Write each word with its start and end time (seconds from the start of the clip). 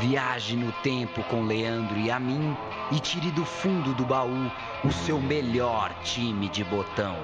Viaje 0.00 0.56
no 0.56 0.70
tempo 0.82 1.22
com 1.24 1.42
Leandro 1.42 1.98
e 1.98 2.10
a 2.10 2.20
mim 2.20 2.54
e 2.92 3.00
tire 3.00 3.30
do 3.30 3.46
fundo 3.46 3.94
do 3.94 4.04
baú 4.04 4.50
o 4.84 4.92
seu 4.92 5.18
melhor 5.18 5.90
time 6.02 6.50
de 6.50 6.62
botão. 6.64 7.16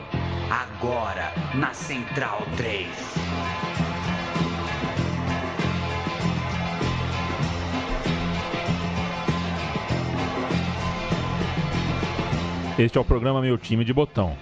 Agora 0.50 1.32
na 1.54 1.74
Central 1.74 2.40
3. 2.56 2.88
Este 12.78 12.96
é 12.96 13.00
o 13.00 13.04
programa 13.04 13.42
Meu 13.42 13.58
Time 13.58 13.84
de 13.84 13.92
Botão. 13.92 14.36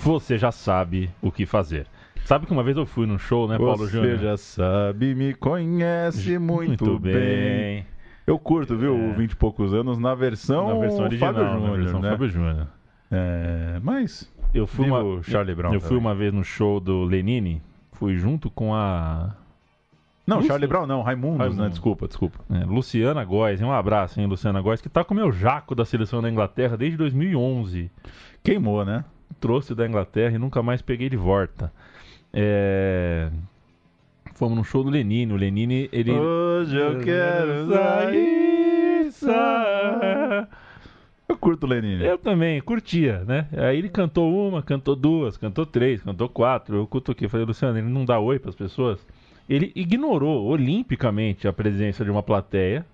Você 0.00 0.36
já 0.36 0.52
sabe 0.52 1.10
o 1.22 1.32
que 1.32 1.46
fazer. 1.46 1.86
Sabe 2.24 2.46
que 2.46 2.52
uma 2.52 2.62
vez 2.62 2.76
eu 2.76 2.86
fui 2.86 3.06
num 3.06 3.18
show, 3.18 3.46
né, 3.46 3.58
Paulo 3.58 3.76
Você 3.78 3.92
Júnior? 3.92 4.18
já 4.18 4.36
sabe, 4.36 5.14
me 5.14 5.34
conhece 5.34 6.38
muito, 6.38 6.98
bem. 6.98 7.84
Eu 8.26 8.38
curto, 8.38 8.76
viu, 8.76 8.96
É. 8.96 9.10
o 9.10 9.14
20 9.14 9.32
e 9.32 9.36
poucos 9.36 9.74
anos 9.74 9.98
na 9.98 10.14
versão, 10.14 10.68
Na 10.68 10.80
versão 10.80 11.04
original, 11.04 11.34
Fábio 11.34 11.44
na 11.50 11.58
Júnior, 11.58 11.78
versão 11.78 12.00
né? 12.00 12.10
Fábio 12.10 12.28
Júnior. 12.28 12.66
É, 13.10 13.78
mas 13.82 14.32
Eu 14.54 14.66
fui 14.66 14.86
uma 14.88 15.22
Charlie 15.22 15.54
Brown 15.54 15.74
Eu 15.74 15.80
fui 15.80 15.88
também. 15.90 16.04
uma 16.04 16.14
vez 16.14 16.32
no 16.32 16.42
show 16.42 16.80
do 16.80 17.04
Lenine, 17.04 17.60
fui 17.92 18.16
junto 18.16 18.48
com 18.50 18.74
a 18.74 19.34
não, 20.26 20.36
Lúcio- 20.38 20.48
Charlie 20.48 20.66
Brown 20.66 20.86
não, 20.86 21.02
Raimundos, 21.02 21.38
né? 21.38 21.44
Raimundo. 21.44 21.68
Desculpa, 21.68 22.06
desculpa. 22.08 22.38
é, 22.50 22.64
Luciana 22.64 23.22
Góes. 23.24 23.60
Um 23.60 23.70
abraço, 23.70 24.18
hein, 24.18 24.26
Luciana 24.26 24.62
Góes, 24.62 24.80
que 24.80 24.88
tá 24.88 25.04
com 25.04 25.12
o 25.12 25.16
meu 25.16 25.30
jaco 25.30 25.74
da 25.74 25.84
seleção 25.84 26.22
da 26.22 26.30
Inglaterra 26.30 26.78
desde 26.78 26.96
2011. 26.96 27.90
Queimou, 28.42 28.82
né? 28.86 29.04
Trouxe 29.38 29.74
da 29.74 29.86
Inglaterra 29.86 30.34
e 30.34 30.38
nunca 30.38 30.62
mais 30.62 30.80
peguei 30.80 31.10
de 31.10 31.16
volta. 31.18 31.70
É... 32.36 33.30
Fomos 34.34 34.58
no 34.58 34.64
show 34.64 34.82
do 34.82 34.90
Lenine. 34.90 35.32
O 35.32 35.36
Lenine, 35.36 35.88
ele. 35.92 36.10
Hoje 36.10 36.76
eu 36.76 36.98
quero 37.00 37.68
sair, 37.68 39.12
sair. 39.12 40.48
Eu 41.28 41.38
curto 41.38 41.64
o 41.64 41.68
Lenine. 41.68 42.04
Eu 42.04 42.18
também, 42.18 42.60
curtia, 42.60 43.24
né? 43.24 43.48
Aí 43.56 43.78
ele 43.78 43.88
cantou 43.88 44.48
uma, 44.48 44.62
cantou 44.62 44.96
duas, 44.96 45.36
cantou 45.36 45.64
três, 45.64 46.02
cantou 46.02 46.28
quatro. 46.28 46.76
Eu 46.76 46.86
cutuquei, 46.86 47.28
falei, 47.28 47.46
Luciano, 47.46 47.78
ele 47.78 47.88
não 47.88 48.04
dá 48.04 48.18
oi 48.18 48.38
pras 48.38 48.54
pessoas. 48.54 49.06
Ele 49.48 49.72
ignorou 49.74 50.46
olimpicamente 50.46 51.46
a 51.46 51.52
presença 51.52 52.04
de 52.04 52.10
uma 52.10 52.22
plateia. 52.22 52.84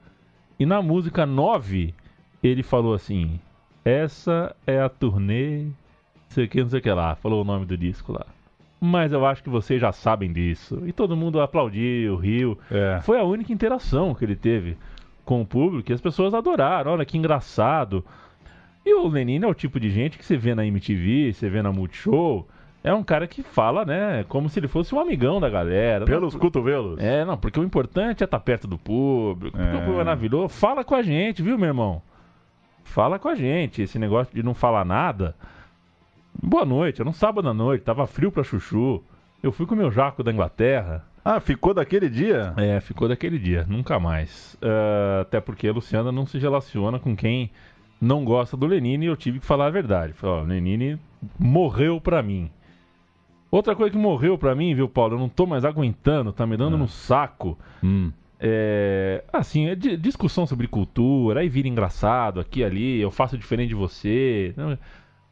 E 0.58 0.66
na 0.66 0.82
música 0.82 1.24
9, 1.24 1.94
ele 2.42 2.62
falou 2.62 2.92
assim: 2.92 3.40
Essa 3.84 4.54
é 4.66 4.78
a 4.78 4.88
turnê, 4.88 5.62
não 5.62 5.72
sei 6.28 6.44
o 6.44 6.48
que, 6.48 6.62
não 6.62 6.68
sei 6.68 6.80
o 6.80 6.82
que 6.82 6.90
lá. 6.90 7.14
Falou 7.16 7.40
o 7.40 7.44
nome 7.44 7.64
do 7.64 7.78
disco 7.78 8.12
lá. 8.12 8.26
Mas 8.80 9.12
eu 9.12 9.26
acho 9.26 9.42
que 9.42 9.50
vocês 9.50 9.80
já 9.80 9.92
sabem 9.92 10.32
disso. 10.32 10.82
E 10.86 10.92
todo 10.92 11.16
mundo 11.16 11.40
aplaudiu, 11.40 12.16
riu. 12.16 12.58
É. 12.70 13.00
Foi 13.02 13.18
a 13.18 13.24
única 13.24 13.52
interação 13.52 14.14
que 14.14 14.24
ele 14.24 14.36
teve 14.36 14.78
com 15.24 15.42
o 15.42 15.46
público 15.46 15.90
e 15.90 15.94
as 15.94 16.00
pessoas 16.00 16.32
adoraram. 16.32 16.92
Olha 16.92 17.04
que 17.04 17.18
engraçado. 17.18 18.02
E 18.84 18.94
o 18.94 19.06
Lenine 19.06 19.44
é 19.44 19.48
o 19.48 19.52
tipo 19.54 19.78
de 19.78 19.90
gente 19.90 20.16
que 20.16 20.24
você 20.24 20.36
vê 20.36 20.54
na 20.54 20.64
MTV, 20.64 21.34
você 21.34 21.50
vê 21.50 21.60
na 21.60 21.70
Multishow. 21.70 22.48
É 22.82 22.94
um 22.94 23.02
cara 23.04 23.26
que 23.26 23.42
fala, 23.42 23.84
né? 23.84 24.24
Como 24.26 24.48
se 24.48 24.58
ele 24.58 24.66
fosse 24.66 24.94
um 24.94 24.98
amigão 25.00 25.38
da 25.38 25.50
galera. 25.50 26.06
Pelos 26.06 26.32
Não, 26.32 26.40
cotovelos. 26.40 26.98
É, 26.98 27.22
não, 27.26 27.36
porque 27.36 27.60
o 27.60 27.62
importante 27.62 28.22
é 28.22 28.24
estar 28.24 28.40
perto 28.40 28.66
do 28.66 28.78
público. 28.78 29.54
Porque 29.58 29.70
É. 29.70 29.74
o 29.74 29.80
público 29.80 30.00
é 30.00 30.04
maravilhoso. 30.04 30.48
Fala 30.48 30.82
com 30.82 30.94
a 30.94 31.02
gente, 31.02 31.42
viu, 31.42 31.58
meu 31.58 31.68
irmão? 31.68 32.00
Fala 32.82 33.18
com 33.18 33.28
a 33.28 33.34
gente. 33.34 33.82
Esse 33.82 33.98
negócio 33.98 34.34
de 34.34 34.42
não 34.42 34.54
falar 34.54 34.86
nada. 34.86 35.36
Boa 36.42 36.64
noite, 36.64 37.00
era 37.00 37.08
um 37.08 37.12
sábado 37.12 37.48
à 37.48 37.54
noite, 37.54 37.82
tava 37.84 38.06
frio 38.06 38.32
pra 38.32 38.42
chuchu. 38.42 39.02
Eu 39.42 39.52
fui 39.52 39.66
com 39.66 39.74
o 39.74 39.78
meu 39.78 39.90
jaco 39.90 40.22
da 40.22 40.32
Inglaterra. 40.32 41.04
Ah, 41.24 41.38
ficou 41.40 41.74
daquele 41.74 42.08
dia? 42.08 42.54
É, 42.56 42.80
ficou 42.80 43.08
daquele 43.08 43.38
dia, 43.38 43.66
nunca 43.68 43.98
mais. 43.98 44.56
Ah, 44.62 45.20
até 45.22 45.40
porque 45.40 45.68
a 45.68 45.72
Luciana 45.72 46.10
não 46.10 46.26
se 46.26 46.38
relaciona 46.38 46.98
com 46.98 47.14
quem 47.14 47.50
não 48.00 48.24
gosta 48.24 48.56
do 48.56 48.66
Lenine 48.66 49.04
e 49.06 49.08
eu 49.08 49.16
tive 49.16 49.38
que 49.40 49.46
falar 49.46 49.66
a 49.66 49.70
verdade. 49.70 50.12
Falei, 50.14 50.36
ó, 50.36 50.42
o 50.42 50.46
Lenine 50.46 50.98
morreu 51.38 52.00
pra 52.00 52.22
mim. 52.22 52.50
Outra 53.50 53.74
coisa 53.74 53.90
que 53.90 53.98
morreu 53.98 54.38
pra 54.38 54.54
mim, 54.54 54.74
viu, 54.74 54.88
Paulo? 54.88 55.14
Eu 55.16 55.18
não 55.18 55.28
tô 55.28 55.44
mais 55.44 55.64
aguentando, 55.64 56.32
tá 56.32 56.46
me 56.46 56.56
dando 56.56 56.78
no 56.78 56.88
saco. 56.88 57.58
Hum. 57.82 58.12
É, 58.38 59.22
assim, 59.30 59.66
é 59.68 59.74
di- 59.74 59.96
discussão 59.98 60.46
sobre 60.46 60.66
cultura, 60.66 61.40
aí 61.40 61.48
vira 61.48 61.68
engraçado 61.68 62.40
aqui 62.40 62.64
ali, 62.64 62.98
eu 62.98 63.10
faço 63.10 63.36
diferente 63.36 63.68
de 63.70 63.74
você. 63.74 64.54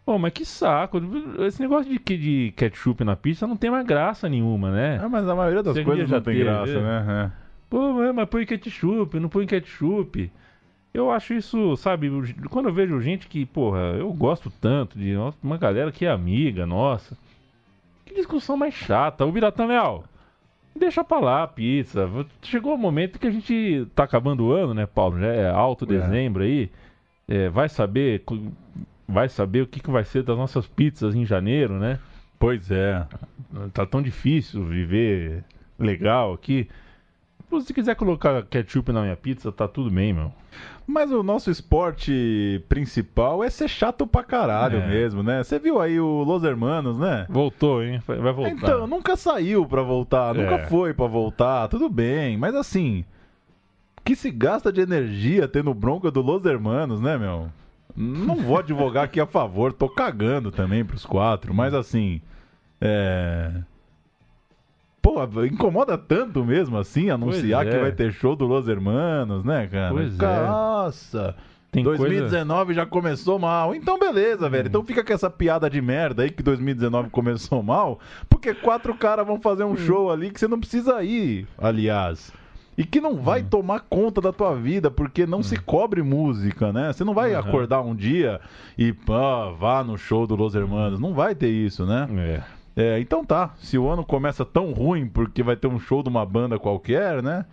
Pô, 0.08 0.18
mas 0.18 0.32
que 0.32 0.42
saco. 0.42 0.98
Esse 1.46 1.60
negócio 1.60 1.92
de, 1.92 1.98
de 2.16 2.54
ketchup 2.56 3.04
na 3.04 3.14
pizza 3.14 3.46
não 3.46 3.58
tem 3.58 3.70
mais 3.70 3.84
graça 3.86 4.26
nenhuma, 4.26 4.70
né? 4.70 4.98
Ah, 5.02 5.06
mas 5.06 5.28
a 5.28 5.34
maioria 5.34 5.62
das 5.62 5.74
Você 5.74 5.84
coisas 5.84 6.08
já 6.08 6.16
não 6.16 6.22
tem 6.22 6.32
teve, 6.32 6.44
graça, 6.46 6.70
é. 6.72 6.80
né? 6.80 7.32
Pô, 7.68 7.92
mas- 8.14 8.26
põe 8.26 8.46
ketchup, 8.46 9.20
não 9.20 9.28
põe 9.28 9.46
ketchup. 9.46 10.32
Eu 10.94 11.10
acho 11.10 11.34
isso, 11.34 11.76
sabe, 11.76 12.10
quando 12.48 12.70
eu 12.70 12.72
vejo 12.72 12.98
gente 13.02 13.28
que, 13.28 13.44
porra, 13.44 13.80
eu 13.98 14.10
gosto 14.14 14.50
tanto 14.50 14.98
de 14.98 15.14
uma 15.42 15.58
galera 15.58 15.92
que 15.92 16.06
é 16.06 16.10
amiga, 16.10 16.64
nossa. 16.66 17.14
Que 18.06 18.14
discussão 18.14 18.56
mais 18.56 18.72
chata. 18.72 19.26
O 19.26 19.30
Biratã 19.30 19.66
Leal, 19.66 20.04
deixa 20.74 21.04
pra 21.04 21.18
lá 21.20 21.42
a 21.42 21.46
pizza. 21.46 22.08
Chegou 22.40 22.74
o 22.74 22.78
momento 22.78 23.18
que 23.18 23.26
a 23.26 23.30
gente 23.30 23.86
tá 23.94 24.04
acabando 24.04 24.46
o 24.46 24.52
ano, 24.52 24.72
né, 24.72 24.86
Paulo? 24.86 25.20
Já 25.20 25.26
é 25.26 25.50
alto 25.50 25.84
É. 25.84 25.88
dezembro 25.88 26.44
aí. 26.44 26.70
É, 27.28 27.50
vai 27.50 27.68
saber, 27.68 28.22
vai 29.08 29.28
saber 29.28 29.62
o 29.62 29.66
que, 29.66 29.80
que 29.80 29.90
vai 29.90 30.04
ser 30.04 30.22
das 30.22 30.36
nossas 30.36 30.66
pizzas 30.66 31.14
em 31.14 31.24
janeiro, 31.24 31.74
né? 31.78 31.98
Pois 32.38 32.70
é. 32.70 33.04
Tá 33.72 33.84
tão 33.86 34.00
difícil 34.02 34.64
viver 34.64 35.42
legal 35.78 36.32
aqui. 36.34 36.68
Se 37.62 37.72
quiser 37.72 37.96
colocar 37.96 38.42
ketchup 38.44 38.92
na 38.92 39.00
minha 39.02 39.16
pizza, 39.16 39.50
tá 39.50 39.66
tudo 39.66 39.90
bem, 39.90 40.12
meu. 40.12 40.30
Mas 40.86 41.10
o 41.10 41.22
nosso 41.22 41.50
esporte 41.50 42.62
principal 42.68 43.42
é 43.42 43.48
ser 43.50 43.68
chato 43.68 44.06
pra 44.06 44.22
caralho 44.22 44.78
É. 44.80 44.86
mesmo, 44.86 45.22
né? 45.22 45.42
Você 45.42 45.58
viu 45.58 45.80
aí 45.80 45.98
o 45.98 46.22
Los 46.24 46.44
Hermanos, 46.44 46.98
né? 46.98 47.26
Voltou, 47.28 47.82
hein? 47.82 48.02
Vai 48.06 48.18
vai 48.18 48.32
voltar. 48.32 48.50
Então, 48.52 48.86
nunca 48.86 49.16
saiu 49.16 49.64
pra 49.66 49.82
voltar, 49.82 50.36
É. 50.36 50.42
nunca 50.42 50.66
foi 50.68 50.92
pra 50.92 51.06
voltar, 51.06 51.68
tudo 51.68 51.88
bem, 51.88 52.36
mas 52.36 52.54
assim, 52.54 53.04
que 54.04 54.14
se 54.14 54.30
gasta 54.30 54.70
de 54.72 54.80
energia 54.82 55.48
tendo 55.48 55.72
bronca 55.74 56.10
do 56.10 56.20
Los 56.22 56.44
Hermanos, 56.44 57.00
né, 57.00 57.16
meu? 57.18 57.48
Não 58.00 58.36
vou 58.36 58.56
advogar 58.58 59.04
aqui 59.04 59.20
a 59.20 59.26
favor, 59.26 59.72
tô 59.72 59.88
cagando 59.88 60.52
também 60.52 60.84
pros 60.84 61.04
quatro, 61.04 61.52
mas 61.52 61.74
assim, 61.74 62.20
é. 62.80 63.50
Pô, 65.02 65.14
incomoda 65.44 65.98
tanto 65.98 66.44
mesmo 66.44 66.78
assim 66.78 67.10
anunciar 67.10 67.62
Pois 67.62 67.74
que 67.74 67.80
é. 67.80 67.82
vai 67.82 67.92
ter 67.92 68.12
show 68.12 68.36
do 68.36 68.46
Los 68.46 68.68
Hermanos, 68.68 69.44
né, 69.44 69.66
cara? 69.66 69.92
Pois 69.92 70.18
é. 70.18 70.46
Nossa! 70.46 71.34
Tem 71.72 71.82
coisa... 71.84 72.02
2019 72.02 72.72
já 72.72 72.86
começou 72.86 73.38
mal. 73.38 73.74
Então, 73.74 73.98
beleza, 73.98 74.48
velho. 74.48 74.68
Então 74.68 74.84
fica 74.84 75.04
com 75.04 75.12
essa 75.12 75.28
piada 75.28 75.68
de 75.68 75.80
merda 75.80 76.22
aí 76.22 76.30
que 76.30 76.42
2019 76.42 77.10
começou 77.10 77.62
mal, 77.62 77.98
porque 78.28 78.54
quatro 78.54 78.94
caras 78.94 79.26
vão 79.26 79.40
fazer 79.40 79.64
um 79.64 79.76
show 79.76 80.10
ali 80.10 80.30
que 80.30 80.38
você 80.38 80.48
não 80.48 80.60
precisa 80.60 81.02
ir, 81.02 81.46
aliás. 81.58 82.32
E 82.78 82.84
que 82.84 83.00
não 83.00 83.16
vai 83.16 83.42
tomar 83.42 83.80
conta 83.90 84.20
da 84.20 84.32
tua 84.32 84.54
vida, 84.54 84.88
porque 84.88 85.26
não 85.26 85.42
se 85.42 85.56
cobre 85.58 86.00
música, 86.00 86.72
né? 86.72 86.92
Você 86.92 87.02
não 87.02 87.12
vai 87.12 87.32
Uhum. 87.34 87.40
acordar 87.40 87.82
um 87.82 87.92
dia 87.94 88.40
e 88.78 88.92
pá, 88.92 89.50
vá 89.50 89.82
no 89.82 89.98
show 89.98 90.28
do 90.28 90.36
Los 90.36 90.54
Hermanos. 90.54 91.00
Não 91.00 91.12
vai 91.12 91.34
ter 91.34 91.48
isso, 91.50 91.84
né? 91.84 92.08
É. 92.16 92.42
É, 92.80 93.00
então 93.00 93.24
tá. 93.24 93.52
Se 93.58 93.76
o 93.76 93.88
ano 93.90 94.04
começa 94.04 94.44
tão 94.44 94.70
ruim 94.72 95.08
porque 95.08 95.42
vai 95.42 95.56
ter 95.56 95.66
um 95.66 95.80
show 95.80 96.04
de 96.04 96.08
uma 96.08 96.24
banda 96.24 96.56
qualquer, 96.56 97.20
né? 97.20 97.44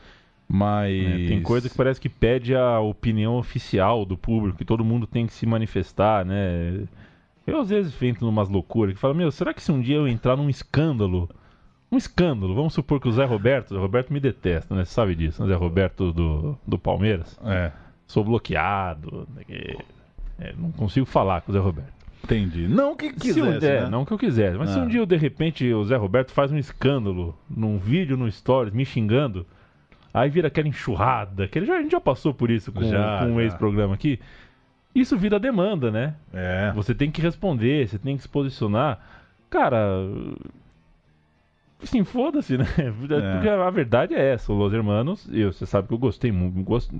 Mas. 0.48 0.94
É, 0.94 1.28
tem 1.28 1.42
coisa 1.42 1.68
que 1.68 1.76
parece 1.76 2.00
que 2.00 2.08
pede 2.08 2.56
a 2.56 2.80
opinião 2.80 3.36
oficial 3.36 4.06
do 4.06 4.16
público, 4.16 4.60
que 4.60 4.64
todo 4.66 4.86
mundo 4.86 5.08
tem 5.08 5.26
que 5.26 5.34
se 5.34 5.48
manifestar, 5.48 6.24
né? 6.24 6.84
Eu 7.48 7.60
às 7.62 7.70
vezes 7.70 8.00
entro 8.00 8.26
numas 8.28 8.48
loucuras 8.48 8.94
que 8.94 9.00
falo, 9.00 9.16
meu, 9.16 9.32
será 9.32 9.56
que 9.56 9.62
se 9.64 9.72
um 9.72 9.82
dia 9.82 9.96
eu 9.96 10.08
entrar 10.08 10.36
num 10.36 10.50
escândalo, 10.52 11.28
um 11.96 11.98
escândalo, 11.98 12.54
vamos 12.54 12.74
supor 12.74 13.00
que 13.00 13.08
o 13.08 13.12
Zé 13.12 13.26
Roberto, 13.26 13.72
o 13.72 13.74
Zé 13.76 13.80
Roberto 13.80 14.12
me 14.14 14.20
detesta, 14.20 14.76
né? 14.76 14.86
Você 14.86 14.92
sabe 14.94 15.16
disso, 15.16 15.42
né? 15.42 15.50
Zé 15.50 15.56
Roberto 15.56 16.12
do, 16.14 16.58
do 16.68 16.78
Palmeiras. 16.78 17.40
É, 17.46 17.72
Sou 18.08 18.24
bloqueado? 18.24 19.28
É, 20.40 20.54
não 20.58 20.72
consigo 20.72 21.06
falar 21.06 21.42
com 21.42 21.52
o 21.52 21.54
Zé 21.54 21.60
Roberto. 21.60 21.94
entendi. 22.24 22.68
Não 22.68 22.96
que 22.96 23.08
Se 23.20 23.42
um, 23.42 23.46
quisesse, 23.46 23.66
é, 23.66 23.82
né? 23.84 23.90
não 23.90 24.06
que 24.06 24.12
eu 24.12 24.18
quisesse, 24.18 24.58
mas 24.58 24.70
se 24.72 24.80
Ah. 24.80 24.84
um 24.84 24.88
dia 24.88 25.00
eu, 25.00 25.06
de 25.06 25.16
repente 25.16 25.74
o 25.74 25.84
Zé 25.86 25.96
Roberto 25.96 26.32
faz 26.32 26.52
um 26.52 26.58
escândalo 26.58 27.36
num 27.50 27.78
vídeo, 27.78 28.16
no 28.18 28.32
Stories, 28.32 28.74
me 28.74 28.86
xingando, 28.86 29.46
aí 30.14 30.30
vira 30.30 30.48
aquela 30.48 30.68
enxurrada, 30.68 31.48
que 31.48 31.58
ele 31.60 31.66
já, 31.66 31.76
a 31.78 31.82
gente 31.82 31.92
já 31.92 32.02
passou 32.02 32.34
por 32.34 32.50
isso 32.52 32.72
com, 32.72 32.84
Já, 32.84 33.20
com 33.20 33.34
um 33.34 33.42
ex-programa 33.42 33.94
aqui. 33.94 34.20
Isso 34.94 35.18
vira 35.18 35.38
demanda, 35.40 35.92
né? 35.92 36.16
É. 36.34 36.72
Você 36.76 36.96
tem 36.96 37.12
que 37.12 37.22
responder, 37.22 37.88
você 37.88 38.00
tem 38.00 38.16
que 38.16 38.22
se 38.24 38.30
posicionar. 38.30 39.00
Cara, 39.50 39.80
assim, 41.82 42.04
foda-se, 42.04 42.58
né? 42.58 42.66
Porque 43.00 43.50
a 43.50 43.70
verdade 43.70 44.14
é 44.14 44.34
essa, 44.34 44.52
o 44.52 44.56
Los 44.56 44.74
Hermanos, 44.74 45.28
eu, 45.32 45.52
você 45.52 45.66
sabe 45.66 45.88
que 45.88 45.94
eu 45.94 45.98
gostei 45.98 46.32
muito, 46.32 46.62
gosto, 46.64 46.96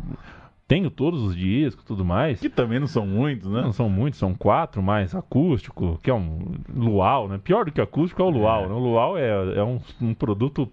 tenho 0.68 0.90
todos 0.90 1.22
os 1.22 1.36
discos 1.36 1.84
e 1.84 1.88
tudo 1.88 2.04
mais. 2.04 2.40
Que 2.40 2.50
também 2.50 2.80
não 2.80 2.88
são 2.88 3.06
muitos, 3.06 3.50
né? 3.52 3.62
Não 3.62 3.72
são 3.72 3.88
muitos, 3.90 4.20
são 4.20 4.34
quatro, 4.34 4.82
mais 4.82 5.14
acústico, 5.14 6.00
que 6.02 6.10
é 6.10 6.14
um 6.14 6.56
luau, 6.76 7.28
né? 7.28 7.40
Pior 7.44 7.66
do 7.66 7.72
que 7.72 7.80
acústico 7.80 8.22
é 8.22 8.26
o 8.26 8.30
luau, 8.30 8.64
É. 8.64 8.68
né? 8.68 8.74
O 8.74 8.80
luau 8.80 9.18
é, 9.18 9.58
é 9.58 9.64
um, 9.64 9.80
um 10.02 10.14
produto 10.14 10.68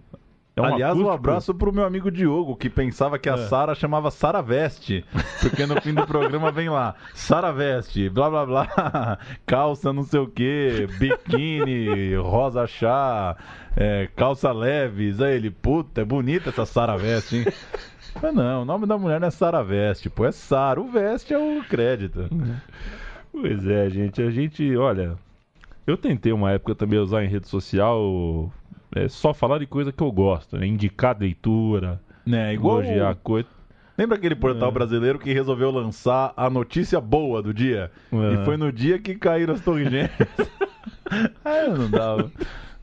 É 0.54 0.60
um 0.60 0.64
Aliás, 0.66 0.94
um 0.94 1.00
acústico. 1.00 1.14
abraço 1.14 1.54
pro 1.54 1.72
meu 1.72 1.84
amigo 1.84 2.10
Diogo, 2.10 2.54
que 2.56 2.68
pensava 2.68 3.18
que 3.18 3.28
a 3.28 3.34
É. 3.34 3.36
Sara 3.48 3.74
chamava 3.74 4.10
Sara 4.10 4.42
Veste. 4.42 5.02
Porque 5.40 5.64
no 5.64 5.80
fim 5.80 5.94
do 5.94 6.06
programa 6.06 6.50
vem 6.52 6.68
lá, 6.68 6.94
Sara 7.14 7.50
Veste, 7.50 8.10
blá 8.10 8.28
blá 8.28 8.44
blá, 8.44 9.18
calça 9.46 9.94
não 9.94 10.02
sei 10.02 10.20
o 10.20 10.28
que, 10.28 10.86
biquíni, 10.98 12.14
rosa 12.16 12.66
chá, 12.66 13.34
é, 13.74 14.08
calça 14.14 14.52
leves. 14.52 15.20
Aí 15.22 15.36
ele, 15.36 15.50
puta, 15.50 16.02
é 16.02 16.04
bonita 16.04 16.50
essa 16.50 16.66
Sara 16.66 16.98
Veste, 16.98 17.36
hein? 17.38 17.44
Mas 18.20 18.34
não, 18.34 18.60
o 18.60 18.64
nome 18.66 18.86
da 18.86 18.98
mulher 18.98 19.18
não 19.18 19.28
é 19.28 19.30
Sara 19.30 19.64
Veste, 19.64 20.10
pô, 20.10 20.26
é 20.26 20.32
Sara. 20.32 20.78
O 20.78 20.90
Veste 20.90 21.32
é 21.32 21.38
o 21.38 21.64
crédito. 21.64 22.28
Pois 23.32 23.66
é, 23.66 23.88
gente. 23.88 24.20
A 24.22 24.30
gente, 24.30 24.76
olha. 24.76 25.16
Eu 25.86 25.96
tentei 25.96 26.30
uma 26.32 26.52
época 26.52 26.74
também 26.74 26.98
usar 26.98 27.24
em 27.24 27.28
rede 27.28 27.48
social 27.48 28.52
é, 28.94 29.08
só 29.08 29.32
falar 29.34 29.58
de 29.58 29.66
coisa 29.66 29.92
que 29.92 30.02
eu 30.02 30.10
gosto, 30.12 30.56
né? 30.58 30.66
Indicar 30.66 31.16
leitura, 31.18 32.00
Né, 32.24 32.54
igual 32.54 32.82
elogiar 32.82 33.14
coisa. 33.16 33.48
Lembra 33.98 34.16
aquele 34.16 34.34
portal 34.34 34.68
É. 34.68 34.72
brasileiro 34.72 35.18
que 35.18 35.32
resolveu 35.32 35.70
lançar 35.70 36.32
a 36.36 36.48
notícia 36.48 37.00
boa 37.00 37.42
do 37.42 37.52
dia? 37.52 37.90
É. 38.12 38.34
E 38.34 38.44
foi 38.44 38.56
no 38.56 38.72
dia 38.72 38.98
que 38.98 39.14
caíram 39.14 39.54
as 39.54 39.60
torres 39.60 39.90
gêmeas. 39.90 40.10
ah, 41.44 41.68
não 41.76 41.90
dava. 41.90 42.30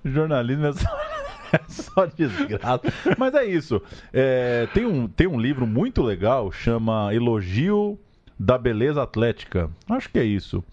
Jornalismo 0.05 0.65
é 0.67 0.73
só, 0.73 0.89
é 1.53 1.61
só 1.67 2.05
desgraça. 2.05 2.81
Mas 3.17 3.33
é 3.33 3.45
isso. 3.45 3.81
É, 4.13 4.67
tem, 4.73 4.85
um, 4.85 5.07
tem 5.07 5.27
um 5.27 5.39
livro 5.39 5.65
muito 5.65 6.01
legal, 6.01 6.51
chama 6.51 7.13
Elogio 7.13 7.99
da 8.39 8.57
Beleza 8.57 9.01
Atlética. 9.01 9.69
Acho 9.89 10.09
que 10.09 10.19
é 10.19 10.23
isso. 10.23 10.63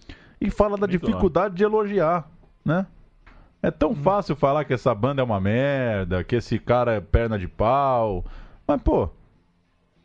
E 0.41 0.51
fala 0.51 0.77
da 0.77 0.87
Muito 0.87 1.01
dificuldade 1.01 1.55
de 1.55 1.65
elogiar, 1.65 2.29
né? 2.65 2.87
É 3.67 3.71
tão 3.73 3.97
fácil 3.97 4.37
falar 4.37 4.65
que 4.65 4.73
essa 4.73 4.95
banda 4.95 5.21
é 5.21 5.25
uma 5.25 5.41
merda, 5.41 6.23
que 6.23 6.37
esse 6.37 6.57
cara 6.57 6.93
é 6.93 7.01
perna 7.01 7.37
de 7.37 7.49
pau. 7.49 8.25
Mas, 8.65 8.81
pô. 8.81 9.11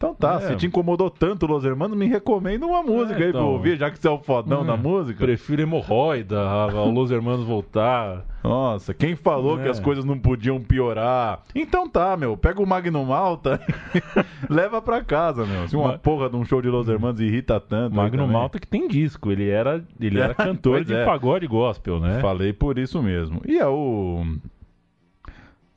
Então 0.01 0.15
tá, 0.15 0.39
É. 0.41 0.47
se 0.47 0.55
te 0.55 0.65
incomodou 0.65 1.11
tanto, 1.11 1.45
Los 1.45 1.63
Hermanos, 1.63 1.95
me 1.95 2.07
recomenda 2.07 2.65
uma 2.65 2.81
música 2.81 3.13
aí 3.23 3.29
pra 3.31 3.39
eu 3.39 3.43
então. 3.43 3.47
ouvir, 3.51 3.77
já 3.77 3.91
que 3.91 3.99
você 3.99 4.07
é 4.07 4.09
o 4.11 4.17
fodão 4.17 4.61
É, 4.61 4.65
da 4.65 4.75
música. 4.75 5.23
Prefiro 5.23 5.61
hemorroida 5.61 6.41
ao 6.41 6.89
Los 6.89 7.11
Hermanos 7.11 7.45
voltar. 7.45 8.25
Nossa, 8.43 8.95
quem 8.95 9.15
falou 9.15 9.59
É. 9.59 9.63
que 9.63 9.69
as 9.69 9.79
coisas 9.79 10.03
não 10.03 10.17
podiam 10.17 10.59
piorar? 10.59 11.41
Então 11.53 11.87
tá, 11.87 12.17
meu, 12.17 12.35
pega 12.35 12.59
o 12.59 12.65
Magnum 12.65 13.05
Malta 13.05 13.61
e 13.93 14.01
leva 14.51 14.81
pra 14.81 15.03
casa, 15.03 15.45
meu. 15.45 15.67
Se 15.67 15.75
uma 15.75 15.89
Ma- 15.89 15.97
porra 15.99 16.27
de 16.27 16.35
um 16.35 16.43
show 16.43 16.63
de 16.63 16.67
Los 16.69 16.89
Hermanos 16.89 17.21
irrita 17.21 17.59
tanto. 17.59 17.95
também. 17.95 18.27
Malta 18.27 18.59
que 18.59 18.65
tem 18.65 18.87
disco, 18.87 19.31
ele 19.31 19.47
era, 19.49 19.83
ele 19.99 20.17
era 20.19 20.33
cantor 20.33 20.83
de 20.83 20.95
é. 20.95 21.05
pagode 21.05 21.45
gospel, 21.45 21.99
né? 21.99 22.19
Falei 22.21 22.51
por 22.53 22.79
isso 22.79 23.03
mesmo. 23.03 23.39
E 23.47 23.59
é 23.59 23.67
o. 23.67 24.23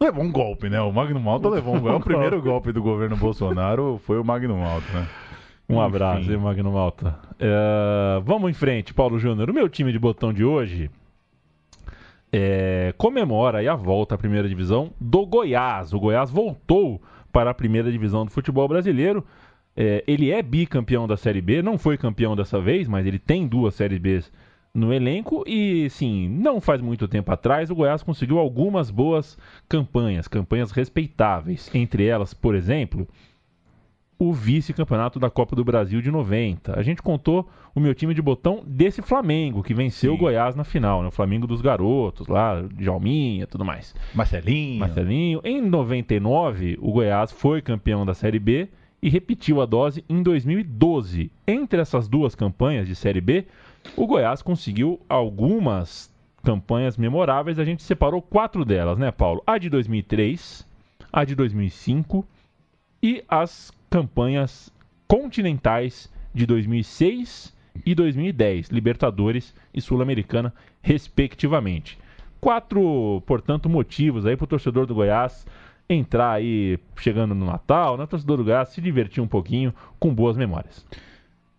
Levou 0.04 0.22
um 0.22 0.30
golpe, 0.30 0.68
né? 0.68 0.78
O 0.82 0.92
Magno 0.92 1.18
Malta 1.18 1.48
levou 1.48 1.76
um 1.76 1.80
golpe. 1.80 1.94
É 1.94 1.96
o 1.96 2.00
primeiro 2.00 2.42
golpe 2.42 2.72
do 2.72 2.82
governo 2.82 3.16
Bolsonaro 3.16 3.98
foi 4.04 4.18
o 4.18 4.24
Magno 4.24 4.54
Malta, 4.58 4.86
né? 4.92 5.08
Um 5.66 5.76
Enfim. 5.76 5.82
abraço, 5.82 6.30
hein, 6.30 6.36
Magno 6.36 6.70
Malta. 6.70 7.18
É, 7.38 8.20
vamos 8.22 8.50
em 8.50 8.52
frente, 8.52 8.92
Paulo 8.92 9.18
Júnior. 9.18 9.48
O 9.48 9.54
meu 9.54 9.66
time 9.66 9.90
de 9.92 9.98
botão 9.98 10.30
de 10.30 10.44
hoje 10.44 10.90
é, 12.30 12.92
comemora 12.98 13.60
aí 13.60 13.68
a 13.68 13.74
volta 13.74 14.14
à 14.14 14.18
primeira 14.18 14.46
divisão 14.46 14.92
do 15.00 15.24
Goiás. 15.24 15.94
O 15.94 15.98
Goiás 15.98 16.30
voltou 16.30 17.00
para 17.32 17.48
a 17.48 17.54
primeira 17.54 17.90
divisão 17.90 18.26
do 18.26 18.30
futebol 18.30 18.68
brasileiro. 18.68 19.24
É, 19.74 20.04
ele 20.06 20.30
é 20.30 20.42
bicampeão 20.42 21.06
da 21.06 21.16
Série 21.16 21.40
B, 21.40 21.62
não 21.62 21.78
foi 21.78 21.96
campeão 21.96 22.36
dessa 22.36 22.60
vez, 22.60 22.86
mas 22.86 23.06
ele 23.06 23.18
tem 23.18 23.48
duas 23.48 23.74
Séries 23.74 23.98
B 23.98 24.22
no 24.74 24.92
elenco 24.92 25.44
e, 25.46 25.88
sim, 25.88 26.28
não 26.28 26.60
faz 26.60 26.80
muito 26.80 27.06
tempo 27.06 27.30
atrás 27.30 27.70
o 27.70 27.74
Goiás 27.76 28.02
conseguiu 28.02 28.38
algumas 28.38 28.90
boas 28.90 29.38
campanhas, 29.68 30.26
campanhas 30.26 30.72
respeitáveis. 30.72 31.70
Entre 31.72 32.04
elas, 32.04 32.34
por 32.34 32.56
exemplo, 32.56 33.06
o 34.18 34.32
vice-campeonato 34.32 35.20
da 35.20 35.30
Copa 35.30 35.54
do 35.54 35.64
Brasil 35.64 36.00
de 36.02 36.10
90. 36.10 36.78
A 36.78 36.82
gente 36.82 37.02
contou 37.02 37.48
o 37.74 37.80
meu 37.80 37.94
time 37.94 38.14
de 38.14 38.22
botão 38.22 38.62
desse 38.66 39.00
Flamengo, 39.00 39.62
que 39.62 39.74
venceu 39.74 40.12
Sim. 40.12 40.16
o 40.16 40.20
Goiás 40.20 40.56
na 40.56 40.64
final, 40.64 41.02
né? 41.02 41.08
O 41.08 41.12
Flamengo 41.12 41.46
dos 41.46 41.60
garotos, 41.60 42.26
lá, 42.26 42.62
Djalminha, 42.72 43.46
tudo 43.46 43.64
mais. 43.64 43.94
Marcelinho. 44.14 44.80
Marcelinho. 44.80 45.40
Em 45.44 45.60
99, 45.60 46.78
o 46.80 46.92
Goiás 46.92 47.30
foi 47.30 47.62
campeão 47.62 48.04
da 48.04 48.14
Série 48.14 48.38
B 48.38 48.68
e 49.02 49.08
repetiu 49.08 49.60
a 49.60 49.66
dose 49.66 50.04
em 50.08 50.22
2012. 50.22 51.30
Entre 51.46 51.80
essas 51.80 52.08
duas 52.08 52.34
campanhas 52.34 52.86
de 52.86 52.94
Série 52.94 53.20
B, 53.20 53.46
o 53.96 54.06
Goiás 54.06 54.42
conseguiu 54.42 55.00
algumas 55.08 56.12
campanhas 56.42 56.96
memoráveis. 56.96 57.58
A 57.58 57.64
gente 57.64 57.82
separou 57.82 58.20
quatro 58.20 58.64
delas, 58.64 58.98
né, 58.98 59.10
Paulo? 59.10 59.42
A 59.46 59.58
de 59.58 59.68
2003, 59.70 60.66
a 61.12 61.24
de 61.24 61.34
2005 61.34 62.24
e 63.02 63.24
as 63.28 63.72
campanhas 63.90 64.72
continentais 65.06 66.12
de 66.32 66.46
2006 66.46 67.54
e 67.84 67.94
2010, 67.94 68.68
Libertadores 68.68 69.54
e 69.72 69.80
Sul-Americana, 69.80 70.54
respectivamente. 70.80 71.98
Quatro, 72.40 73.22
portanto, 73.26 73.68
motivos 73.68 74.26
aí 74.26 74.36
para 74.36 74.44
o 74.44 74.48
torcedor 74.48 74.86
do 74.86 74.94
Goiás 74.94 75.46
entrar 75.88 76.32
aí 76.32 76.78
chegando 76.96 77.34
no 77.34 77.46
Natal, 77.46 77.96
né? 77.96 78.04
O 78.04 78.06
torcedor 78.06 78.38
do 78.38 78.44
Goiás 78.44 78.68
se 78.70 78.80
divertir 78.80 79.22
um 79.22 79.28
pouquinho 79.28 79.74
com 79.98 80.14
boas 80.14 80.36
memórias. 80.36 80.84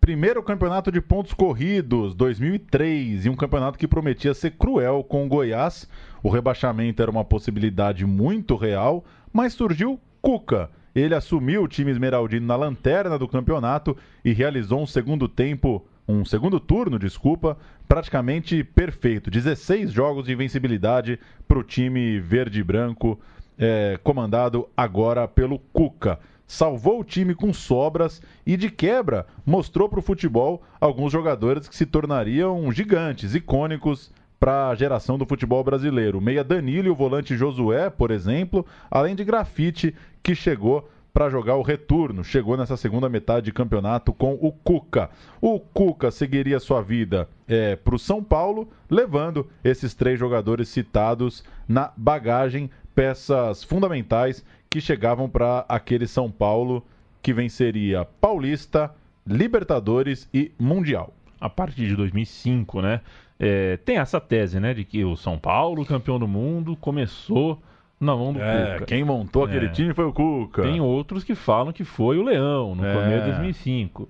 Primeiro 0.06 0.40
campeonato 0.40 0.92
de 0.92 1.00
pontos 1.00 1.34
corridos, 1.34 2.14
2003, 2.14 3.26
e 3.26 3.28
um 3.28 3.34
campeonato 3.34 3.76
que 3.76 3.88
prometia 3.88 4.32
ser 4.34 4.52
cruel 4.52 5.02
com 5.02 5.26
o 5.26 5.28
Goiás. 5.28 5.90
O 6.22 6.30
rebaixamento 6.30 7.02
era 7.02 7.10
uma 7.10 7.24
possibilidade 7.24 8.06
muito 8.06 8.54
real, 8.54 9.04
mas 9.32 9.52
surgiu 9.52 9.98
Cuca. 10.22 10.70
Ele 10.94 11.12
assumiu 11.12 11.64
o 11.64 11.68
time 11.68 11.90
esmeraldino 11.90 12.46
na 12.46 12.54
lanterna 12.54 13.18
do 13.18 13.26
campeonato 13.26 13.96
e 14.24 14.32
realizou 14.32 14.80
um 14.80 14.86
segundo 14.86 15.26
tempo, 15.26 15.84
um 16.06 16.24
segundo 16.24 16.60
turno, 16.60 17.00
desculpa, 17.00 17.58
praticamente 17.88 18.62
perfeito. 18.62 19.28
16 19.28 19.90
jogos 19.90 20.26
de 20.26 20.32
invencibilidade 20.32 21.18
para 21.48 21.58
o 21.58 21.64
time 21.64 22.20
verde 22.20 22.60
e 22.60 22.62
branco, 22.62 23.18
eh, 23.58 23.98
comandado 24.04 24.68
agora 24.76 25.26
pelo 25.26 25.58
Cuca 25.58 26.20
salvou 26.46 27.00
o 27.00 27.04
time 27.04 27.34
com 27.34 27.52
sobras 27.52 28.22
e, 28.46 28.56
de 28.56 28.70
quebra, 28.70 29.26
mostrou 29.44 29.88
para 29.88 29.98
o 29.98 30.02
futebol 30.02 30.62
alguns 30.80 31.12
jogadores 31.12 31.68
que 31.68 31.76
se 31.76 31.86
tornariam 31.86 32.70
gigantes, 32.70 33.34
icônicos 33.34 34.12
para 34.38 34.68
a 34.68 34.74
geração 34.74 35.18
do 35.18 35.26
futebol 35.26 35.64
brasileiro. 35.64 36.18
O 36.18 36.20
meia 36.20 36.44
Danilo 36.44 36.88
e 36.88 36.90
o 36.90 36.94
volante 36.94 37.36
Josué, 37.36 37.90
por 37.90 38.10
exemplo, 38.10 38.66
além 38.90 39.16
de 39.16 39.24
Grafite, 39.24 39.94
que 40.22 40.34
chegou 40.34 40.88
para 41.12 41.30
jogar 41.30 41.56
o 41.56 41.62
retorno. 41.62 42.22
Chegou 42.22 42.58
nessa 42.58 42.76
segunda 42.76 43.08
metade 43.08 43.46
de 43.46 43.52
campeonato 43.52 44.12
com 44.12 44.34
o 44.34 44.52
Cuca. 44.52 45.08
O 45.40 45.58
Cuca 45.58 46.10
seguiria 46.10 46.60
sua 46.60 46.82
vida 46.82 47.26
é, 47.48 47.74
para 47.74 47.94
o 47.94 47.98
São 47.98 48.22
Paulo, 48.22 48.68
levando 48.90 49.48
esses 49.64 49.94
três 49.94 50.18
jogadores 50.18 50.68
citados 50.68 51.42
na 51.66 51.90
bagagem, 51.96 52.70
peças 52.94 53.64
fundamentais 53.64 54.44
que 54.70 54.80
chegavam 54.80 55.28
para 55.28 55.64
aquele 55.68 56.06
São 56.06 56.30
Paulo 56.30 56.84
que 57.22 57.32
venceria 57.32 58.04
Paulista, 58.20 58.90
Libertadores 59.26 60.28
e 60.32 60.52
Mundial. 60.58 61.12
A 61.40 61.48
partir 61.50 61.86
de 61.88 61.96
2005, 61.96 62.80
né? 62.80 63.00
É, 63.38 63.76
tem 63.78 63.98
essa 63.98 64.18
tese, 64.20 64.58
né? 64.58 64.72
De 64.72 64.84
que 64.84 65.04
o 65.04 65.14
São 65.16 65.38
Paulo, 65.38 65.84
campeão 65.84 66.18
do 66.18 66.26
mundo, 66.26 66.74
começou 66.76 67.60
na 68.00 68.14
mão 68.16 68.32
do 68.32 68.38
Cuca. 68.38 68.84
quem 68.86 69.04
montou 69.04 69.44
aquele 69.44 69.66
É. 69.66 69.70
time 69.70 69.92
foi 69.94 70.04
o 70.06 70.12
Cuca. 70.12 70.62
Tem 70.62 70.80
outros 70.80 71.22
que 71.24 71.34
falam 71.34 71.72
que 71.72 71.84
foi 71.84 72.18
o 72.18 72.22
Leão 72.22 72.74
no 72.74 72.84
É. 72.84 72.92
começo 72.94 73.24
de 73.24 73.30
2005. 73.32 74.08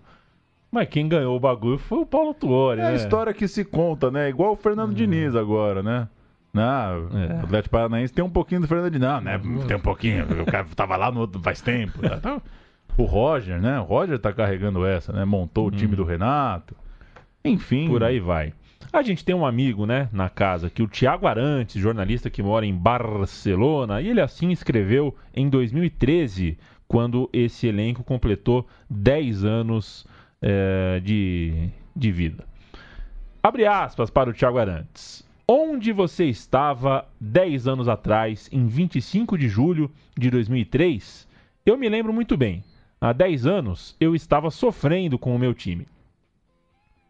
Mas 0.71 0.89
quem 0.89 1.09
ganhou 1.09 1.37
o 1.37 1.41
bagulho 1.41 1.79
foi 1.79 1.99
o 1.99 2.07
Paulo 2.07 2.35
Tuori, 2.35 2.81
É 2.81 2.85
né? 2.85 2.91
a 2.91 2.95
história 2.95 3.33
que 3.33 3.47
se 3.49 3.65
conta, 3.65 4.11
né? 4.11 4.29
Igual 4.29 4.53
o 4.53 4.57
Fernando 4.57 4.95
Diniz 4.95 5.35
agora, 5.35 5.83
né? 5.83 6.09
Não, 6.57 7.19
É. 7.21 7.35
o 7.35 7.45
Atlético 7.45 7.71
Paranaense 7.73 8.13
tem 8.13 8.25
um 8.25 8.31
pouquinho 8.31 8.63
do 8.63 8.67
Fernando. 8.69 8.99
Não, 8.99 9.21
né? 9.21 9.41
Tem 9.69 9.77
um 9.77 9.81
pouquinho. 9.81 10.25
O 10.43 10.47
cara 10.47 10.67
tava 10.75 10.97
lá 10.97 11.11
no 11.13 11.21
outro 11.21 11.41
faz 11.41 11.61
tempo. 11.61 12.01
né? 12.03 12.17
Então, 12.19 12.41
o 12.97 13.05
Roger, 13.05 13.61
né? 13.61 13.79
O 13.81 13.85
Roger 13.85 14.19
tá 14.19 14.33
carregando 14.33 14.85
essa, 14.87 15.13
né? 15.13 15.25
Montou 15.25 15.69
o 15.69 15.71
time 15.71 15.95
do 15.95 16.05
Renato. 16.05 16.75
Enfim. 17.45 17.87
Por 17.89 18.03
aí 18.03 18.19
vai. 18.19 18.53
A 18.93 19.03
gente 19.03 19.25
tem 19.25 19.35
um 19.35 19.45
amigo, 19.45 19.85
né, 19.85 20.09
na 20.13 20.29
casa, 20.29 20.71
que 20.71 20.83
o 20.83 20.87
Tiago 20.87 21.27
Arantes, 21.27 21.81
jornalista 21.81 22.31
que 22.31 22.43
mora 22.43 22.65
em 22.65 22.75
Barcelona, 22.75 24.01
e 24.01 24.09
ele 24.09 24.21
assim 24.21 24.51
escreveu 24.51 25.15
em 25.35 25.49
2013, 25.49 26.57
quando 26.89 27.29
esse 27.33 27.67
elenco 27.67 28.03
completou 28.05 28.67
10 28.89 29.45
anos 29.45 30.07
eh, 30.41 31.01
de, 31.05 31.69
de 31.95 32.13
vida. 32.13 32.45
Abre 33.43 33.67
aspas 33.67 34.09
para 34.09 34.31
o 34.31 34.33
Tiago 34.33 34.59
Arantes. 34.59 35.26
Onde 35.49 35.93
você 35.93 36.25
estava 36.25 37.07
10 37.21 37.69
anos 37.69 37.89
atrás, 37.89 38.49
em 38.51 38.67
25 38.67 39.39
de 39.39 39.49
julho 39.49 39.89
de 40.19 40.29
2003? 40.29 41.29
Eu 41.65 41.79
me 41.79 41.89
lembro 41.89 42.13
muito 42.13 42.37
bem. 42.37 42.65
Há 43.01 43.13
10 43.13 43.47
anos 43.47 43.95
eu 44.01 44.13
estava 44.13 44.51
sofrendo 44.51 45.17
com 45.17 45.37
o 45.37 45.39
meu 45.39 45.55
time. 45.55 45.87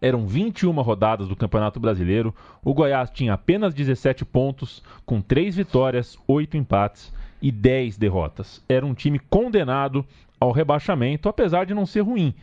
Eram 0.02 0.26
21 0.26 0.71
rodadas 0.83 1.28
do 1.28 1.35
Campeonato 1.35 1.81
Brasileiro. 1.81 2.35
O 2.62 2.75
Goiás 2.75 3.09
tinha 3.09 3.33
apenas 3.33 3.73
17 3.73 4.23
pontos, 4.26 4.83
com 5.07 5.23
3 5.23 5.57
vitórias, 5.57 6.19
8 6.28 6.59
empates 6.59 7.14
e 7.40 7.50
10 7.50 7.97
derrotas. 7.97 8.62
Era 8.69 8.85
um 8.85 8.93
time 8.93 9.19
condenado 9.19 10.05
ao 10.38 10.52
rebaixamento, 10.52 11.31
apesar 11.31 11.64
de 11.64 11.73
não 11.73 11.87
ser 11.87 12.02
ruim. 12.02 12.35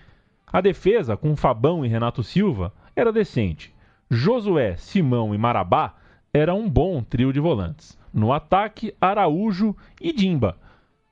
A 0.51 0.59
defesa, 0.59 1.15
com 1.15 1.35
Fabão 1.35 1.85
e 1.85 1.87
Renato 1.87 2.23
Silva, 2.23 2.73
era 2.95 3.13
decente. 3.13 3.72
Josué, 4.13 4.75
Simão 4.77 5.33
e 5.33 5.37
Marabá 5.37 5.95
era 6.31 6.53
um 6.53 6.69
bom 6.69 7.01
trio 7.03 7.33
de 7.33 7.39
volantes. 7.39 7.97
No 8.13 8.31
ataque, 8.31 8.93
Araújo 9.01 9.75
e 9.99 10.13
Dimba. 10.13 10.55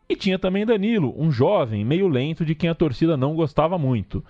E 0.08 0.16
tinha 0.16 0.38
também 0.38 0.66
Danilo, 0.66 1.14
um 1.18 1.32
jovem 1.32 1.84
meio 1.84 2.08
lento 2.08 2.46
de 2.46 2.54
quem 2.54 2.70
a 2.70 2.76
torcida 2.76 3.18
não 3.18 3.36
gostava 3.36 3.78
muito. 3.78 4.24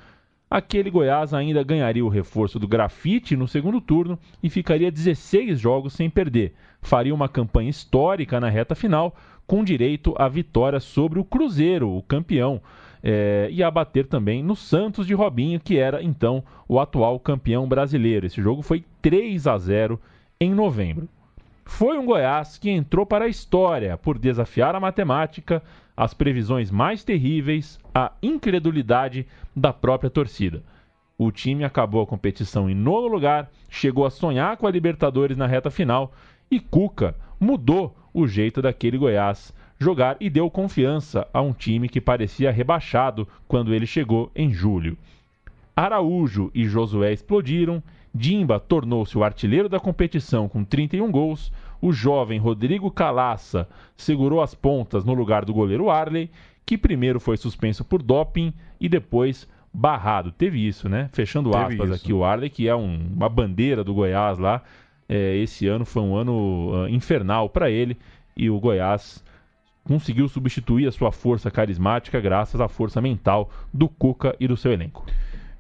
Aquele 0.50 0.90
Goiás 0.90 1.34
ainda 1.34 1.64
ganharia 1.64 2.04
o 2.04 2.10
reforço 2.10 2.60
do 2.60 2.68
grafite 2.68 3.36
no 3.36 3.48
segundo 3.48 3.82
turno 3.82 4.18
e 4.42 4.50
ficaria 4.50 4.92
16 4.92 5.60
jogos 5.60 5.94
sem 5.94 6.10
perder. 6.10 6.54
Faria 6.82 7.14
uma 7.14 7.30
campanha 7.30 7.70
histórica 7.70 8.40
na 8.40 8.50
reta 8.50 8.76
final, 8.76 9.16
com 9.46 9.64
direito 9.64 10.14
à 10.18 10.28
vitória 10.28 10.80
sobre 10.80 11.20
o 11.20 11.26
Cruzeiro, 11.26 11.90
o 11.90 12.02
campeão, 12.04 12.62
é, 13.04 13.48
e 13.52 13.64
a 13.64 13.72
bater 13.72 14.08
também 14.08 14.44
no 14.44 14.56
Santos 14.56 15.08
de 15.08 15.14
Robinho, 15.14 15.60
que 15.60 15.78
era 15.78 16.04
então 16.04 16.44
o 16.68 16.80
atual 16.80 17.20
campeão 17.20 17.68
brasileiro. 17.68 18.26
Esse 18.26 18.42
jogo 18.42 18.62
foi 18.62 18.84
3 19.02 19.48
a 19.48 19.58
0 19.58 20.00
em 20.40 20.54
novembro. 20.54 21.08
Foi 21.66 21.98
um 21.98 22.06
Goiás 22.06 22.58
que 22.58 22.70
entrou 22.70 23.06
para 23.06 23.26
a 23.26 23.30
história 23.30 23.98
por 23.98 24.18
desafiar 24.18 24.76
a 24.76 24.80
matemática, 24.80 25.64
as 25.96 26.14
previsões 26.14 26.70
mais 26.70 27.04
terríveis, 27.04 27.80
a 27.94 28.12
incredulidade 28.22 29.26
da 29.56 29.72
própria 29.72 30.10
torcida. 30.10 30.64
O 31.18 31.32
time 31.32 31.64
acabou 31.64 32.02
a 32.02 32.08
competição 32.08 32.70
em 32.70 32.76
nono 32.76 33.08
lugar, 33.08 33.50
chegou 33.70 34.06
a 34.06 34.10
sonhar 34.10 34.58
com 34.58 34.66
a 34.68 34.72
Libertadores 34.72 35.38
na 35.38 35.46
reta 35.46 35.70
final 35.70 36.12
e 36.50 36.60
Cuca 36.60 37.16
mudou 37.40 37.96
o 38.14 38.28
jeito 38.28 38.62
daquele 38.62 38.98
Goiás 38.98 39.54
jogar 39.82 40.16
e 40.20 40.30
deu 40.30 40.50
confiança 40.50 41.28
a 41.34 41.42
um 41.42 41.52
time 41.54 41.90
que 41.90 42.00
parecia 42.00 42.52
rebaixado 42.52 43.28
quando 43.48 43.74
ele 43.74 43.86
chegou 43.88 44.32
em 44.36 44.54
julho. 44.54 44.98
Araújo 45.76 46.52
e 46.54 46.66
Josué 46.66 47.12
explodiram, 47.14 47.82
Dimba 48.14 48.60
tornou-se 48.60 49.18
o 49.18 49.24
artilheiro 49.24 49.70
da 49.70 49.80
competição 49.80 50.48
com 50.50 50.64
31 50.64 51.10
gols, 51.10 51.52
o 51.82 51.92
jovem 51.94 52.38
Rodrigo 52.40 52.92
Calaça 52.92 53.68
segurou 53.96 54.42
as 54.42 54.54
pontas 54.54 55.06
no 55.06 55.14
lugar 55.14 55.46
do 55.46 55.54
goleiro 55.54 55.90
Arley, 55.90 56.30
que 56.66 56.78
primeiro 56.78 57.20
foi 57.20 57.38
suspenso 57.38 57.84
por 57.86 58.04
doping 58.04 58.54
e 58.80 58.88
depois 58.88 59.48
barrado. 59.74 60.32
Teve 60.32 60.60
isso, 60.68 60.90
né? 60.90 61.10
Fechando 61.14 61.50
Teve 61.52 61.64
aspas 61.64 61.90
isso. 61.90 61.94
aqui, 62.04 62.14
o 62.14 62.24
Arley, 62.24 62.50
que 62.50 62.68
é 62.68 62.76
um- 62.76 63.08
uma 63.16 63.30
bandeira 63.30 63.84
do 63.84 63.94
Goiás 63.94 64.38
lá. 64.38 64.62
É, 65.10 65.38
esse 65.38 65.66
ano 65.68 65.86
foi 65.86 66.04
um 66.04 66.16
ano 66.16 66.72
ah, 66.86 66.90
infernal 66.92 67.50
para 67.50 67.70
ele 67.72 67.98
e 68.36 68.50
o 68.50 68.60
Goiás 68.60 69.24
conseguiu 69.84 70.28
substituir 70.28 70.88
a 70.88 70.92
sua 70.92 71.12
força 71.12 71.50
carismática 71.50 72.20
graças 72.20 72.62
à 72.62 72.68
força 72.68 73.02
mental 73.02 73.50
do 73.74 73.90
Cuca 73.90 74.36
e 74.40 74.48
do 74.48 74.58
seu 74.58 74.72
elenco. 74.72 75.06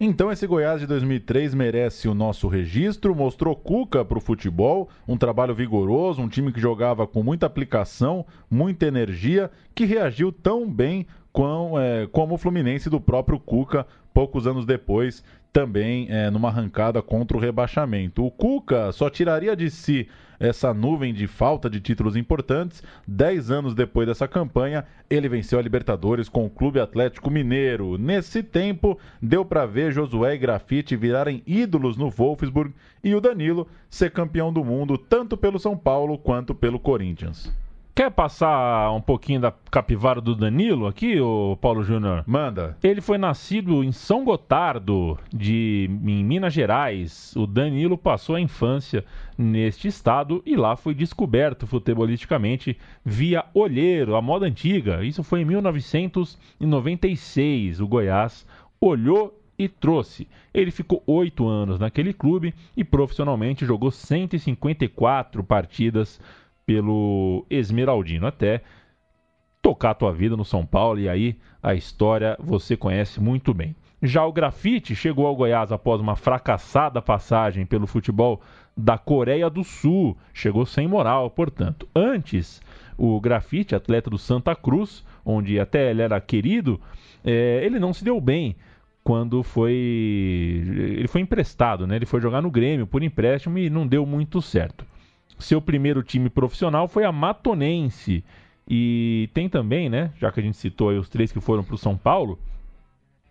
Então 0.03 0.31
esse 0.31 0.47
Goiás 0.47 0.81
de 0.81 0.87
2003 0.87 1.53
merece 1.53 2.07
o 2.07 2.15
nosso 2.15 2.47
registro, 2.47 3.15
mostrou 3.15 3.55
Cuca 3.55 4.03
para 4.03 4.17
o 4.17 4.21
futebol, 4.21 4.89
um 5.07 5.15
trabalho 5.15 5.53
vigoroso, 5.53 6.21
um 6.21 6.27
time 6.27 6.51
que 6.51 6.59
jogava 6.59 7.05
com 7.05 7.21
muita 7.21 7.45
aplicação, 7.45 8.25
muita 8.49 8.87
energia, 8.87 9.51
que 9.75 9.85
reagiu 9.85 10.31
tão 10.31 10.67
bem 10.67 11.05
com, 11.31 11.79
é, 11.79 12.07
como 12.07 12.33
o 12.33 12.37
Fluminense 12.37 12.89
do 12.89 12.99
próprio 12.99 13.39
Cuca, 13.39 13.85
poucos 14.11 14.47
anos 14.47 14.65
depois, 14.65 15.23
também 15.53 16.07
é, 16.09 16.31
numa 16.31 16.47
arrancada 16.47 16.99
contra 17.01 17.37
o 17.37 17.39
rebaixamento. 17.39 18.25
O 18.25 18.31
Cuca 18.31 18.91
só 18.91 19.07
tiraria 19.07 19.55
de 19.55 19.69
si 19.69 20.07
essa 20.41 20.74
nuvem 20.74 21.13
de 21.13 21.27
falta 21.27 21.69
de 21.69 21.79
títulos 21.79 22.15
importantes. 22.15 22.81
Dez 23.07 23.51
anos 23.51 23.75
depois 23.75 24.07
dessa 24.07 24.27
campanha, 24.27 24.83
ele 25.07 25.29
venceu 25.29 25.60
a 25.60 25.62
Libertadores 25.62 26.27
com 26.27 26.45
o 26.48 26.50
Clube 26.50 26.79
Atlético 26.79 27.29
Mineiro. 27.29 27.95
Nesse 27.95 28.41
tempo, 28.41 28.98
deu 29.21 29.45
para 29.45 29.67
ver 29.67 29.93
Josué 29.93 30.33
e 30.33 30.39
Grafite 30.39 30.95
virarem 30.95 31.43
ídolos 31.45 31.95
no 31.95 32.10
Wolfsburg 32.10 32.74
e 33.03 33.13
o 33.13 33.21
Danilo 33.21 33.67
ser 33.88 34.10
campeão 34.10 34.51
do 34.51 34.65
mundo 34.65 34.98
tanto 34.98 35.38
pelo 35.38 35.60
São 35.60 35.77
Paulo 35.77 36.17
quanto 36.17 36.55
pelo 36.55 36.79
Corinthians. 36.79 37.53
Quer 37.93 38.10
passar 38.10 38.89
um 38.93 39.01
pouquinho 39.01 39.41
da 39.41 39.53
capivara 39.69 40.21
do 40.21 40.33
Danilo 40.33 40.88
aqui, 40.88 41.19
ô 41.19 41.57
Paulo 41.60 41.83
Júnior? 41.83 42.24
Manda. 42.25 42.77
Ele 42.81 43.01
foi 43.01 43.17
nascido 43.17 43.83
em 43.83 43.91
São 43.91 44.24
Gotardo, 44.24 45.19
de, 45.33 45.89
em 45.89 46.24
Minas 46.24 46.53
Gerais. 46.53 47.36
O 47.36 47.45
Danilo 47.45 47.98
passou 47.98 48.36
a 48.36 48.41
infância 48.41 49.03
neste 49.38 49.89
estado 49.89 50.41
e 50.45 50.55
lá 50.55 50.77
foi 50.77 50.93
descoberto 50.93 51.67
futebolisticamente 51.67 52.77
via 53.03 53.43
olheiro, 53.53 54.15
a 54.15 54.21
moda 54.21 54.45
antiga. 54.45 55.03
Isso 55.03 55.21
foi 55.21 55.41
em 55.41 55.45
1996. 55.45 57.81
O 57.81 57.88
Goiás 57.88 58.48
olhou 58.79 59.38
e 59.60 59.67
trouxe. 59.67 60.29
Ele 60.53 60.71
ficou 60.71 61.03
oito 61.05 61.45
anos 61.45 61.77
naquele 61.77 62.13
clube 62.13 62.53
e 62.75 62.86
profissionalmente 62.86 63.65
jogou 63.65 63.91
154 63.91 65.43
partidas 65.43 66.21
pelo 66.71 67.45
Esmeraldino 67.49 68.25
até 68.25 68.61
tocar 69.61 69.89
a 69.89 69.93
tua 69.93 70.13
vida 70.13 70.37
no 70.37 70.45
São 70.45 70.65
Paulo 70.65 71.01
e 71.01 71.09
aí 71.09 71.35
a 71.61 71.75
história 71.75 72.37
você 72.39 72.77
conhece 72.77 73.19
muito 73.19 73.53
bem. 73.53 73.75
Já 74.01 74.25
o 74.25 74.31
Grafite 74.31 74.95
chegou 74.95 75.27
ao 75.27 75.35
Goiás 75.35 75.73
após 75.73 75.99
uma 75.99 76.15
fracassada 76.15 77.01
passagem 77.01 77.65
pelo 77.65 77.85
futebol 77.85 78.41
da 78.75 78.97
Coreia 78.97 79.49
do 79.49 79.65
Sul, 79.65 80.17
chegou 80.33 80.65
sem 80.65 80.87
moral, 80.87 81.29
portanto. 81.29 81.85
Antes, 81.93 82.61
o 82.97 83.19
Grafite, 83.19 83.75
atleta 83.75 84.09
do 84.09 84.17
Santa 84.17 84.55
Cruz, 84.55 85.05
onde 85.25 85.59
até 85.59 85.91
ele 85.91 86.01
era 86.01 86.21
querido, 86.21 86.79
eh, 87.23 87.61
ele 87.65 87.79
não 87.79 87.93
se 87.93 88.03
deu 88.03 88.19
bem 88.21 88.55
quando 89.03 89.43
foi 89.43 89.73
ele 89.73 91.07
foi 91.09 91.19
emprestado, 91.19 91.85
né? 91.85 91.97
Ele 91.97 92.05
foi 92.05 92.21
jogar 92.21 92.41
no 92.41 92.49
Grêmio 92.49 92.87
por 92.87 93.03
empréstimo 93.03 93.57
e 93.57 93.69
não 93.69 93.85
deu 93.85 94.05
muito 94.05 94.41
certo. 94.41 94.85
Seu 95.41 95.62
primeiro 95.62 96.03
time 96.03 96.29
profissional 96.29 96.88
foi 96.88 97.03
a 97.03 97.12
Matonense. 97.12 98.24
E 98.67 99.29
tem 99.33 99.50
também, 99.50 99.89
né? 99.89 100.12
Já 100.17 100.31
que 100.31 100.39
a 100.39 100.43
gente 100.43 100.57
citou 100.57 100.91
os 100.91 101.10
três 101.10 101.31
que 101.31 101.41
foram 101.41 101.63
para 101.63 101.75
o 101.75 101.77
São 101.77 101.98
Paulo, 101.98 102.39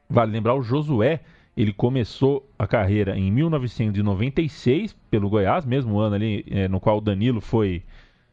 vale 0.08 0.32
lembrar 0.32 0.54
o 0.54 0.62
Josué. 0.62 1.20
Ele 1.56 1.72
começou 1.72 2.48
a 2.58 2.66
carreira 2.66 3.18
em 3.18 3.30
1996 3.30 4.94
pelo 5.10 5.28
Goiás, 5.28 5.64
mesmo 5.64 5.98
ano 5.98 6.14
ali 6.14 6.44
eh, 6.50 6.68
no 6.68 6.80
qual 6.80 6.98
o 6.98 7.00
Danilo 7.00 7.40
foi 7.40 7.82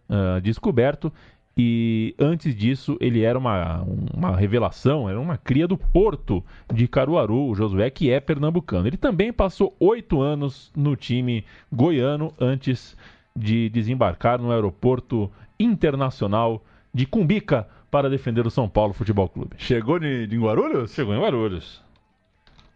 ah, 0.10 0.40
descoberto. 0.42 1.12
E 1.60 2.14
antes 2.20 2.56
disso, 2.56 2.98
ele 3.02 3.24
era 3.24 3.38
uma, 3.38 3.84
uma 4.14 4.36
revelação, 4.36 5.10
era 5.10 5.20
uma 5.20 5.38
cria 5.38 5.68
do 5.68 5.76
Porto 5.76 6.44
de 6.72 6.88
Caruaru, 6.88 7.48
o 7.48 7.56
Josué, 7.56 7.90
que 7.90 8.12
é 8.12 8.20
pernambucano. 8.20 8.88
Ele 8.88 8.96
também 8.96 9.34
passou 9.34 9.76
oito 9.80 10.22
anos 10.22 10.72
no 10.76 10.96
time 10.96 11.44
goiano 11.72 12.32
antes 12.40 12.96
de 13.38 13.70
desembarcar 13.70 14.40
no 14.42 14.52
aeroporto 14.52 15.32
internacional 15.60 16.64
de 16.94 17.06
Cumbica 17.06 17.68
para 17.92 18.10
defender 18.10 18.46
o 18.46 18.52
São 18.52 18.68
Paulo 18.68 18.94
Futebol 18.94 19.30
Clube. 19.30 19.56
Chegou 19.58 20.00
de, 20.00 20.28
de 20.28 20.38
Guarulhos? 20.38 20.92
Chegou 20.94 21.14
em 21.16 21.20
Guarulhos. 21.20 21.82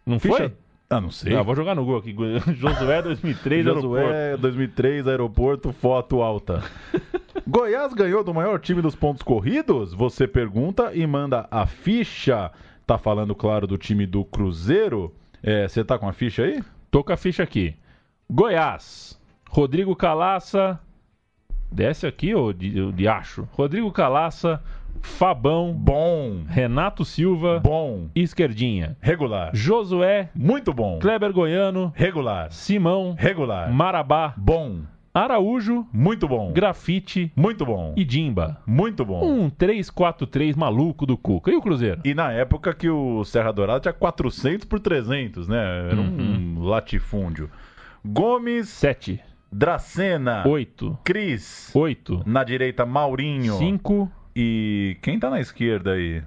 Não 0.06 0.18
Ficha- 0.18 0.36
foi? 0.36 0.52
Ah, 0.88 1.00
não 1.00 1.10
sei. 1.10 1.32
Não, 1.32 1.42
vou 1.42 1.56
jogar 1.56 1.74
no 1.74 1.84
Google 1.84 2.00
aqui. 2.00 2.14
Josué 2.54 3.00
2003, 3.02 3.66
aeroporto. 3.66 3.96
Josué 4.04 4.36
2003, 4.36 5.08
aeroporto, 5.08 5.72
foto 5.72 6.20
alta. 6.22 6.62
Goiás 7.48 7.92
ganhou 7.94 8.22
do 8.22 8.34
maior 8.34 8.60
time 8.60 8.82
dos 8.82 8.94
pontos 8.94 9.22
corridos? 9.22 9.94
Você 9.94 10.28
pergunta 10.28 10.92
e 10.94 11.06
manda 11.06 11.48
a 11.50 11.66
ficha. 11.66 12.50
Tá 12.86 12.98
falando, 12.98 13.34
claro, 13.34 13.66
do 13.66 13.78
time 13.78 14.04
do 14.06 14.22
Cruzeiro. 14.24 15.14
É, 15.42 15.66
Você 15.66 15.82
tá 15.82 15.98
com 15.98 16.08
a 16.08 16.12
ficha 16.12 16.42
aí? 16.44 16.62
Tô 16.90 17.02
com 17.02 17.12
a 17.12 17.16
ficha 17.16 17.42
aqui. 17.42 17.74
Goiás. 18.30 19.18
Rodrigo 19.56 19.94
Calaça. 19.94 20.80
Desce 21.70 22.06
aqui, 22.06 22.34
ô 22.34 22.54
de, 22.54 22.80
ô 22.80 22.90
diacho. 22.90 23.46
Rodrigo 23.52 23.92
Calaça, 23.92 24.62
Fabão, 25.02 25.74
Bom. 25.74 26.42
Renato 26.48 27.04
Silva, 27.04 27.60
Bom. 27.60 28.08
Esquerdinha. 28.14 28.96
Regular. 28.98 29.50
Josué, 29.52 30.30
Muito 30.34 30.72
bom. 30.72 30.98
Kleber 30.98 31.34
Goiano, 31.34 31.92
Regular. 31.94 32.50
Simão, 32.50 33.14
Regular. 33.18 33.70
Marabá, 33.70 34.32
Bom. 34.38 34.80
Araújo, 35.12 35.86
Muito 35.92 36.26
bom. 36.26 36.50
Grafite 36.54 37.30
Muito 37.36 37.66
bom. 37.66 37.92
e 37.94 38.06
Dimba. 38.06 38.58
Muito 38.66 39.04
bom. 39.04 39.22
Um 39.22 39.50
3-4-3 39.50 40.56
maluco 40.56 41.04
do 41.04 41.18
Cuca. 41.18 41.50
E 41.50 41.56
o 41.56 41.60
Cruzeiro? 41.60 42.00
E 42.06 42.14
na 42.14 42.32
época 42.32 42.72
que 42.72 42.88
o 42.88 43.22
Serra 43.22 43.52
Dourada 43.52 43.80
tinha 43.80 43.92
400 43.92 44.64
por 44.66 44.80
300, 44.80 45.46
né? 45.46 45.90
Era 45.90 46.00
um 46.00 46.62
latifúndio. 46.62 47.50
Gomes, 48.02 48.70
7, 48.70 49.20
Dracena, 49.52 50.44
8, 50.48 50.98
Cris. 51.04 51.70
8, 51.74 52.22
Na 52.26 52.42
direita, 52.42 52.86
Maurinho. 52.86 53.54
5, 53.58 54.10
E 54.34 54.96
quem 55.02 55.18
tá 55.20 55.28
na 55.28 55.40
esquerda 55.40 55.92
aí? 55.92 56.22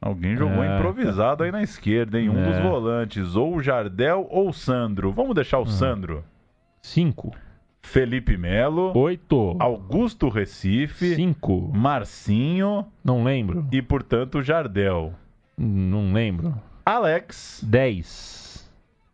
Alguém 0.00 0.36
jogou 0.36 0.62
É, 0.62 0.76
improvisado 0.76 1.42
aí 1.42 1.50
na 1.50 1.62
esquerda, 1.62 2.20
em 2.20 2.28
um 2.28 2.38
É. 2.38 2.44
dos 2.52 2.58
volantes. 2.62 3.34
Ou 3.34 3.56
o 3.56 3.62
Jardel 3.62 4.24
ou 4.30 4.50
o 4.50 4.52
Sandro. 4.52 5.10
Vamos 5.10 5.34
deixar 5.34 5.58
o 5.58 5.62
Hum. 5.62 5.66
Sandro. 5.66 6.24
5. 6.80 7.34
Felipe 7.82 8.36
Melo, 8.36 8.92
8. 8.96 9.56
Augusto 9.58 10.28
Recife, 10.28 11.14
5. 11.16 11.72
Marcinho 11.74 12.86
Não 13.04 13.24
lembro. 13.24 13.66
e, 13.72 13.82
portanto, 13.82 14.40
Jardel. 14.42 15.12
Não 15.58 16.12
lembro. 16.12 16.54
Alex, 16.84 17.60
10. 17.66 18.70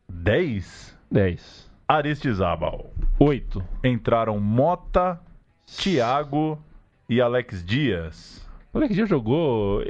10. 0.09 0.95
10. 1.11 1.71
Aristizábal. 1.97 2.91
8. 3.19 3.63
Entraram 3.85 4.39
Mota, 4.41 5.21
Thiago 5.67 6.59
e 7.09 7.21
Alex 7.21 7.65
Dias. 7.65 8.47
O 8.73 8.79
Alex 8.79 8.95
Dias 8.95 9.09
jogou. 9.09 9.83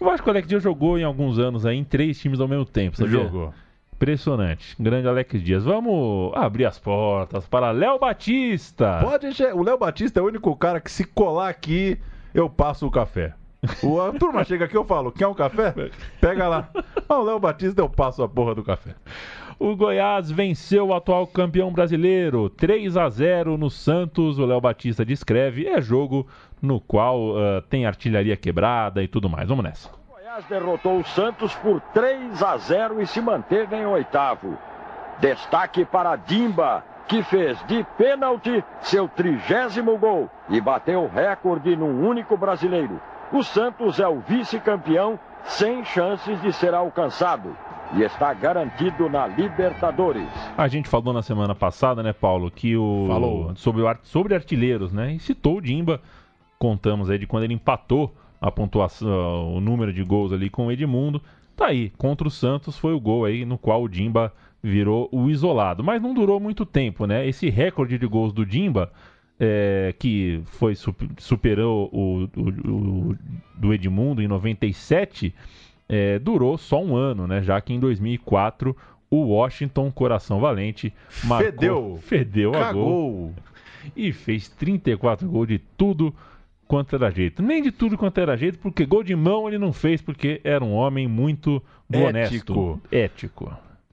Eu 0.00 0.10
acho 0.10 0.22
que 0.22 0.28
o 0.28 0.32
Alex 0.32 0.48
Dias 0.48 0.62
jogou 0.62 0.98
em 0.98 1.04
alguns 1.04 1.38
anos 1.38 1.66
aí 1.66 1.76
em 1.76 1.84
três 1.84 2.18
times 2.18 2.40
ao 2.40 2.48
mesmo 2.48 2.64
tempo. 2.64 2.96
Sabia? 2.96 3.12
Jogou. 3.24 3.52
Impressionante. 3.94 4.74
Grande 4.80 5.06
Alex 5.06 5.42
Dias. 5.42 5.64
Vamos 5.64 6.32
abrir 6.34 6.64
as 6.64 6.78
portas 6.78 7.46
para 7.46 7.70
Léo 7.70 7.98
Batista. 7.98 8.98
Pode 9.02 9.32
che- 9.34 9.52
O 9.52 9.62
Léo 9.62 9.76
Batista 9.76 10.20
é 10.20 10.22
o 10.22 10.26
único 10.26 10.56
cara 10.56 10.80
que 10.80 10.90
se 10.90 11.04
colar 11.04 11.50
aqui, 11.50 11.98
eu 12.32 12.48
passo 12.48 12.86
o 12.86 12.90
café. 12.90 13.34
O, 13.82 14.00
a 14.00 14.10
turma 14.14 14.42
chega 14.42 14.64
aqui 14.64 14.74
eu 14.74 14.86
falo, 14.86 15.12
quer 15.12 15.26
um 15.26 15.34
café? 15.34 15.74
Pega 16.18 16.48
lá. 16.48 16.70
Ah, 17.06 17.18
o 17.18 17.24
Léo 17.24 17.38
Batista 17.38 17.82
eu 17.82 17.90
passo 17.90 18.22
a 18.22 18.28
porra 18.28 18.54
do 18.54 18.64
café. 18.64 18.94
O 19.62 19.76
Goiás 19.76 20.30
venceu 20.30 20.86
o 20.86 20.94
atual 20.94 21.26
campeão 21.26 21.70
brasileiro 21.70 22.48
3 22.48 22.96
a 22.96 23.10
0 23.10 23.58
no 23.58 23.68
Santos. 23.68 24.38
O 24.38 24.46
Léo 24.46 24.58
Batista 24.58 25.04
descreve. 25.04 25.66
É 25.66 25.82
jogo 25.82 26.26
no 26.62 26.80
qual 26.80 27.36
ah, 27.36 27.62
tem 27.68 27.84
artilharia 27.84 28.38
quebrada 28.38 29.02
e 29.02 29.06
tudo 29.06 29.28
mais. 29.28 29.50
Vamos 29.50 29.62
nessa. 29.62 29.90
O 29.90 30.14
Goiás 30.14 30.46
derrotou 30.46 31.00
o 31.00 31.04
Santos 31.04 31.54
por 31.56 31.78
3 31.92 32.42
a 32.42 32.56
0 32.56 33.02
e 33.02 33.06
se 33.06 33.20
manteve 33.20 33.76
em 33.76 33.84
oitavo. 33.84 34.56
Destaque 35.18 35.84
para 35.84 36.16
Dimba, 36.16 36.82
que 37.06 37.22
fez 37.22 37.62
de 37.66 37.84
pênalti 37.98 38.64
seu 38.80 39.08
trigésimo 39.08 39.98
gol 39.98 40.30
e 40.48 40.58
bateu 40.58 41.02
o 41.02 41.08
recorde 41.08 41.76
num 41.76 42.08
único 42.08 42.34
brasileiro. 42.34 42.98
O 43.30 43.42
Santos 43.42 44.00
é 44.00 44.08
o 44.08 44.20
vice-campeão 44.20 45.20
sem 45.44 45.84
chances 45.84 46.40
de 46.40 46.50
ser 46.50 46.72
alcançado 46.72 47.54
e 47.96 48.02
está 48.02 48.32
garantido 48.32 49.08
na 49.08 49.26
Libertadores. 49.26 50.26
A 50.56 50.68
gente 50.68 50.88
falou 50.88 51.12
na 51.12 51.22
semana 51.22 51.54
passada, 51.54 52.02
né, 52.02 52.12
Paulo, 52.12 52.50
que 52.50 52.76
o 52.76 53.06
Falou. 53.08 53.56
sobre 53.56 53.82
o 53.82 53.96
sobre 54.02 54.34
artilheiros, 54.34 54.92
né? 54.92 55.14
E 55.14 55.18
citou 55.20 55.58
o 55.58 55.60
Dimba. 55.60 56.00
Contamos 56.58 57.08
aí 57.10 57.18
de 57.18 57.26
quando 57.26 57.44
ele 57.44 57.54
empatou 57.54 58.14
a 58.40 58.50
pontuação, 58.50 59.54
o 59.54 59.60
número 59.60 59.92
de 59.92 60.02
gols 60.02 60.32
ali 60.32 60.48
com 60.50 60.66
o 60.66 60.72
Edmundo. 60.72 61.20
Tá 61.56 61.66
aí, 61.66 61.90
contra 61.98 62.26
o 62.26 62.30
Santos 62.30 62.78
foi 62.78 62.92
o 62.94 63.00
gol 63.00 63.24
aí 63.24 63.44
no 63.44 63.58
qual 63.58 63.82
o 63.82 63.88
Dimba 63.88 64.32
virou 64.62 65.08
o 65.10 65.28
isolado, 65.30 65.82
mas 65.82 66.00
não 66.02 66.12
durou 66.14 66.38
muito 66.38 66.64
tempo, 66.66 67.06
né? 67.06 67.26
Esse 67.26 67.48
recorde 67.50 67.98
de 67.98 68.06
gols 68.06 68.32
do 68.32 68.44
Dimba 68.46 68.90
é, 69.38 69.94
que 69.98 70.42
foi 70.44 70.74
sup- 70.74 71.02
superou 71.18 71.88
o, 71.92 72.28
o- 72.36 73.10
o- 73.10 73.16
do 73.56 73.72
Edmundo 73.72 74.22
em 74.22 74.28
97, 74.28 75.34
é, 75.92 76.20
durou 76.20 76.56
só 76.56 76.80
um 76.80 76.94
ano, 76.94 77.26
né? 77.26 77.42
Já 77.42 77.60
que 77.60 77.74
em 77.74 77.80
2004 77.80 78.76
o 79.10 79.16
Washington 79.24 79.90
Coração 79.90 80.38
Valente 80.38 80.94
marcou, 81.24 81.50
Fedeu. 81.50 81.98
fedeu 82.00 82.54
a 82.54 82.72
gol 82.72 83.34
e 83.96 84.12
fez 84.12 84.48
34 84.48 85.28
gols 85.28 85.48
de 85.48 85.58
tudo 85.58 86.14
quanto 86.68 86.94
era 86.94 87.10
jeito. 87.10 87.42
Nem 87.42 87.60
de 87.60 87.72
tudo 87.72 87.98
quanto 87.98 88.18
era 88.18 88.36
jeito, 88.36 88.60
porque 88.60 88.86
gol 88.86 89.02
de 89.02 89.16
mão 89.16 89.48
ele 89.48 89.58
não 89.58 89.72
fez 89.72 90.00
porque 90.00 90.40
era 90.44 90.64
um 90.64 90.72
homem 90.72 91.08
muito 91.08 91.60
honesto, 91.92 92.80
Ético. 92.92 93.52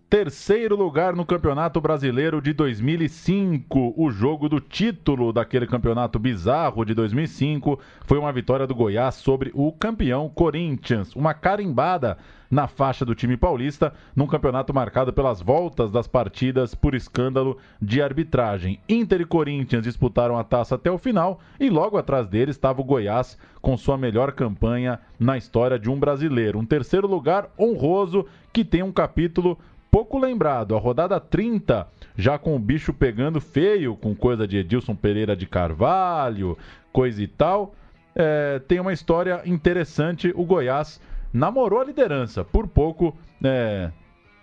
Terceiro 0.10 0.78
lugar 0.78 1.14
no 1.14 1.26
Campeonato 1.26 1.82
Brasileiro 1.82 2.42
de 2.42 2.54
2005. 2.54 3.94
O 3.98 4.10
jogo 4.10 4.48
do 4.48 4.62
título 4.62 5.34
daquele 5.34 5.68
campeonato 5.68 6.18
bizarro 6.18 6.86
de 6.86 6.94
2005 6.94 7.78
foi 8.06 8.18
uma 8.18 8.32
vitória 8.32 8.66
do 8.66 8.74
Goiás 8.74 9.16
sobre 9.16 9.52
o 9.54 9.70
campeão 9.74 10.30
Corinthians. 10.30 11.14
Uma 11.14 11.34
carimbada 11.34 12.18
na 12.50 12.70
faixa 12.70 13.04
do 13.04 13.14
time 13.14 13.36
paulista, 13.36 13.94
num 14.16 14.28
campeonato 14.28 14.74
marcado 14.74 15.12
pelas 15.12 15.42
voltas 15.42 15.92
das 15.92 16.08
partidas 16.08 16.74
por 16.74 16.96
escândalo 16.96 17.58
de 17.82 18.02
arbitragem. 18.02 18.80
Inter 18.88 19.20
e 19.20 19.26
Corinthians 19.26 19.84
disputaram 19.84 20.40
a 20.40 20.44
taça 20.46 20.76
até 20.76 20.90
o 20.90 20.98
final 20.98 21.42
e 21.60 21.70
logo 21.70 21.98
atrás 21.98 22.28
deles 22.28 22.56
estava 22.56 22.80
o 22.80 22.86
Goiás 22.86 23.38
com 23.62 23.76
sua 23.76 23.98
melhor 23.98 24.32
campanha 24.32 25.02
na 25.20 25.38
história 25.38 25.78
de 25.78 25.90
um 25.90 26.00
brasileiro. 26.00 26.60
Um 26.60 26.66
terceiro 26.66 27.10
lugar 27.10 27.50
honroso 27.60 28.26
que 28.54 28.64
tem 28.64 28.82
um 28.82 28.94
capítulo 28.94 29.58
pouco 29.92 30.18
lembrado. 30.18 30.76
A 30.76 30.80
rodada 30.80 31.20
30, 31.20 31.88
já 32.16 32.38
com 32.38 32.56
o 32.56 32.60
bicho 32.60 32.94
pegando 32.94 33.42
feio, 33.42 33.96
com 33.96 34.16
coisa 34.16 34.48
de 34.48 34.58
Edilson 34.58 34.96
Pereira 34.96 35.36
de 35.36 35.46
Carvalho, 35.46 36.58
coisa 36.92 37.22
e 37.22 37.28
tal. 37.28 37.74
É, 38.16 38.60
tem 38.68 38.80
uma 38.80 38.94
história 38.94 39.42
interessante. 39.46 40.32
O 40.36 40.46
Goiás 40.46 41.00
namorou 41.32 41.80
a 41.80 41.86
liderança. 41.86 42.44
Por 42.44 42.68
pouco, 42.68 43.16
é, 43.44 43.92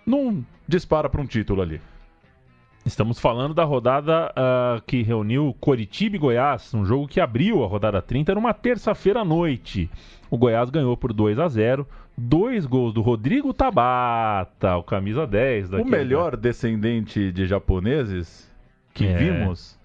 não 0.05 0.45
dispara 0.67 1.09
para 1.09 1.21
um 1.21 1.25
título 1.25 1.61
ali. 1.61 1.81
Estamos 2.85 3.19
falando 3.19 3.55
da 3.55 3.63
rodada 3.63 4.31
ah, 4.35 4.79
que 4.85 5.01
reuniu 5.01 5.55
Coritiba 5.59 6.17
e 6.17 6.19
Goiás, 6.19 6.71
um 6.71 6.85
jogo 6.85 7.07
que 7.07 7.19
abriu 7.19 7.63
a 7.63 7.67
rodada 7.67 7.99
30 7.99 8.35
numa 8.35 8.53
terça-feira 8.53 9.21
à 9.21 9.25
noite. 9.25 9.89
O 10.29 10.37
Goiás 10.37 10.69
ganhou 10.69 10.95
por 10.95 11.11
2 11.11 11.39
a 11.39 11.47
0 11.47 11.87
dois 12.17 12.65
gols 12.65 12.93
do 12.93 13.01
Rodrigo 13.01 13.53
Tabata, 13.53 14.75
o 14.77 14.83
camisa 14.83 15.25
10 15.27 15.67
O 15.67 15.71
daquele, 15.71 15.89
melhor 15.89 16.35
descendente 16.37 17.31
de 17.31 17.45
japoneses 17.45 18.51
que 18.93 19.05
É. 19.05 19.13
vimos. 19.17 19.77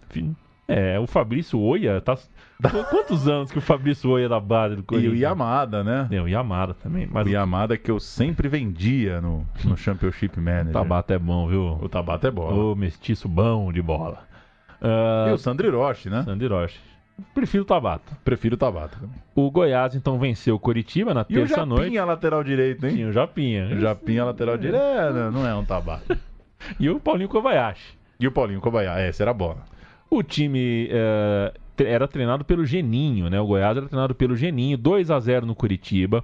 É, 0.69 0.99
o 1.01 1.07
Fabrício 1.07 1.59
Oia, 1.59 2.01
tá... 2.01 2.16
quantos 2.90 3.27
anos 3.27 3.51
que 3.51 3.59
o 3.59 3.61
Fabrício 3.61 4.09
Oia 4.11 4.27
é 4.27 4.29
da 4.29 4.38
base 4.38 4.77
do 4.77 4.83
E 4.83 4.85
Corinthians? 4.85 5.12
o 5.14 5.16
Yamada, 5.16 5.83
né? 5.83 6.07
É, 6.11 6.21
o 6.23 6.29
Yamada 6.29 6.75
também, 6.75 7.09
mas 7.11 7.27
O 7.27 7.29
o 7.29 7.33
Yamada 7.33 7.77
que 7.77 7.90
eu 7.90 7.99
sempre 7.99 8.49
vendia 8.49 9.21
no, 9.21 9.45
no 9.64 9.77
Championship 9.77 10.38
Manager. 10.40 10.73
Tabata 10.73 11.14
é 11.14 11.19
bom, 11.19 11.49
viu? 11.49 11.79
O 11.83 11.88
Tabata 11.88 12.29
é 12.29 12.31
bom. 12.31 12.73
O 12.73 12.77
mestiço 12.77 13.29
bom 13.29 13.73
de 13.73 13.83
bola. 13.83 14.21
Ah, 14.81 15.27
E 15.31 15.33
o 15.33 15.38
Sandro 15.38 15.66
Hiroshi, 15.66 16.09
né? 16.09 16.23
Sandy 16.23 16.45
Hiroshi. 16.45 16.79
Prefiro 17.35 17.62
o 17.62 17.66
Tabata. 17.66 18.16
Prefiro 18.24 18.54
o 18.54 18.59
Tabata. 18.59 18.98
O 19.35 19.50
Goiás, 19.50 19.94
então, 19.94 20.18
venceu 20.18 20.54
o 20.54 20.59
Coritiba 20.59 21.12
na 21.14 21.20
E 21.28 21.37
o 21.37 21.40
terça-noite. 21.40 21.85
Japinha, 21.85 22.04
lateral 22.04 22.42
direito, 22.44 22.87
hein? 22.87 22.94
Tinha 22.96 23.09
o 23.09 23.12
Japinha. 23.12 23.66
O 23.74 23.78
Japinha, 23.80 24.24
lateral 24.24 24.56
direito. 24.56 24.83
É, 24.83 25.30
não, 25.30 25.46
é 25.46 25.54
um 25.54 25.64
Tabata. 25.64 26.18
E 26.78 26.90
o 26.90 27.00
Paulinho 27.00 27.28
Kobayashi. 27.28 27.94
E 28.20 28.26
o 28.26 28.33
Paulinho 28.33 28.61
Kobayashi. 28.61 29.00
Essa 29.09 29.22
era 29.24 29.30
a 29.30 29.35
bola. 29.35 29.64
O 30.11 30.22
time 30.22 30.88
tre- 31.74 31.88
era 31.88 32.06
treinado 32.06 32.44
pelo 32.44 32.66
Geninho, 32.66 33.30
né? 33.30 33.40
O 33.40 33.46
Goiás 33.46 33.76
era 33.78 33.87
treinado 33.87 34.14
pelo 34.14 34.37
Geninho, 34.37 34.76
2 34.76 35.11
a 35.11 35.18
0 35.18 35.46
no 35.46 35.54
Curitiba. 35.54 36.22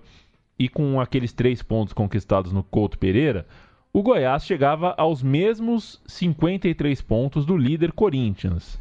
E 0.59 0.69
com 0.69 1.01
aqueles 1.01 1.33
três 1.33 1.63
pontos 1.63 1.95
conquistados 1.95 2.53
no 2.53 2.63
Couto 2.63 2.99
Pereira, 2.99 3.47
o 3.95 4.03
Goiás 4.03 4.45
chegava 4.45 4.95
aos 4.99 5.23
mesmos 5.23 6.03
53 6.07 7.01
pontos 7.01 7.47
do 7.47 7.57
líder 7.57 7.93
Corinthians. 7.93 8.79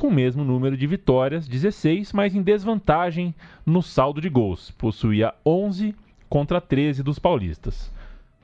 Com 0.00 0.06
o 0.06 0.10
mesmo 0.10 0.42
número 0.42 0.78
de 0.78 0.86
vitórias, 0.86 1.46
16, 1.46 2.14
mas 2.14 2.34
em 2.34 2.40
desvantagem 2.40 3.34
no 3.66 3.82
saldo 3.82 4.18
de 4.18 4.30
gols. 4.30 4.70
Possuía 4.70 5.34
11 5.44 5.94
contra 6.26 6.58
13 6.58 7.02
dos 7.02 7.18
paulistas. 7.18 7.92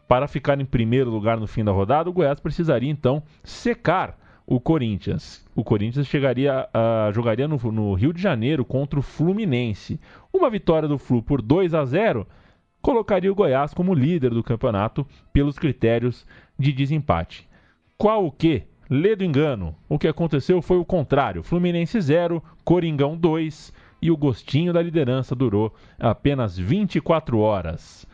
Para 0.06 0.28
ficar 0.28 0.60
em 0.60 0.66
primeiro 0.66 1.08
lugar 1.08 1.40
no 1.40 1.46
fim 1.46 1.64
da 1.64 1.72
rodada, 1.72 2.10
o 2.10 2.12
Goiás 2.12 2.38
precisaria 2.40 2.90
então 2.90 3.22
secar 3.42 4.18
o 4.46 4.60
Corinthians. 4.60 5.46
O 5.54 5.64
Corinthians 5.64 6.06
chegaria 6.06 6.68
a, 6.74 7.10
jogaria 7.14 7.48
no, 7.48 7.56
no 7.72 7.94
Rio 7.94 8.12
de 8.12 8.20
Janeiro 8.20 8.62
contra 8.62 8.98
o 8.98 9.02
Fluminense. 9.02 9.98
Uma 10.30 10.50
vitória 10.50 10.86
do 10.86 10.98
Flu 10.98 11.22
por 11.22 11.40
2 11.40 11.72
a 11.72 11.86
0 11.86 12.26
colocaria 12.82 13.32
o 13.32 13.34
Goiás 13.34 13.72
como 13.72 13.94
líder 13.94 14.28
do 14.28 14.44
campeonato 14.44 15.06
pelos 15.32 15.58
critérios 15.58 16.26
de 16.58 16.70
desempate. 16.70 17.48
Qual 17.96 18.26
o 18.26 18.30
que? 18.30 18.64
Lê 18.88 19.16
do 19.16 19.24
engano. 19.24 19.74
O 19.88 19.98
que 19.98 20.06
aconteceu 20.08 20.62
foi 20.62 20.76
o 20.78 20.84
contrário. 20.84 21.42
Fluminense 21.42 22.00
0, 22.00 22.42
Coringão 22.64 23.16
2 23.16 23.72
e 24.00 24.10
o 24.10 24.16
gostinho 24.16 24.72
da 24.72 24.82
liderança 24.82 25.34
durou 25.34 25.74
apenas 25.98 26.56
24 26.56 27.38
horas. 27.38 28.06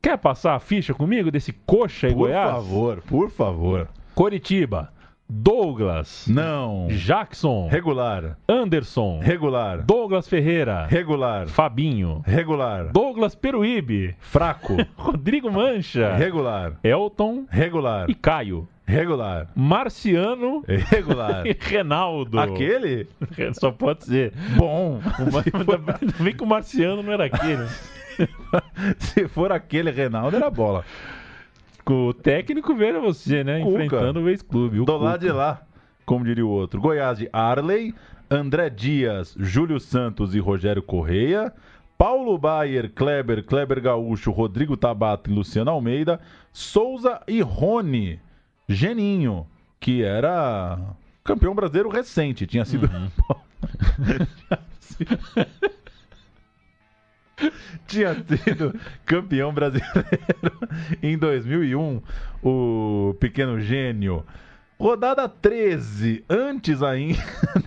Quer 0.00 0.18
passar 0.18 0.54
a 0.54 0.60
ficha 0.60 0.94
comigo 0.94 1.30
desse 1.30 1.52
coxa 1.52 2.06
e 2.06 2.12
Por 2.12 2.18
Goiás? 2.18 2.50
favor, 2.52 3.02
por 3.08 3.30
favor. 3.30 3.88
Coritiba, 4.14 4.92
Douglas, 5.28 6.26
Não. 6.28 6.86
Jackson, 6.88 7.66
Regular. 7.68 8.38
Anderson, 8.48 9.18
Regular. 9.20 9.82
Douglas 9.84 10.28
Ferreira, 10.28 10.86
Regular. 10.86 11.48
Fabinho, 11.48 12.22
Regular. 12.24 12.92
Douglas 12.92 13.34
Peruíbe, 13.34 14.14
Fraco. 14.20 14.76
Rodrigo 14.96 15.50
Mancha, 15.50 16.14
Regular. 16.14 16.78
Elton 16.84 17.44
Regular. 17.50 18.08
e 18.08 18.14
Caio, 18.14 18.68
Regular. 18.86 19.48
Marciano 19.54 20.62
Regular. 20.68 21.44
Reinaldo. 21.58 22.38
Aquele? 22.38 23.08
Só 23.58 23.70
pode 23.72 24.04
ser. 24.04 24.32
Bom. 24.56 25.00
Ainda 26.00 26.24
bem 26.24 26.34
que 26.34 26.42
o 26.42 26.46
Marciano 26.46 27.02
não 27.02 27.12
era 27.12 27.24
aquele. 27.26 27.66
Se 28.98 29.26
for 29.28 29.50
aquele 29.52 29.90
Reinaldo, 29.90 30.36
era 30.36 30.48
bola. 30.48 30.84
O 31.88 32.12
técnico 32.14 32.74
veio 32.74 33.00
você, 33.00 33.44
né? 33.44 33.60
Cuca. 33.60 33.84
Enfrentando 33.84 34.20
o 34.20 34.28
ex-clube. 34.28 34.78
Do 34.78 34.86
Cuca. 34.86 35.04
lado 35.04 35.20
de 35.20 35.32
lá. 35.32 35.62
como 36.04 36.24
diria 36.24 36.46
o 36.46 36.50
outro. 36.50 36.80
Goiás 36.80 37.18
de 37.18 37.28
Arley, 37.32 37.94
André 38.30 38.70
Dias, 38.70 39.34
Júlio 39.38 39.78
Santos 39.78 40.34
e 40.34 40.38
Rogério 40.38 40.82
Correia. 40.82 41.52
Paulo 41.98 42.36
Baier, 42.36 42.90
Kleber, 42.90 43.42
Kleber 43.44 43.80
Gaúcho, 43.80 44.30
Rodrigo 44.30 44.76
Tabata 44.76 45.30
e 45.30 45.34
Luciano 45.34 45.70
Almeida. 45.70 46.20
Souza 46.52 47.20
e 47.26 47.40
Rony. 47.40 48.20
Geninho, 48.68 49.46
que 49.78 50.02
era 50.02 50.78
campeão 51.22 51.54
brasileiro 51.54 51.88
recente. 51.88 52.46
Tinha 52.46 52.64
sido. 52.64 52.90
Tinha 57.86 58.14
sido 58.14 58.74
campeão 59.04 59.52
brasileiro 59.52 60.06
em 61.02 61.18
2001, 61.18 62.02
o 62.42 63.14
pequeno 63.20 63.60
gênio. 63.60 64.24
Rodada 64.78 65.28
13, 65.28 66.24
antes 66.28 66.82
ainda 66.82 67.22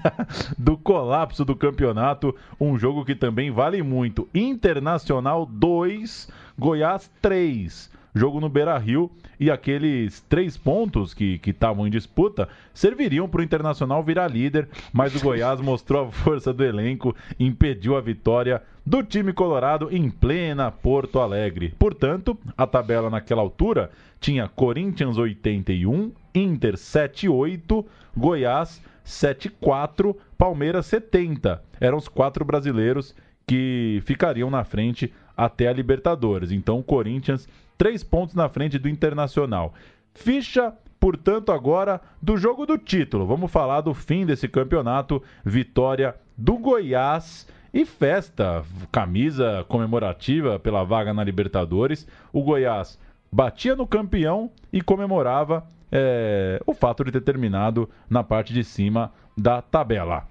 do 0.58 0.78
colapso 0.78 1.44
do 1.46 1.56
campeonato, 1.56 2.36
um 2.60 2.78
jogo 2.78 3.06
que 3.06 3.16
também 3.16 3.50
vale 3.50 3.82
muito. 3.82 4.28
Internacional 4.34 5.46
2, 5.46 6.30
Goiás 6.58 7.10
3 7.22 7.99
jogo 8.14 8.40
no 8.40 8.50
Beira 8.50 8.78
Rio 8.78 9.12
e 9.40 9.50
aqueles 9.50 10.22
três 10.22 10.58
pontos 10.58 11.14
que 11.14 11.40
estavam 11.46 11.88
em 11.88 11.90
disputa 11.90 12.50
serviriam 12.74 13.28
para 13.28 13.42
o 13.42 13.44
Internacional 13.44 14.04
virar 14.04 14.28
líder, 14.28 14.68
mas 14.92 15.16
o 15.16 15.20
Goiás 15.20 15.62
mostrou 15.62 16.08
a 16.08 16.12
força 16.12 16.54
do 16.54 16.64
elenco 16.64 17.16
impediu 17.40 17.96
a 17.96 18.02
vitória 18.02 18.62
do 18.86 19.04
time 19.04 19.32
colorado 19.32 19.90
em 19.92 20.10
plena 20.10 20.72
Porto 20.72 21.20
Alegre. 21.20 21.74
Portanto, 21.78 22.38
a 22.58 22.66
tabela 22.66 23.10
naquela 23.10 23.42
altura 23.42 23.92
tinha 24.20 24.48
Corinthians 24.48 25.18
81, 25.18 26.12
Inter 26.34 26.78
78, 26.78 27.86
Goiás 28.16 28.82
74, 29.04 30.16
Palmeiras 30.38 30.86
70. 30.88 31.62
Eram 31.80 31.98
os 31.98 32.08
quatro 32.08 32.44
brasileiros 32.44 33.16
que 33.48 34.02
ficariam 34.06 34.50
na 34.50 34.64
frente 34.64 35.12
até 35.36 35.68
a 35.68 35.74
Libertadores. 35.74 36.52
Então, 36.52 36.80
o 36.80 36.84
Corinthians 36.84 37.48
três 37.80 38.04
pontos 38.04 38.36
na 38.36 38.50
frente 38.50 38.78
do 38.78 38.90
Internacional. 38.90 39.74
Ficha, 40.14 40.74
portanto, 41.00 41.50
agora 41.50 42.02
do 42.22 42.38
jogo 42.38 42.66
do 42.66 42.78
título. 42.78 43.26
Vamos 43.26 43.50
falar 43.50 43.80
do 43.80 43.94
fim 43.94 44.26
desse 44.26 44.50
campeonato. 44.50 45.24
Vitória 45.46 46.14
do 46.38 46.58
Goiás 46.58 47.48
e 47.74 47.86
festa, 47.86 48.66
camisa 48.92 49.66
comemorativa 49.70 50.60
pela 50.60 50.84
vaga 50.84 51.14
na 51.14 51.24
Libertadores. 51.24 52.06
O 52.34 52.44
Goiás 52.44 53.00
batia 53.32 53.78
no 53.78 53.88
campeão 53.88 54.52
e 54.74 54.82
comemorava 54.82 55.66
é, 55.90 56.62
o 56.66 56.74
fato 56.74 57.06
de 57.06 57.12
ter 57.14 57.22
terminado 57.22 57.90
na 58.10 58.24
parte 58.24 58.54
de 58.54 58.64
cima 58.64 59.14
da 59.38 59.62
tabela. 59.62 60.28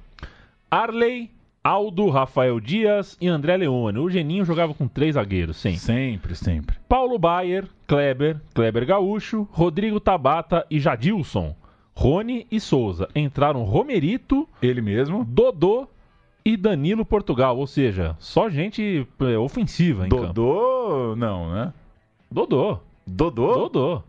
Arley 0.71 1.31
Aldo, 1.68 2.09
Rafael 2.09 2.59
Dias 2.61 3.14
e 3.20 3.28
André 3.28 3.54
Leone. 3.59 3.98
O 3.98 4.09
Geninho 4.09 4.42
jogava 4.42 4.72
com 4.72 4.88
três 4.88 5.16
zagueiros, 5.16 5.59
sempre. 5.59 5.78
Sempre, 5.81 6.35
sempre. 6.35 6.76
Paulo 6.88 7.18
Baier, 7.18 7.66
Kleber, 7.87 8.40
Kleber 8.54 8.87
Gaúcho, 8.87 9.46
Rodrigo 9.50 10.00
Tabata 10.00 10.64
e 10.70 10.81
Jadilson. 10.81 11.54
Rony 11.94 12.46
e 12.50 12.59
Souza. 12.59 13.07
Entraram 13.14 13.64
Romerito, 13.64 14.48
ele 14.62 14.81
mesmo, 14.81 15.26
Dodô 15.26 15.87
e 16.42 16.57
Danilo 16.57 17.04
Portugal. 17.04 17.59
Ou 17.59 17.66
seja, 17.66 18.16
só 18.18 18.48
gente 18.48 19.07
é, 19.20 19.37
ofensiva 19.37 20.07
em 20.07 20.09
Dodô, 20.09 20.22
campo. 20.22 20.33
Dodô, 20.33 21.16
não, 21.16 21.52
né? 21.52 21.74
Dodô. 22.31 22.78
Dodô? 23.07 23.68
Dodô. 23.68 24.02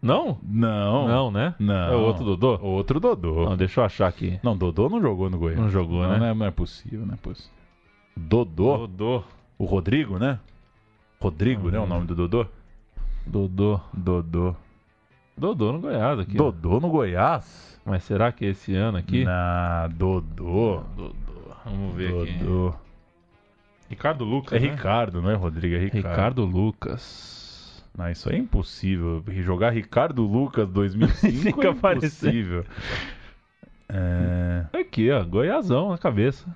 Não? 0.00 0.38
Não. 0.42 1.08
Não, 1.08 1.30
né? 1.30 1.54
Não. 1.58 1.92
É 1.92 1.96
outro 1.96 2.24
Dodô? 2.24 2.58
Outro 2.62 3.00
Dodô. 3.00 3.44
Não, 3.46 3.56
deixa 3.56 3.80
eu 3.80 3.84
achar 3.84 4.06
aqui. 4.06 4.38
Não, 4.42 4.56
Dodô 4.56 4.88
não 4.88 5.00
jogou 5.00 5.30
no 5.30 5.38
Goiás. 5.38 5.58
Não 5.58 5.68
jogou, 5.68 6.02
não, 6.02 6.10
né? 6.10 6.18
Não 6.18 6.26
é, 6.26 6.34
não 6.34 6.46
é 6.46 6.50
possível, 6.50 7.04
não 7.06 7.14
é 7.14 7.16
possível. 7.16 7.52
Dodô? 8.16 8.86
Dodô. 8.86 9.24
O 9.58 9.64
Rodrigo, 9.64 10.18
né? 10.18 10.38
Rodrigo, 11.20 11.70
né? 11.70 11.78
O 11.78 11.86
nome 11.86 12.06
do 12.06 12.14
Dodô? 12.14 12.46
Dodô. 13.26 13.80
Dodô. 13.92 14.54
Dodô 15.36 15.72
no 15.72 15.80
Goiás 15.80 16.18
aqui. 16.18 16.36
Dodô 16.36 16.80
no 16.80 16.88
Goiás? 16.88 17.80
Mas 17.84 18.04
será 18.04 18.32
que 18.32 18.44
é 18.44 18.48
esse 18.50 18.74
ano 18.74 18.98
aqui? 18.98 19.24
Na 19.24 19.88
Dodô. 19.88 20.82
Dodô. 20.96 21.14
Vamos 21.64 21.94
ver 21.94 22.12
Dodô. 22.12 22.68
aqui. 22.68 22.78
Ricardo 23.88 24.24
Lucas. 24.24 24.60
É 24.60 24.66
né? 24.66 24.70
Ricardo, 24.72 25.22
não 25.22 25.30
é 25.30 25.34
Rodrigo? 25.34 25.74
É 25.74 25.78
Ricardo. 25.78 26.08
Ricardo 26.08 26.44
Lucas. 26.44 27.45
Não, 27.96 28.10
isso 28.10 28.30
é 28.30 28.36
impossível. 28.36 29.24
Jogar 29.28 29.70
Ricardo 29.70 30.22
Lucas 30.22 30.68
2005 30.70 31.42
Fica 31.42 31.68
é 31.68 31.70
impossível. 31.70 32.64
É... 33.88 34.66
Aqui, 34.72 35.10
ó. 35.10 35.24
Goiásão 35.24 35.90
na 35.90 35.98
cabeça. 35.98 36.46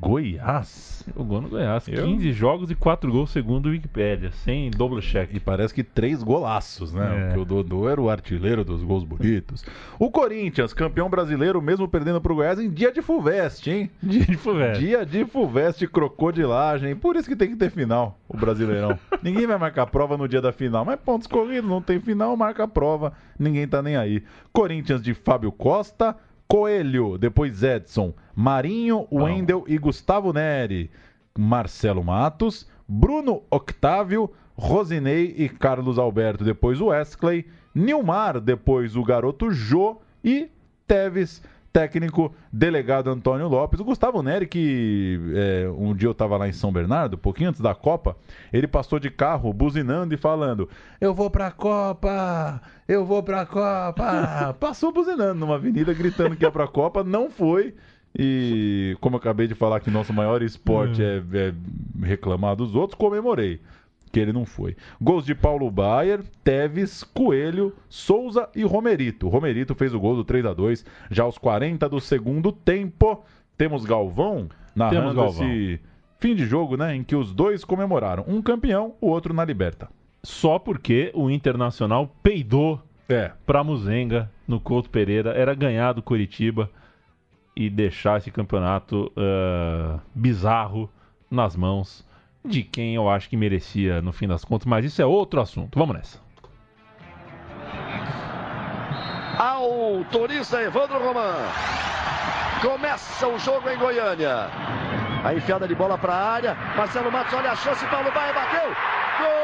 Goiás? 0.00 1.04
Jogou 1.16 1.40
no 1.40 1.48
Goiás. 1.48 1.86
Eu? 1.88 2.04
15 2.04 2.32
jogos 2.32 2.70
e 2.70 2.74
4 2.74 3.10
gols 3.10 3.30
segundo 3.30 3.66
o 3.66 3.70
Wikipedia. 3.70 4.32
Sem 4.32 4.70
double 4.70 5.00
check. 5.00 5.30
E 5.32 5.40
parece 5.40 5.72
que 5.72 5.84
três 5.84 6.22
golaços, 6.22 6.92
né? 6.92 7.04
É. 7.04 7.26
Porque 7.26 7.40
o 7.40 7.44
Dodô 7.44 7.88
era 7.88 8.00
o 8.00 8.10
artilheiro 8.10 8.64
dos 8.64 8.82
gols 8.82 9.04
bonitos. 9.04 9.64
O 9.98 10.10
Corinthians, 10.10 10.72
campeão 10.72 11.08
brasileiro, 11.08 11.62
mesmo 11.62 11.88
perdendo 11.88 12.20
pro 12.20 12.34
Goiás 12.34 12.58
em 12.58 12.70
dia 12.70 12.92
de 12.92 13.02
Fulvestre, 13.02 13.70
hein? 13.70 13.90
Dia 14.02 14.26
de 14.26 14.36
Fulvestre. 14.36 14.86
Dia 14.86 15.06
de 15.06 15.24
Fulvestre, 15.24 15.88
crocodilagem. 15.88 16.96
Por 16.96 17.16
isso 17.16 17.28
que 17.28 17.36
tem 17.36 17.48
que 17.48 17.56
ter 17.56 17.70
final, 17.70 18.18
o 18.28 18.36
Brasileirão. 18.36 18.98
ninguém 19.22 19.46
vai 19.46 19.58
marcar 19.58 19.86
prova 19.86 20.16
no 20.16 20.28
dia 20.28 20.40
da 20.40 20.52
final. 20.52 20.84
Mas 20.84 20.98
pontos 21.00 21.26
corridos, 21.26 21.68
não 21.68 21.80
tem 21.80 22.00
final, 22.00 22.36
marca 22.36 22.64
a 22.64 22.68
prova. 22.68 23.12
Ninguém 23.38 23.66
tá 23.66 23.82
nem 23.82 23.96
aí. 23.96 24.22
Corinthians 24.52 25.02
de 25.02 25.14
Fábio 25.14 25.50
Costa, 25.50 26.16
Coelho, 26.48 27.18
depois 27.18 27.62
Edson, 27.62 28.12
Marinho, 28.34 29.06
Wendel 29.10 29.64
e 29.66 29.78
Gustavo 29.78 30.32
Neri. 30.32 30.90
Marcelo 31.36 32.04
Matos, 32.04 32.68
Bruno 32.86 33.42
Octávio, 33.50 34.30
Rosinei 34.56 35.34
e 35.36 35.48
Carlos 35.48 35.98
Alberto, 35.98 36.44
depois 36.44 36.80
o 36.80 36.86
Wesley, 36.86 37.46
Nilmar, 37.74 38.40
depois 38.40 38.94
o 38.94 39.02
garoto 39.02 39.50
Jô 39.50 40.00
e 40.22 40.48
Teves, 40.86 41.42
técnico, 41.74 42.32
delegado 42.52 43.10
Antônio 43.10 43.48
Lopes. 43.48 43.80
O 43.80 43.84
Gustavo 43.84 44.22
Neri, 44.22 44.46
que 44.46 45.18
é, 45.34 45.68
um 45.76 45.92
dia 45.92 46.06
eu 46.06 46.12
estava 46.12 46.36
lá 46.36 46.48
em 46.48 46.52
São 46.52 46.72
Bernardo, 46.72 47.18
pouquinho 47.18 47.50
antes 47.50 47.60
da 47.60 47.74
Copa, 47.74 48.16
ele 48.52 48.68
passou 48.68 49.00
de 49.00 49.10
carro 49.10 49.52
buzinando 49.52 50.14
e 50.14 50.16
falando: 50.16 50.68
Eu 51.00 51.12
vou 51.12 51.28
pra 51.28 51.50
Copa! 51.50 52.62
Eu 52.86 53.04
vou 53.04 53.24
pra 53.24 53.44
Copa! 53.44 54.54
Passou 54.60 54.92
buzinando 54.92 55.34
numa 55.34 55.56
avenida, 55.56 55.92
gritando 55.92 56.36
que 56.36 56.44
ia 56.44 56.50
pra 56.50 56.68
Copa, 56.68 57.02
não 57.02 57.28
foi. 57.28 57.74
E 58.16 58.96
como 59.00 59.16
eu 59.16 59.18
acabei 59.18 59.48
de 59.48 59.56
falar 59.56 59.80
que 59.80 59.90
nosso 59.90 60.12
maior 60.12 60.40
esporte 60.42 61.02
é, 61.02 61.20
é 61.32 61.54
reclamar 62.06 62.54
dos 62.54 62.76
outros, 62.76 62.96
comemorei 62.96 63.60
que 64.14 64.20
ele 64.20 64.32
não 64.32 64.46
foi. 64.46 64.76
Gols 65.00 65.26
de 65.26 65.34
Paulo 65.34 65.68
Baier, 65.68 66.22
Teves, 66.44 67.02
Coelho, 67.02 67.74
Souza 67.88 68.48
e 68.54 68.62
Romerito. 68.62 69.28
Romerito 69.28 69.74
fez 69.74 69.92
o 69.92 69.98
gol 69.98 70.14
do 70.14 70.22
3 70.24 70.46
a 70.46 70.54
2 70.54 70.86
já 71.10 71.24
aos 71.24 71.36
40 71.36 71.88
do 71.88 72.00
segundo 72.00 72.52
tempo. 72.52 73.24
Temos 73.58 73.84
Galvão 73.84 74.48
narrando 74.74 75.00
Temos 75.00 75.14
Galvão. 75.16 75.44
esse 75.50 75.80
fim 76.20 76.36
de 76.36 76.46
jogo, 76.46 76.76
né, 76.76 76.94
em 76.94 77.02
que 77.02 77.16
os 77.16 77.34
dois 77.34 77.64
comemoraram, 77.64 78.24
um 78.28 78.40
campeão, 78.40 78.94
o 79.00 79.08
outro 79.08 79.34
na 79.34 79.44
liberta. 79.44 79.88
Só 80.22 80.60
porque 80.60 81.10
o 81.12 81.28
Internacional 81.28 82.14
peidou 82.22 82.80
É, 83.08 83.32
pra 83.44 83.64
Muzenga 83.64 84.30
no 84.46 84.60
Couto 84.60 84.88
Pereira. 84.90 85.30
Era 85.32 85.54
ganhar 85.54 85.92
do 85.92 86.02
Curitiba 86.02 86.70
e 87.56 87.68
deixar 87.68 88.18
esse 88.18 88.30
campeonato 88.30 89.12
ah, 89.16 89.98
bizarro 90.14 90.88
nas 91.30 91.56
mãos 91.56 92.06
de 92.44 92.62
quem 92.62 92.94
eu 92.94 93.08
acho 93.08 93.28
que 93.28 93.36
merecia 93.36 94.02
no 94.02 94.12
fim 94.12 94.28
das 94.28 94.44
contas. 94.44 94.66
Mas 94.66 94.84
isso 94.84 95.00
é 95.00 95.06
outro 95.06 95.40
assunto. 95.40 95.78
Vamos 95.78 95.96
nessa. 95.96 96.18
Autoriza 99.38 100.62
Evandro 100.62 100.98
Roman. 100.98 101.48
Começa 102.60 103.26
o 103.26 103.38
jogo 103.38 103.68
em 103.68 103.78
Goiânia. 103.78 104.48
A 105.24 105.34
enfiada 105.34 105.66
de 105.66 105.74
bola 105.74 105.98
para 105.98 106.12
a 106.12 106.32
área. 106.32 106.54
Marcelo 106.76 107.10
Matos 107.10 107.32
olha 107.34 107.52
a 107.52 107.56
chance. 107.56 107.84
Paulo 107.86 108.12
Baia 108.12 108.32
bateu. 108.32 108.68
Gol! 109.18 109.43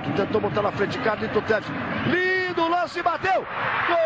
Tentou 0.00 0.40
botar 0.40 0.62
na 0.62 0.72
frente 0.72 0.98
de 0.98 1.04
cá, 1.04 1.16
Nito 1.16 1.42
Teves. 1.42 1.68
Lindo 2.06 2.66
lance, 2.68 3.02
bateu! 3.02 3.46
Gol! 3.88 3.98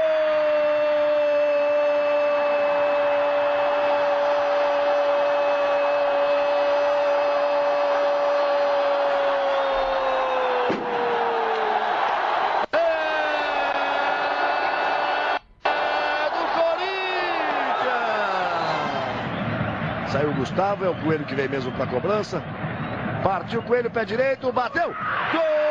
É 20.05 20.09
Saiu 20.09 20.31
o 20.31 20.35
Gustavo, 20.35 20.85
é 20.85 20.89
o 20.89 20.95
Coelho 20.97 21.25
que 21.25 21.35
vem 21.35 21.49
mesmo 21.49 21.71
para 21.73 21.85
a 21.85 21.89
cobrança. 21.89 22.43
Partiu 23.23 23.61
o 23.61 23.63
Coelho, 23.63 23.91
pé 23.91 24.05
direito, 24.05 24.53
bateu. 24.53 24.89
Gol! 25.33 25.66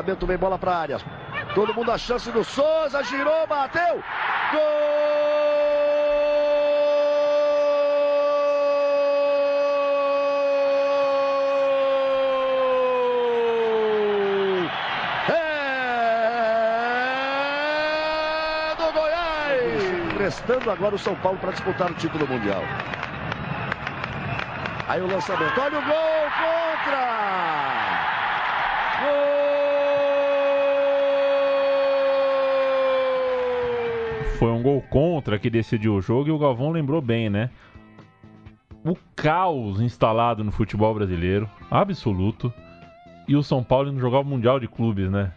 Cruzamento 0.00 0.26
vem 0.26 0.38
bola 0.38 0.58
para 0.58 0.74
área. 0.76 0.98
Todo 1.54 1.74
mundo 1.74 1.92
a 1.92 1.98
chance 1.98 2.30
do 2.30 2.42
Souza, 2.42 3.02
girou, 3.04 3.46
bateu. 3.46 4.02
Gol! 4.50 4.60
É 15.28 15.34
do 18.78 18.90
Goiás! 18.92 20.18
Restando 20.18 20.70
agora 20.70 20.94
o 20.94 20.98
São 20.98 21.14
Paulo 21.16 21.38
para 21.38 21.52
disputar 21.52 21.90
o 21.90 21.94
título 21.94 22.26
mundial. 22.26 22.62
Aí 24.88 25.02
o 25.02 25.06
lançamento, 25.06 25.60
olha 25.60 25.78
o 25.78 25.82
gol 25.82 26.30
contra! 26.38 27.49
Foi 34.40 34.50
um 34.50 34.62
gol 34.62 34.80
contra 34.88 35.38
que 35.38 35.50
decidiu 35.50 35.96
o 35.96 36.00
jogo 36.00 36.30
e 36.30 36.32
o 36.32 36.38
Galvão 36.38 36.70
lembrou 36.70 37.02
bem, 37.02 37.28
né? 37.28 37.50
O 38.82 38.96
caos 39.14 39.82
instalado 39.82 40.42
no 40.42 40.50
futebol 40.50 40.94
brasileiro, 40.94 41.46
absoluto, 41.70 42.50
e 43.28 43.36
o 43.36 43.42
São 43.42 43.62
Paulo 43.62 43.90
indo 43.90 44.00
jogar 44.00 44.20
o 44.20 44.24
Mundial 44.24 44.58
de 44.58 44.66
Clubes, 44.66 45.10
né? 45.10 45.34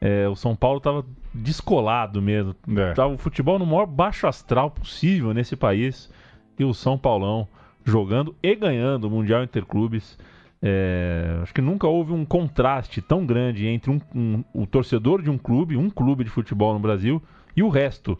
É, 0.00 0.26
o 0.26 0.34
São 0.34 0.56
Paulo 0.56 0.80
tava 0.80 1.04
descolado 1.34 2.22
mesmo. 2.22 2.56
É. 2.74 2.94
Tava 2.94 3.12
o 3.12 3.18
futebol 3.18 3.58
no 3.58 3.66
maior 3.66 3.84
baixo 3.84 4.26
astral 4.26 4.70
possível 4.70 5.34
nesse 5.34 5.54
país. 5.54 6.10
E 6.58 6.64
o 6.64 6.72
São 6.72 6.96
Paulão 6.96 7.46
jogando 7.84 8.34
e 8.42 8.54
ganhando 8.54 9.08
o 9.08 9.10
Mundial 9.10 9.44
Interclubes. 9.44 10.18
É, 10.62 11.38
acho 11.42 11.52
que 11.52 11.60
nunca 11.60 11.86
houve 11.86 12.14
um 12.14 12.24
contraste 12.24 13.02
tão 13.02 13.26
grande 13.26 13.66
entre 13.66 13.90
um, 13.90 14.00
um, 14.14 14.44
o 14.54 14.66
torcedor 14.66 15.20
de 15.20 15.28
um 15.28 15.36
clube, 15.36 15.76
um 15.76 15.90
clube 15.90 16.24
de 16.24 16.30
futebol 16.30 16.72
no 16.72 16.80
Brasil, 16.80 17.22
e 17.54 17.62
o 17.62 17.68
resto 17.68 18.18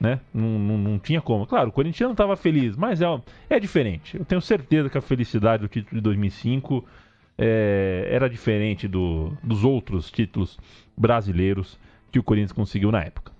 né? 0.00 0.20
Não, 0.32 0.58
não, 0.58 0.78
não, 0.78 0.98
tinha 0.98 1.20
como. 1.20 1.46
Claro, 1.46 1.70
o 1.70 1.72
Corinthians 1.72 2.12
estava 2.12 2.36
feliz, 2.36 2.76
mas 2.76 3.00
é, 3.00 3.06
é 3.50 3.60
diferente. 3.60 4.16
Eu 4.16 4.24
tenho 4.24 4.40
certeza 4.40 4.88
que 4.88 4.98
a 4.98 5.02
felicidade 5.02 5.62
do 5.62 5.68
título 5.68 5.96
de 5.96 6.00
2005 6.02 6.84
é, 7.36 8.08
era 8.10 8.28
diferente 8.28 8.86
do, 8.86 9.32
dos 9.42 9.64
outros 9.64 10.10
títulos 10.10 10.58
brasileiros 10.96 11.78
que 12.10 12.18
o 12.18 12.22
Corinthians 12.22 12.52
conseguiu 12.52 12.90
na 12.90 13.02
época. 13.02 13.32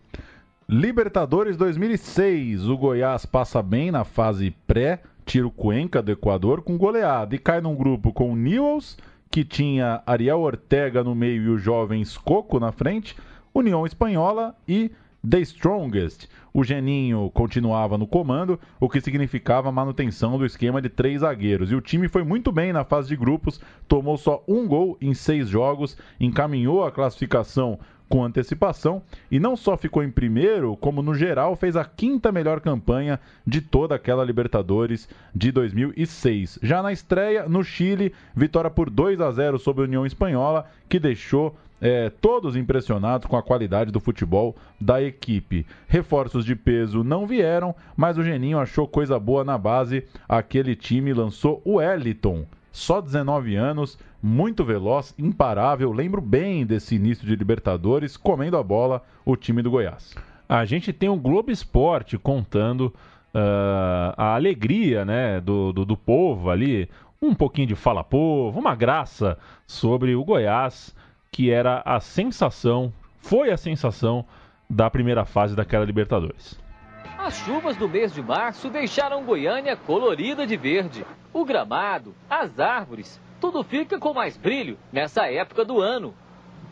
Libertadores 0.68 1.56
2006. 1.56 2.68
O 2.68 2.76
Goiás 2.76 3.24
passa 3.24 3.62
bem 3.62 3.90
na 3.90 4.04
fase 4.04 4.54
pré, 4.66 5.00
tira 5.24 5.46
o 5.46 5.50
Cuenca 5.50 6.02
do 6.02 6.12
Equador 6.12 6.62
com 6.62 6.76
goleada 6.76 7.34
e 7.34 7.38
cai 7.38 7.60
num 7.60 7.74
grupo 7.74 8.12
com 8.12 8.32
o 8.32 8.36
Newells, 8.36 8.96
que 9.30 9.44
tinha 9.44 10.02
Ariel 10.06 10.40
Ortega 10.40 11.02
no 11.02 11.14
meio 11.14 11.42
e 11.42 11.48
o 11.48 11.58
jovem 11.58 12.02
Coco 12.24 12.60
na 12.60 12.72
frente, 12.72 13.16
União 13.54 13.86
Espanhola 13.86 14.54
e 14.66 14.90
The 15.28 15.40
Strongest. 15.40 16.28
O 16.52 16.64
Geninho 16.64 17.30
continuava 17.30 17.98
no 17.98 18.06
comando, 18.06 18.58
o 18.80 18.88
que 18.88 19.00
significava 19.00 19.68
a 19.68 19.72
manutenção 19.72 20.38
do 20.38 20.46
esquema 20.46 20.80
de 20.80 20.88
três 20.88 21.20
zagueiros. 21.20 21.70
E 21.70 21.74
o 21.74 21.80
time 21.80 22.08
foi 22.08 22.24
muito 22.24 22.50
bem 22.50 22.72
na 22.72 22.84
fase 22.84 23.08
de 23.08 23.16
grupos, 23.16 23.60
tomou 23.86 24.16
só 24.16 24.42
um 24.48 24.66
gol 24.66 24.96
em 25.00 25.14
seis 25.14 25.48
jogos, 25.48 25.96
encaminhou 26.18 26.84
a 26.84 26.92
classificação 26.92 27.78
com 28.08 28.24
antecipação 28.24 29.02
e 29.30 29.38
não 29.38 29.56
só 29.56 29.76
ficou 29.76 30.02
em 30.02 30.10
primeiro, 30.10 30.76
como 30.76 31.02
no 31.02 31.14
geral 31.14 31.54
fez 31.54 31.76
a 31.76 31.84
quinta 31.84 32.32
melhor 32.32 32.60
campanha 32.60 33.20
de 33.46 33.60
toda 33.60 33.94
aquela 33.94 34.24
Libertadores 34.24 35.08
de 35.34 35.52
2006. 35.52 36.58
Já 36.62 36.82
na 36.82 36.92
estreia, 36.92 37.48
no 37.48 37.62
Chile, 37.62 38.12
vitória 38.34 38.70
por 38.70 38.90
2 38.90 39.20
a 39.20 39.30
0 39.30 39.58
sobre 39.58 39.82
a 39.82 39.86
União 39.86 40.06
Espanhola, 40.06 40.66
que 40.88 40.98
deixou 40.98 41.54
é, 41.80 42.10
todos 42.10 42.56
impressionados 42.56 43.28
com 43.28 43.36
a 43.36 43.42
qualidade 43.42 43.90
do 43.90 44.00
futebol 44.00 44.56
da 44.80 45.02
equipe. 45.02 45.66
Reforços 45.86 46.44
de 46.44 46.56
peso 46.56 47.04
não 47.04 47.26
vieram, 47.26 47.74
mas 47.96 48.18
o 48.18 48.24
Geninho 48.24 48.58
achou 48.58 48.86
coisa 48.86 49.18
boa 49.18 49.44
na 49.44 49.56
base. 49.56 50.04
Aquele 50.28 50.74
time 50.74 51.12
lançou 51.12 51.62
o 51.64 51.80
Eliton, 51.80 52.44
só 52.72 53.00
19 53.00 53.54
anos, 53.56 53.98
muito 54.22 54.64
veloz, 54.64 55.14
imparável. 55.18 55.92
Lembro 55.92 56.20
bem 56.20 56.66
desse 56.66 56.96
início 56.96 57.26
de 57.26 57.36
Libertadores, 57.36 58.16
comendo 58.16 58.56
a 58.56 58.62
bola 58.62 59.02
o 59.24 59.36
time 59.36 59.62
do 59.62 59.70
Goiás. 59.70 60.14
A 60.48 60.64
gente 60.64 60.92
tem 60.92 61.08
o 61.08 61.16
Globo 61.16 61.50
Esporte 61.50 62.16
contando 62.18 62.92
uh, 63.34 64.14
a 64.16 64.34
alegria 64.34 65.04
né, 65.04 65.40
do, 65.40 65.72
do, 65.72 65.84
do 65.84 65.96
povo 65.96 66.50
ali, 66.50 66.88
um 67.20 67.34
pouquinho 67.34 67.66
de 67.66 67.74
fala 67.74 68.02
povo, 68.02 68.58
uma 68.58 68.74
graça 68.74 69.38
sobre 69.66 70.14
o 70.14 70.24
Goiás 70.24 70.94
que 71.30 71.50
era 71.50 71.82
a 71.84 72.00
sensação, 72.00 72.92
foi 73.18 73.50
a 73.50 73.56
sensação 73.56 74.24
da 74.68 74.90
primeira 74.90 75.24
fase 75.24 75.54
daquela 75.54 75.84
Libertadores. 75.84 76.58
As 77.18 77.34
chuvas 77.38 77.76
do 77.76 77.88
mês 77.88 78.14
de 78.14 78.22
março 78.22 78.70
deixaram 78.70 79.24
Goiânia 79.24 79.76
colorida 79.76 80.46
de 80.46 80.56
verde. 80.56 81.04
O 81.32 81.44
gramado, 81.44 82.14
as 82.28 82.58
árvores, 82.58 83.20
tudo 83.40 83.62
fica 83.62 83.98
com 83.98 84.12
mais 84.12 84.36
brilho 84.36 84.78
nessa 84.92 85.26
época 85.30 85.64
do 85.64 85.80
ano. 85.80 86.14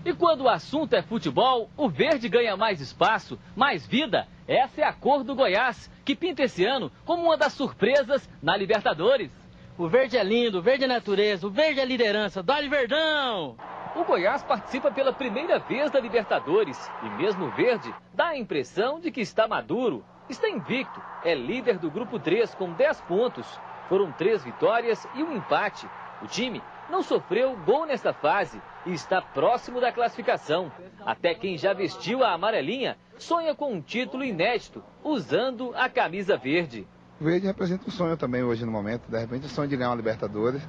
E 0.05 0.13
quando 0.13 0.43
o 0.43 0.49
assunto 0.49 0.95
é 0.95 1.03
futebol, 1.03 1.69
o 1.77 1.89
verde 1.89 2.29
ganha 2.29 2.57
mais 2.57 2.81
espaço, 2.81 3.39
mais 3.57 3.87
vida. 3.87 4.29
Essa 4.47 4.83
é 4.83 4.85
a 4.85 4.93
cor 4.93 5.25
do 5.25 5.35
Goiás, 5.35 5.91
que 6.05 6.15
pinta 6.15 6.45
esse 6.45 6.65
ano 6.65 6.93
como 7.05 7.25
uma 7.25 7.37
das 7.37 7.53
surpresas 7.53 8.29
na 8.41 8.57
Libertadores. 8.57 9.31
O 9.77 9.89
verde 9.89 10.17
é 10.17 10.23
lindo, 10.23 10.59
o 10.59 10.63
verde 10.63 10.85
é 10.85 10.87
natureza, 10.87 11.47
o 11.47 11.51
verde 11.51 11.81
é 11.81 11.85
liderança. 11.85 12.43
Dá-lhe 12.43 12.69
verdão! 12.69 13.57
O 13.97 14.05
Goiás 14.05 14.43
participa 14.43 14.91
pela 14.91 15.13
primeira 15.13 15.59
vez 15.59 15.91
da 15.91 15.99
Libertadores 15.99 16.91
e, 17.03 17.09
mesmo 17.11 17.51
verde, 17.51 17.93
dá 18.15 18.29
a 18.29 18.39
impressão 18.39 19.01
de 19.01 19.11
que 19.11 19.21
está 19.21 19.49
maduro. 19.49 20.05
Está 20.29 20.49
invicto, 20.49 21.01
é 21.25 21.35
líder 21.35 21.79
do 21.79 21.91
grupo 21.91 22.19
3 22.19 22.55
com 22.55 22.73
10 22.73 23.01
pontos. 23.03 23.61
Foram 23.89 24.13
três 24.13 24.45
vitórias 24.45 25.07
e 25.15 25.23
um 25.23 25.37
empate. 25.37 25.89
O 26.23 26.27
time 26.27 26.63
não 26.91 27.03
sofreu 27.03 27.57
gol 27.65 27.87
nesta 27.87 28.13
fase 28.13 28.61
e 28.85 28.93
está 28.93 29.21
próximo 29.21 29.81
da 29.81 29.93
classificação. 29.93 30.71
Até 31.05 31.35
quem 31.35 31.59
já 31.59 31.73
vestiu 31.73 32.25
a 32.25 32.33
amarelinha 32.33 32.97
sonha 33.19 33.55
com 33.55 33.73
um 33.73 33.81
título 33.81 34.25
inédito, 34.25 34.83
usando 35.03 35.73
a 35.75 35.89
camisa 35.89 36.37
verde. 36.37 36.87
O 37.21 37.25
verde 37.25 37.47
representa 37.47 37.87
um 37.87 37.91
sonho 37.91 38.17
também 38.17 38.43
hoje 38.43 38.65
no 38.65 38.73
momento. 38.73 39.11
De 39.11 39.19
repente, 39.19 39.47
o 39.47 39.49
sonho 39.49 39.69
de 39.69 39.77
ganhar 39.77 39.91
uma 39.91 39.97
Libertadores 39.97 40.63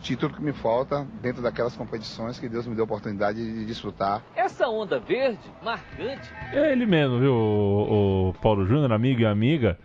título 0.00 0.32
que 0.32 0.42
me 0.42 0.52
falta 0.52 1.06
dentro 1.20 1.42
daquelas 1.42 1.76
competições 1.76 2.38
que 2.38 2.48
Deus 2.48 2.66
me 2.66 2.74
deu 2.74 2.84
a 2.84 2.86
oportunidade 2.86 3.38
de 3.38 3.64
desfrutar. 3.64 4.22
Essa 4.34 4.68
onda 4.68 4.98
verde, 4.98 5.40
marcante. 5.62 6.30
É 6.52 6.72
ele 6.72 6.86
mesmo, 6.86 7.18
viu, 7.18 7.32
o, 7.32 8.28
o 8.28 8.34
Paulo 8.34 8.66
Júnior, 8.66 8.92
amigo 8.92 9.20
e 9.20 9.26
amiga. 9.26 9.78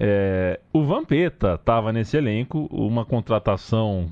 É, 0.00 0.60
o 0.72 0.84
Vampeta 0.84 1.54
estava 1.54 1.92
nesse 1.92 2.16
elenco, 2.16 2.68
uma 2.70 3.04
contratação 3.04 4.08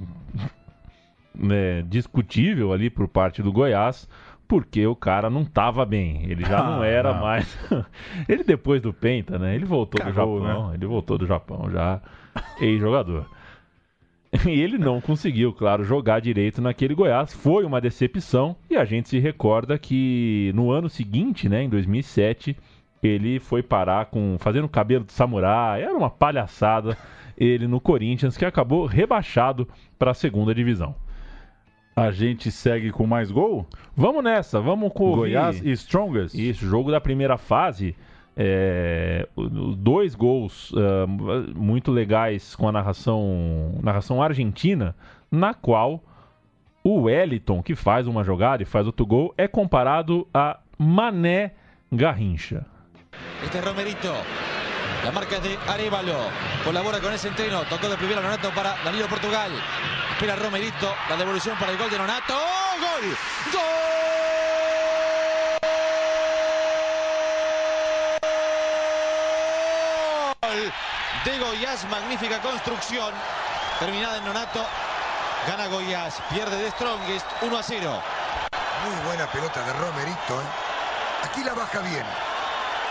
né, 1.32 1.82
discutível 1.82 2.72
ali 2.72 2.90
por 2.90 3.06
parte 3.06 3.40
do 3.40 3.52
Goiás, 3.52 4.08
porque 4.48 4.86
o 4.86 4.96
cara 4.96 5.30
não 5.30 5.42
estava 5.42 5.84
bem. 5.84 6.24
Ele 6.24 6.44
já 6.44 6.62
não 6.62 6.82
ah, 6.82 6.86
era 6.86 7.14
mais. 7.14 7.58
ele 8.28 8.42
depois 8.42 8.80
do 8.82 8.92
Penta, 8.92 9.38
né? 9.38 9.54
Ele 9.54 9.64
voltou 9.64 10.00
Cagou, 10.00 10.40
do 10.40 10.46
Japão. 10.46 10.68
Né? 10.68 10.74
Ele 10.74 10.86
voltou 10.86 11.18
do 11.18 11.26
Japão 11.26 11.70
já, 11.70 12.00
ex-jogador. 12.60 13.26
E 14.44 14.50
ele 14.50 14.76
não 14.76 15.00
conseguiu, 15.00 15.52
claro, 15.52 15.84
jogar 15.84 16.20
direito 16.20 16.60
naquele 16.60 16.94
Goiás. 16.94 17.32
Foi 17.32 17.64
uma 17.64 17.80
decepção. 17.80 18.56
E 18.68 18.76
a 18.76 18.84
gente 18.84 19.08
se 19.08 19.18
recorda 19.18 19.78
que 19.78 20.52
no 20.54 20.70
ano 20.70 20.88
seguinte, 20.88 21.48
né, 21.48 21.62
em 21.62 21.68
2007, 21.68 22.56
ele 23.02 23.38
foi 23.38 23.62
parar 23.62 24.06
com 24.06 24.36
fazendo 24.38 24.68
cabelo 24.68 25.04
de 25.04 25.12
samurai. 25.12 25.82
Era 25.82 25.94
uma 25.94 26.10
palhaçada 26.10 26.96
ele 27.36 27.66
no 27.66 27.80
Corinthians, 27.80 28.36
que 28.36 28.44
acabou 28.44 28.86
rebaixado 28.86 29.68
para 29.98 30.10
a 30.10 30.14
segunda 30.14 30.54
divisão. 30.54 30.94
A 31.94 32.10
gente 32.10 32.50
segue 32.50 32.90
com 32.90 33.06
mais 33.06 33.30
gol? 33.30 33.66
Vamos 33.96 34.22
nessa, 34.22 34.60
vamos 34.60 34.92
com 34.92 35.12
Goiás 35.12 35.64
e 35.64 35.70
Strongest. 35.72 36.34
Isso, 36.34 36.66
jogo 36.66 36.90
da 36.90 37.00
primeira 37.00 37.38
fase. 37.38 37.96
É, 38.38 39.26
dois 39.78 40.14
gols 40.14 40.70
uh, 40.72 41.08
muito 41.54 41.90
legais 41.90 42.54
com 42.54 42.68
a 42.68 42.72
narração, 42.72 43.80
narração 43.82 44.22
argentina, 44.22 44.94
na 45.30 45.54
qual 45.54 46.04
o 46.84 47.04
Wellington, 47.04 47.62
que 47.62 47.74
faz 47.74 48.06
uma 48.06 48.22
jogada 48.22 48.62
e 48.62 48.66
faz 48.66 48.86
outro 48.86 49.06
gol, 49.06 49.32
é 49.38 49.48
comparado 49.48 50.28
a 50.34 50.58
Mané 50.78 51.52
Garrincha. 51.90 52.66
Este 53.42 53.58
es 53.58 53.64
Romerito. 53.64 54.14
La 55.04 55.12
marca 55.12 55.36
es 55.36 55.42
de 55.42 55.58
Arevalo. 55.68 56.30
Colabora 56.64 57.00
con 57.00 57.12
ese 57.12 57.28
entreno. 57.28 57.62
Tocó 57.64 57.88
de 57.88 57.96
primera 57.96 58.20
Nonato 58.20 58.50
para 58.50 58.76
Danilo 58.84 59.06
Portugal. 59.08 59.52
Espera 60.12 60.36
Romerito. 60.36 60.94
La 61.08 61.16
devolución 61.16 61.58
para 61.58 61.72
el 61.72 61.78
gol 61.78 61.90
de 61.90 61.98
Nonato. 61.98 62.34
¡Oh, 62.36 62.76
¡Gol! 62.80 63.16
¡Gol! 70.40 70.72
De 71.24 71.38
Goyás. 71.38 71.84
Magnífica 71.90 72.40
construcción. 72.40 73.12
Terminada 73.78 74.18
en 74.18 74.24
Nonato. 74.24 74.66
Gana 75.46 75.66
Goyás. 75.66 76.20
Pierde 76.30 76.56
de 76.56 76.70
Strongest. 76.70 77.26
1 77.42 77.58
a 77.58 77.62
0. 77.62 78.02
Muy 78.86 79.06
buena 79.06 79.26
pelota 79.30 79.62
de 79.62 79.72
Romerito. 79.74 80.40
¿eh? 80.40 80.46
Aquí 81.24 81.44
la 81.44 81.54
baja 81.54 81.80
bien. 81.80 82.06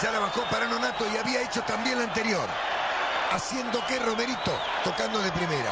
Ya 0.01 0.11
la 0.11 0.19
bajó 0.19 0.43
para 0.51 0.67
Nonato 0.67 1.05
y 1.11 1.17
había 1.17 1.41
hecho 1.41 1.61
también 1.61 1.97
la 1.97 2.03
anterior. 2.03 2.47
Haciendo 3.31 3.85
que 3.87 3.97
Romerito 3.99 4.51
tocando 4.83 5.19
de 5.21 5.31
primera. 5.31 5.71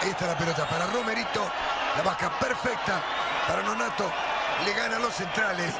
Ahí 0.00 0.10
está 0.10 0.26
la 0.26 0.38
pelota 0.38 0.66
para 0.68 0.86
Romerito. 0.86 1.50
La 1.96 2.02
baja 2.02 2.30
perfecta 2.38 3.02
para 3.46 3.62
Nonato. 3.62 4.10
Le 4.64 4.72
gana 4.74 4.96
a 4.96 5.00
los 5.00 5.14
centrales. 5.14 5.74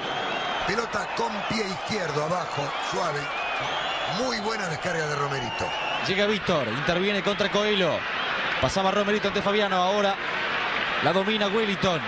Pelota 0.67 1.07
con 1.17 1.33
pie 1.49 1.67
izquierdo 1.67 2.25
abajo, 2.25 2.69
suave. 2.91 3.21
Muy 4.19 4.41
buena 4.41 4.67
descarga 4.67 5.07
de 5.07 5.17
Romerito. 5.17 5.67
Llega 6.07 6.27
Víctor, 6.27 6.69
interviene 6.69 7.23
contra 7.23 7.51
Coelho. 7.51 7.99
Pasaba 8.61 8.91
Romerito 8.91 9.29
ante 9.29 9.43
Fabiano, 9.43 9.77
ahora 9.77 10.15
la 11.03 11.13
domina 11.13 11.47
Wellington. 11.49 12.01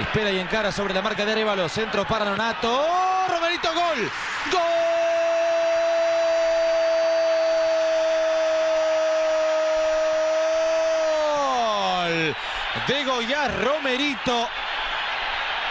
Espera 0.00 0.30
y 0.30 0.38
encara 0.38 0.72
sobre 0.72 0.94
la 0.94 1.02
marca 1.02 1.24
de 1.24 1.32
Arevalo. 1.32 1.68
Centro 1.68 2.06
para 2.06 2.24
Nonato. 2.24 3.11
¡Oh, 3.52 3.58
Romerito, 3.58 3.74
gol. 3.74 4.10
¡Gol! 12.06 12.36
De 12.86 13.04
Goiás, 13.04 13.54
Romerito. 13.62 14.48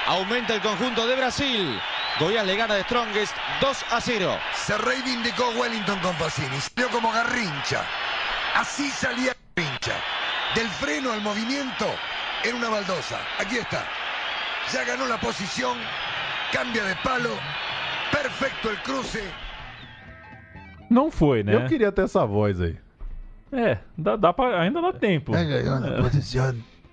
Aumenta 0.05 0.53
el 0.53 0.61
conjunto 0.61 1.07
de 1.07 1.15
Brasil. 1.15 1.81
Goiás 2.19 2.45
le 2.45 2.55
gana 2.55 2.75
de 2.75 2.83
Strongest 2.83 3.35
2 3.61 3.85
a 3.89 3.99
0. 4.01 4.39
Se 4.53 4.77
reivindicó 4.77 5.49
Wellington 5.51 5.99
con 5.99 6.15
Pacini. 6.17 6.59
Salió 6.61 6.89
como 6.89 7.11
Garrincha. 7.11 7.83
Así 8.55 8.91
salía 8.91 9.35
Garrincha. 9.55 9.95
Del 10.53 10.69
freno 10.69 11.13
al 11.13 11.21
movimiento 11.21 11.87
en 12.43 12.55
una 12.55 12.69
baldosa. 12.69 13.19
Aquí 13.39 13.57
está. 13.57 13.87
Ya 14.71 14.83
ganó 14.83 15.07
la 15.07 15.19
posición. 15.19 15.79
Cambia 16.51 16.83
de 16.83 16.95
palo. 16.97 17.39
Perfecto 18.11 18.69
el 18.69 18.77
cruce. 18.83 19.23
Não 20.89 21.09
foi, 21.09 21.43
né? 21.43 21.55
Eu 21.55 21.65
queria 21.67 21.91
ter 21.91 22.03
essa 22.03 22.25
voz 22.25 22.59
aí. 22.59 22.75
É, 23.51 23.77
dá, 23.97 24.15
dá 24.15 24.33
pra, 24.33 24.61
ainda 24.61 24.81
dá 24.81 24.93
tempo. 24.93 25.33
É. 25.35 25.63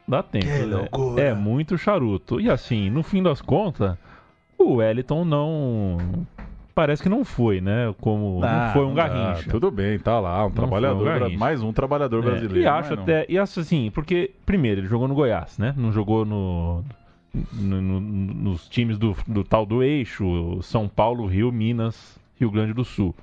Dá 0.06 0.22
tempo. 0.22 0.46
Que 0.46 0.52
né? 0.52 0.76
loucura. 0.76 1.22
É 1.22 1.34
muito 1.34 1.76
charuto. 1.76 2.40
E 2.40 2.50
assim, 2.50 2.88
no 2.90 3.02
fim 3.02 3.22
das 3.22 3.40
contas, 3.42 3.96
o 4.56 4.74
Wellington 4.76 5.24
não. 5.24 5.98
Parece 6.74 7.02
que 7.02 7.08
não 7.08 7.24
foi, 7.24 7.60
né? 7.60 7.92
Como 8.00 8.40
não 8.40 8.48
Ah, 8.48 8.70
foi 8.72 8.84
um 8.84 8.88
não 8.88 8.94
dá. 8.94 9.08
garrincha. 9.08 9.50
Tudo 9.50 9.68
bem, 9.70 9.98
tá 9.98 10.20
lá, 10.20 10.44
um 10.44 10.48
um 10.48 10.50
trabalhador, 10.52 11.04
Garrincha. 11.04 11.36
mais 11.38 11.60
um 11.60 11.72
trabalhador 11.72 12.22
É, 12.22 12.26
brasileiro. 12.30 12.60
e 12.60 12.66
acho 12.68 12.90
mas 12.90 12.96
não. 12.96 13.02
até. 13.02 13.26
E 13.28 13.36
acho 13.36 13.58
assim, 13.60 13.90
porque, 13.92 14.30
primeiro, 14.46 14.80
ele 14.82 14.86
jogou 14.88 15.08
no 15.08 15.14
Goiás, 15.14 15.58
né? 15.58 15.74
Não 15.76 15.90
jogou 15.92 16.24
no. 16.24 16.84
No- 17.52 17.80
no- 17.82 18.00
nos 18.00 18.68
times 18.68 18.98
do, 18.98 19.16
do 19.26 19.42
tal 19.44 19.64
do 19.66 19.82
eixo, 19.82 20.60
São 20.62 20.88
Paulo, 20.88 21.26
Rio, 21.26 21.50
Minas, 21.52 22.18
Rio 22.38 22.50
Grande 22.50 22.72
do 22.72 22.84
Sul. 22.84 23.14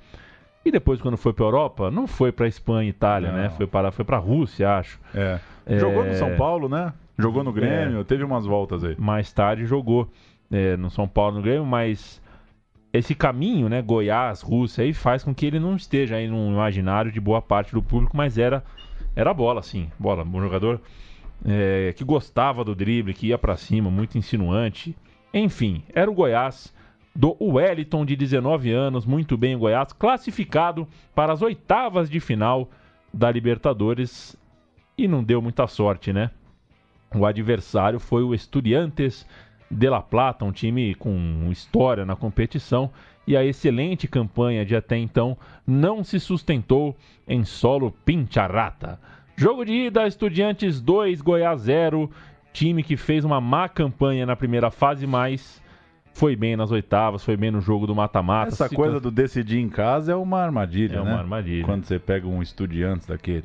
E 0.64 0.70
depois, 0.70 1.00
quando 1.00 1.16
foi 1.16 1.32
pra 1.32 1.44
Europa, 1.44 1.90
não 1.90 2.06
foi 2.06 2.32
pra 2.32 2.48
Espanha, 2.48 2.88
Itália, 2.90 3.30
Não. 3.30 3.38
né? 3.38 3.50
Foi 3.50 3.66
para 3.66 3.92
foi 3.92 4.04
pra 4.04 4.18
Rússia, 4.18 4.68
acho. 4.78 4.98
É. 5.14 5.38
É. 5.64 5.78
Jogou 5.78 6.04
no 6.04 6.14
São 6.14 6.36
Paulo, 6.36 6.68
né? 6.68 6.92
Jogou 7.18 7.42
no 7.44 7.52
Grêmio, 7.52 8.04
teve 8.04 8.24
umas 8.24 8.44
voltas 8.44 8.84
aí. 8.84 8.94
mais 8.98 9.32
tarde 9.32 9.64
jogou 9.64 10.08
é, 10.50 10.76
no 10.76 10.90
São 10.90 11.08
Paulo, 11.08 11.36
no 11.36 11.42
Grêmio, 11.42 11.64
mas 11.64 12.20
esse 12.92 13.14
caminho, 13.14 13.68
né, 13.68 13.80
Goiás, 13.80 14.42
Rússia, 14.42 14.84
aí 14.84 14.92
faz 14.92 15.22
com 15.24 15.34
que 15.34 15.46
ele 15.46 15.58
não 15.58 15.76
esteja 15.76 16.16
aí 16.16 16.28
no 16.28 16.48
imaginário 16.52 17.10
de 17.12 17.20
boa 17.20 17.40
parte 17.40 17.72
do 17.72 17.82
público, 17.82 18.16
mas 18.16 18.36
era 18.38 18.62
era 19.14 19.32
bola, 19.32 19.62
sim, 19.62 19.88
bola, 19.98 20.24
um 20.24 20.40
jogador 20.40 20.80
é, 21.44 21.92
que 21.96 22.04
gostava 22.04 22.64
do 22.64 22.74
drible, 22.74 23.14
que 23.14 23.28
ia 23.28 23.38
pra 23.38 23.56
cima, 23.56 23.90
muito 23.90 24.16
insinuante. 24.18 24.96
Enfim, 25.32 25.82
era 25.94 26.10
o 26.10 26.14
Goiás 26.14 26.74
do 27.14 27.36
Wellington 27.40 28.04
de 28.04 28.14
19 28.14 28.70
anos, 28.72 29.06
muito 29.06 29.36
bem 29.36 29.56
o 29.56 29.60
Goiás, 29.60 29.92
classificado 29.92 30.86
para 31.14 31.32
as 31.32 31.40
oitavas 31.42 32.10
de 32.10 32.20
final 32.20 32.68
da 33.12 33.30
Libertadores 33.30 34.36
e 34.98 35.08
não 35.08 35.24
deu 35.24 35.40
muita 35.40 35.66
sorte, 35.66 36.12
né? 36.12 36.30
O 37.14 37.24
adversário 37.24 37.98
foi 37.98 38.22
o 38.22 38.34
Estudiantes 38.34 39.26
de 39.70 39.88
La 39.88 40.02
Plata, 40.02 40.44
um 40.44 40.52
time 40.52 40.94
com 40.94 41.48
história 41.50 42.04
na 42.04 42.16
competição, 42.16 42.90
e 43.26 43.36
a 43.36 43.44
excelente 43.44 44.06
campanha 44.06 44.64
de 44.64 44.76
até 44.76 44.96
então 44.96 45.36
não 45.66 46.04
se 46.04 46.20
sustentou 46.20 46.96
em 47.26 47.44
solo 47.44 47.90
Pincharrata. 48.04 49.00
Jogo 49.36 49.64
de 49.64 49.72
ida, 49.72 50.06
Estudiantes 50.06 50.80
2, 50.80 51.20
Goiás 51.20 51.60
0, 51.62 52.10
time 52.52 52.82
que 52.82 52.96
fez 52.96 53.24
uma 53.24 53.40
má 53.40 53.68
campanha 53.68 54.24
na 54.24 54.34
primeira 54.34 54.70
fase, 54.70 55.06
mas 55.06 55.62
foi 56.14 56.34
bem 56.34 56.56
nas 56.56 56.70
oitavas, 56.70 57.22
foi 57.22 57.36
bem 57.36 57.50
no 57.50 57.60
jogo 57.60 57.86
do 57.86 57.94
mata-mata. 57.94 58.48
Essa 58.48 58.68
coisa 58.70 58.98
do 58.98 59.10
decidir 59.10 59.58
em 59.58 59.68
casa 59.68 60.12
é 60.12 60.14
uma 60.16 60.40
armadilha, 60.42 60.96
É 60.96 61.02
né? 61.04 61.10
uma 61.10 61.18
armadilha. 61.18 61.64
Quando 61.64 61.84
você 61.84 61.98
pega 61.98 62.26
um 62.26 62.40
estudiante 62.42 63.06
daquele. 63.06 63.44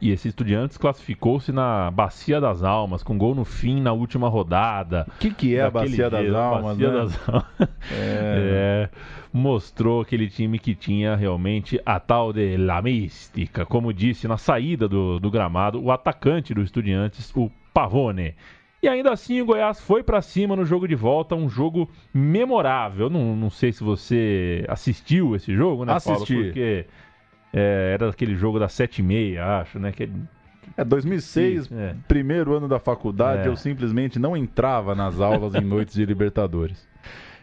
E 0.00 0.10
esse 0.10 0.28
Estudiantes 0.28 0.76
classificou-se 0.76 1.52
na 1.52 1.90
Bacia 1.90 2.40
das 2.40 2.62
Almas, 2.62 3.02
com 3.02 3.16
gol 3.16 3.34
no 3.34 3.44
fim 3.44 3.80
na 3.80 3.92
última 3.92 4.28
rodada. 4.28 5.06
O 5.08 5.18
que, 5.18 5.30
que 5.30 5.56
é 5.56 5.62
a 5.62 5.70
Bacia 5.70 6.10
das 6.10 6.22
jeito, 6.22 6.36
Almas, 6.36 6.78
Bacia 6.78 6.90
né? 6.90 6.98
das 6.98 7.28
Almas. 7.28 7.44
É. 7.92 8.88
É, 8.88 8.90
mostrou 9.32 10.00
aquele 10.00 10.28
time 10.28 10.58
que 10.58 10.74
tinha 10.74 11.16
realmente 11.16 11.80
a 11.84 11.98
tal 11.98 12.32
de 12.32 12.56
la 12.56 12.80
mística, 12.82 13.64
como 13.64 13.92
disse 13.92 14.28
na 14.28 14.36
saída 14.36 14.88
do, 14.88 15.18
do 15.18 15.30
gramado 15.30 15.82
o 15.82 15.90
atacante 15.90 16.54
do 16.54 16.62
Estudiantes, 16.62 17.32
o 17.34 17.50
Pavone. 17.72 18.34
E 18.82 18.88
ainda 18.88 19.12
assim 19.12 19.40
o 19.42 19.46
Goiás 19.46 19.78
foi 19.78 20.02
pra 20.02 20.22
cima 20.22 20.56
no 20.56 20.64
jogo 20.64 20.88
de 20.88 20.94
volta, 20.94 21.34
um 21.34 21.48
jogo 21.48 21.90
memorável. 22.14 23.10
Não, 23.10 23.36
não 23.36 23.50
sei 23.50 23.72
se 23.72 23.84
você 23.84 24.64
assistiu 24.68 25.36
esse 25.36 25.54
jogo, 25.54 25.84
né, 25.84 25.98
Paulo? 26.02 26.22
Assisti. 26.22 26.44
Porque 26.44 26.86
é, 27.52 27.92
era 27.94 28.08
aquele 28.10 28.34
jogo 28.34 28.58
das 28.58 28.72
sete 28.72 29.00
e 29.00 29.02
meia, 29.02 29.60
acho, 29.60 29.78
né? 29.78 29.92
Que 29.92 30.08
É 30.76 30.84
2006, 30.84 31.70
É. 31.72 31.94
primeiro 32.06 32.54
ano 32.56 32.68
da 32.68 32.78
faculdade, 32.78 33.42
É. 33.46 33.48
eu 33.48 33.56
simplesmente 33.56 34.18
não 34.18 34.36
entrava 34.36 34.94
nas 34.94 35.20
aulas 35.20 35.54
em 35.54 35.60
noites 35.60 35.94
de 35.94 36.04
Libertadores. 36.06 36.88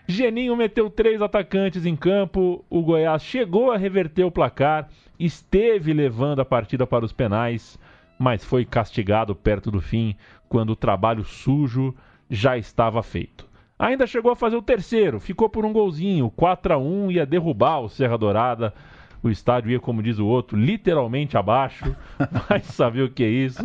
Geninho 0.07 0.55
meteu 0.55 0.89
três 0.89 1.21
atacantes 1.21 1.85
em 1.85 1.95
campo. 1.95 2.63
O 2.69 2.81
Goiás 2.81 3.21
chegou 3.21 3.71
a 3.71 3.77
reverter 3.77 4.23
o 4.23 4.31
placar, 4.31 4.87
esteve 5.19 5.91
levando 5.91 6.39
a 6.39 6.45
partida 6.45 6.87
para 6.87 7.03
os 7.03 7.11
penais, 7.11 7.77
mas 8.17 8.45
foi 8.45 8.63
castigado 8.63 9.35
perto 9.35 9.69
do 9.69 9.81
fim, 9.81 10.15
quando 10.47 10.69
o 10.69 10.75
trabalho 10.75 11.25
sujo 11.25 11.93
já 12.29 12.57
estava 12.57 13.03
feito. 13.03 13.45
Ainda 13.77 14.07
chegou 14.07 14.31
a 14.31 14.35
fazer 14.35 14.55
o 14.55 14.61
terceiro, 14.61 15.19
ficou 15.19 15.49
por 15.49 15.65
um 15.65 15.73
golzinho, 15.73 16.31
4 16.35 16.73
a 16.73 16.77
1 16.77 17.11
ia 17.11 17.25
derrubar 17.25 17.81
o 17.81 17.89
Serra 17.89 18.17
Dourada. 18.17 18.73
O 19.21 19.29
estádio 19.29 19.71
ia, 19.71 19.79
como 19.79 20.03
diz 20.03 20.19
o 20.19 20.25
outro, 20.25 20.57
literalmente 20.57 21.37
abaixo. 21.37 21.95
Vai 22.47 22.61
saber 22.61 23.03
o 23.03 23.09
que 23.09 23.23
é 23.23 23.29
isso. 23.29 23.63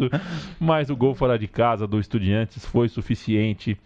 Mas 0.59 0.91
o 0.91 0.97
gol 0.97 1.14
fora 1.14 1.39
de 1.39 1.47
casa 1.47 1.87
do 1.87 2.01
Estudiantes 2.01 2.64
foi 2.64 2.89
suficiente 2.89 3.79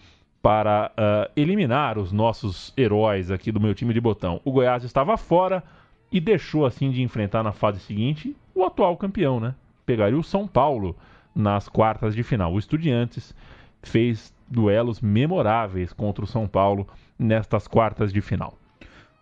para 0.42 0.92
ah, 0.96 1.30
eliminar 1.34 1.98
os 1.98 2.12
nossos 2.12 2.72
heróis 2.76 3.30
aqui 3.30 3.50
do 3.50 3.60
meu 3.60 3.74
time 3.74 3.92
de 3.92 4.00
botão. 4.00 4.40
O 4.44 4.52
Goiás 4.52 4.84
estava 4.84 5.16
fora 5.16 5.62
e 6.10 6.20
deixou 6.20 6.64
assim 6.64 6.90
de 6.90 7.02
enfrentar 7.02 7.42
na 7.42 7.52
fase 7.52 7.80
seguinte 7.80 8.36
o 8.54 8.64
atual 8.64 8.96
campeão, 8.96 9.40
né? 9.40 9.54
Pegaria 9.84 10.16
o 10.18 10.22
São 10.22 10.46
Paulo 10.46 10.96
nas 11.34 11.68
quartas 11.68 12.14
de 12.14 12.22
final. 12.22 12.52
O 12.52 12.58
Estudiantes 12.58 13.34
fez 13.82 14.32
duelos 14.48 15.00
memoráveis 15.00 15.92
contra 15.92 16.24
o 16.24 16.28
São 16.28 16.46
Paulo 16.46 16.86
nestas 17.18 17.66
quartas 17.66 18.12
de 18.12 18.20
final. 18.20 18.56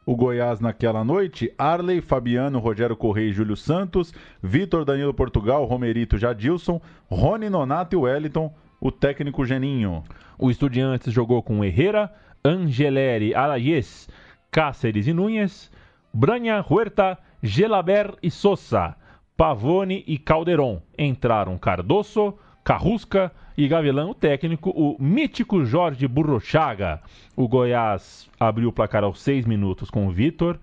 O 0.07 0.15
Goiás 0.15 0.61
naquela 0.61 1.03
noite, 1.03 1.51
Arley, 1.57 2.03
Fabiano, 2.03 2.59
Rogério 2.59 2.95
Correia 2.95 3.31
e 3.31 3.33
Júlio 3.33 3.57
Santos, 3.57 4.13
Vitor 4.43 4.85
Danilo 4.85 5.15
Portugal, 5.15 5.65
Romerito 5.65 6.19
Jadilson, 6.19 6.79
Rony 7.11 7.49
Nonato 7.49 7.97
e 7.97 7.99
Wellington, 7.99 8.53
o 8.79 8.93
técnico 8.93 9.47
Geninho. 9.47 10.05
O 10.39 10.51
Estudiantes 10.51 11.11
jogou 11.11 11.43
com 11.43 11.65
Herrera, 11.65 12.13
Angeleri, 12.45 13.35
Alayes, 13.35 14.07
Cáceres 14.51 15.07
e 15.07 15.15
Núñez, 15.15 15.71
Branha, 16.13 16.63
Huerta, 16.69 17.19
Gelaber 17.43 18.15
e 18.23 18.31
Sosa, 18.31 18.95
Pavone 19.37 20.05
e 20.07 20.19
Calderon. 20.19 20.83
Entraram 20.99 21.57
Cardoso, 21.57 22.35
Carrusca, 22.63 23.33
e 23.57 23.69
Gavilã, 23.69 24.07
o 24.07 24.15
técnico, 24.15 24.71
o 24.71 24.97
mítico 24.99 25.65
Jorge 25.65 26.09
Burrochaga. 26.09 27.01
O 27.37 27.47
Goiás 27.47 28.29
abriu 28.39 28.69
o 28.69 28.73
placar 28.73 29.05
aos 29.05 29.21
6 29.21 29.47
minutos 29.47 29.91
com 29.91 30.07
o 30.07 30.11
Vitor. 30.11 30.59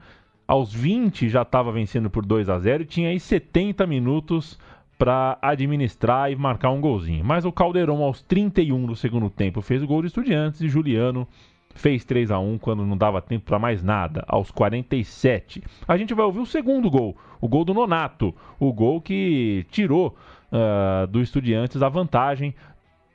Aos 0.46 0.74
20 0.74 1.30
já 1.30 1.44
estava 1.44 1.72
vencendo 1.72 2.10
por 2.10 2.26
2 2.26 2.50
a 2.50 2.60
0 2.60 2.84
e 2.84 2.86
tinha 2.86 3.10
aí 3.10 3.20
70 3.20 3.88
minutos 3.88 4.60
para 4.98 5.38
administrar 5.42 6.32
e 6.32 6.36
marcar 6.36 6.72
um 6.72 6.82
golzinho. 6.82 7.24
Mas 7.24 7.46
o 7.46 7.52
Caldeirão, 7.52 8.04
aos 8.04 8.22
31 8.22 8.86
do 8.86 8.96
segundo 8.96 9.30
tempo, 9.30 9.62
fez 9.62 9.82
o 9.82 9.88
gol 9.88 10.02
de 10.02 10.08
Estudiantes 10.08 10.60
e 10.62 10.68
Juliano 10.68 11.28
fez 11.74 12.04
3 12.04 12.32
a 12.32 12.40
1 12.40 12.58
quando 12.58 12.86
não 12.86 12.98
dava 12.98 13.22
tempo 13.22 13.46
para 13.46 13.58
mais 13.58 13.82
nada, 13.82 14.24
aos 14.28 14.52
47. 14.52 15.64
A 15.88 15.98
gente 15.98 16.14
vai 16.14 16.26
ouvir 16.26 16.40
o 16.40 16.46
segundo 16.46 16.90
gol, 16.90 17.16
o 17.40 17.48
gol 17.48 17.64
do 17.64 17.74
Nonato, 17.74 18.36
o 18.60 18.72
gol 18.74 19.02
que 19.02 19.66
tirou 19.72 20.16
uh, 20.52 21.08
do 21.08 21.22
Estudiantes 21.22 21.82
a 21.82 21.90
vantagem. 21.90 22.54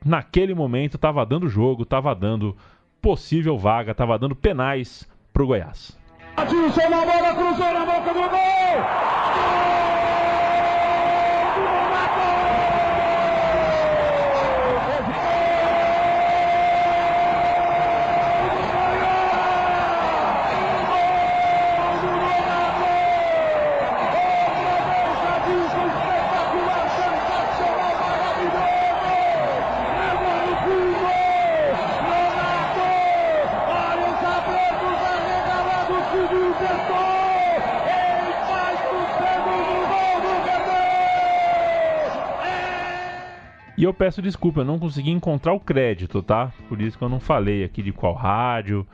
Naquele 0.07 0.55
momento 0.55 0.95
estava 0.95 1.27
dando 1.27 1.49
jogo, 1.49 1.83
estava 1.83 2.15
dando 2.15 2.57
possível 3.03 3.59
vaga, 3.59 3.91
estava 3.91 4.17
dando 4.17 4.37
penais 4.37 5.05
para 5.33 5.43
o 5.43 5.47
Goiás. 5.49 5.99
Bola, 6.37 7.35
cruzou 7.35 7.73
na 7.73 7.85
boca 7.85 8.15
do 8.15 8.21
gol! 8.21 8.37
Eu 43.87 43.95
peço 43.95 44.21
desculpa, 44.21 44.61
eu 44.61 44.65
não 44.65 44.79
consegui 44.79 45.11
encontrar 45.11 45.53
o 45.53 45.61
crédito, 45.61 46.23
tá? 46.23 46.53
Por 46.69 46.81
isso 46.81 46.99
que 46.99 47.05
eu 47.05 47.09
não 47.09 47.21
falei 47.21 47.65
aqui 47.65 47.83
de 47.83 47.93
qual 47.93 48.15
rádio. 48.15 48.87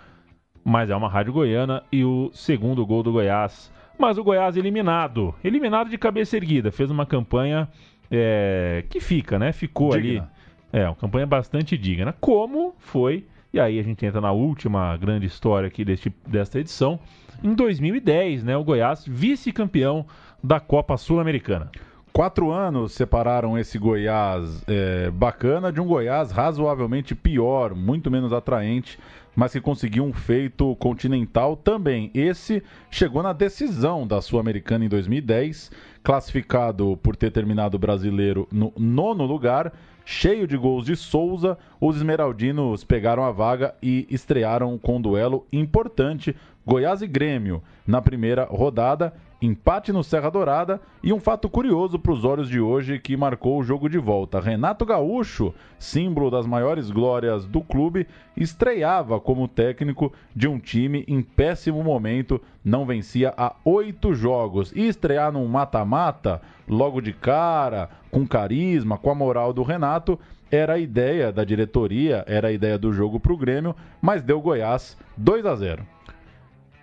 Mas 0.64 0.90
é 0.90 0.96
uma 0.96 1.08
rádio 1.08 1.32
goiana 1.32 1.82
e 1.90 2.04
o 2.04 2.30
segundo 2.32 2.86
gol 2.86 3.02
do 3.02 3.12
Goiás. 3.12 3.72
Mas 3.98 4.16
o 4.16 4.24
Goiás 4.24 4.56
eliminado. 4.56 5.34
Eliminado 5.42 5.90
de 5.90 5.98
cabeça 5.98 6.36
erguida. 6.36 6.70
Fez 6.70 6.90
uma 6.90 7.04
campanha 7.04 7.68
é, 8.10 8.84
que 8.88 9.00
fica, 9.00 9.38
né? 9.38 9.52
Ficou 9.52 9.90
digna. 9.90 10.30
ali. 10.72 10.82
É, 10.82 10.86
uma 10.86 10.94
campanha 10.94 11.26
bastante 11.26 11.76
digna. 11.76 12.14
Como 12.20 12.74
foi, 12.78 13.26
e 13.52 13.58
aí 13.58 13.78
a 13.78 13.82
gente 13.82 14.06
entra 14.06 14.20
na 14.20 14.32
última 14.32 14.96
grande 14.96 15.26
história 15.26 15.66
aqui 15.66 15.84
deste, 15.84 16.14
desta 16.26 16.60
edição. 16.60 17.00
Em 17.42 17.54
2010, 17.54 18.44
né? 18.44 18.56
O 18.56 18.64
Goiás 18.64 19.04
vice-campeão 19.06 20.06
da 20.42 20.60
Copa 20.60 20.96
Sul-Americana. 20.96 21.70
Quatro 22.12 22.50
anos 22.50 22.92
separaram 22.92 23.56
esse 23.56 23.78
Goiás 23.78 24.62
é, 24.68 25.10
bacana 25.10 25.72
de 25.72 25.80
um 25.80 25.86
Goiás 25.86 26.30
razoavelmente 26.30 27.14
pior, 27.14 27.74
muito 27.74 28.10
menos 28.10 28.34
atraente, 28.34 28.98
mas 29.34 29.52
que 29.52 29.62
conseguiu 29.62 30.04
um 30.04 30.12
feito 30.12 30.76
continental 30.76 31.56
também. 31.56 32.10
Esse 32.12 32.62
chegou 32.90 33.22
na 33.22 33.32
decisão 33.32 34.06
da 34.06 34.20
Sul-Americana 34.20 34.84
em 34.84 34.90
2010, 34.90 35.70
classificado 36.02 36.98
por 37.02 37.16
ter 37.16 37.30
terminado 37.30 37.78
brasileiro 37.78 38.46
no 38.52 38.74
nono 38.76 39.24
lugar, 39.24 39.72
cheio 40.04 40.46
de 40.46 40.58
gols 40.58 40.84
de 40.84 40.96
Souza. 40.96 41.56
Os 41.80 41.96
esmeraldinos 41.96 42.84
pegaram 42.84 43.24
a 43.24 43.32
vaga 43.32 43.74
e 43.82 44.06
estrearam 44.10 44.76
com 44.76 44.98
um 44.98 45.00
duelo 45.00 45.46
importante 45.50 46.36
Goiás 46.64 47.02
e 47.02 47.06
Grêmio 47.06 47.62
na 47.86 48.00
primeira 48.00 48.44
rodada 48.44 49.12
empate 49.42 49.92
no 49.92 50.04
Serra 50.04 50.30
Dourada 50.30 50.80
e 51.02 51.12
um 51.12 51.18
fato 51.18 51.48
curioso 51.48 51.98
para 51.98 52.12
os 52.12 52.24
olhos 52.24 52.48
de 52.48 52.60
hoje 52.60 53.00
que 53.00 53.16
marcou 53.16 53.58
o 53.58 53.64
jogo 53.64 53.88
de 53.88 53.98
volta. 53.98 54.40
Renato 54.40 54.86
Gaúcho, 54.86 55.52
símbolo 55.78 56.30
das 56.30 56.46
maiores 56.46 56.90
glórias 56.90 57.44
do 57.44 57.60
clube, 57.60 58.06
estreava 58.36 59.18
como 59.18 59.48
técnico 59.48 60.12
de 60.34 60.46
um 60.46 60.60
time 60.60 61.04
em 61.08 61.20
péssimo 61.20 61.82
momento, 61.82 62.40
não 62.64 62.86
vencia 62.86 63.34
há 63.36 63.56
oito 63.64 64.14
jogos. 64.14 64.72
E 64.76 64.86
estrear 64.86 65.32
num 65.32 65.48
mata-mata, 65.48 66.40
logo 66.68 67.00
de 67.00 67.12
cara, 67.12 67.90
com 68.10 68.24
carisma, 68.24 68.96
com 68.96 69.10
a 69.10 69.14
moral 69.14 69.52
do 69.52 69.64
Renato, 69.64 70.18
era 70.52 70.74
a 70.74 70.78
ideia 70.78 71.32
da 71.32 71.42
diretoria, 71.42 72.24
era 72.28 72.48
a 72.48 72.52
ideia 72.52 72.78
do 72.78 72.92
jogo 72.92 73.18
para 73.18 73.32
o 73.32 73.38
Grêmio, 73.38 73.74
mas 74.00 74.22
deu 74.22 74.40
Goiás 74.40 74.96
2 75.16 75.46
a 75.46 75.56
0. 75.56 75.91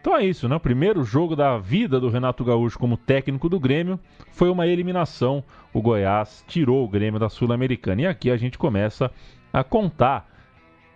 Então 0.01 0.15
é 0.15 0.25
isso, 0.25 0.47
né? 0.47 0.55
O 0.55 0.59
primeiro 0.59 1.03
jogo 1.03 1.35
da 1.35 1.57
vida 1.57 1.99
do 1.99 2.09
Renato 2.09 2.43
Gaúcho 2.43 2.79
como 2.79 2.95
técnico 2.95 3.49
do 3.49 3.59
Grêmio 3.59 3.99
foi 4.31 4.49
uma 4.49 4.65
eliminação. 4.65 5.43
O 5.73 5.81
Goiás 5.81 6.43
tirou 6.47 6.85
o 6.85 6.87
Grêmio 6.87 7.19
da 7.19 7.29
Sul-Americana. 7.29 8.03
E 8.03 8.07
aqui 8.07 8.31
a 8.31 8.37
gente 8.37 8.57
começa 8.57 9.11
a 9.51 9.63
contar, 9.63 10.29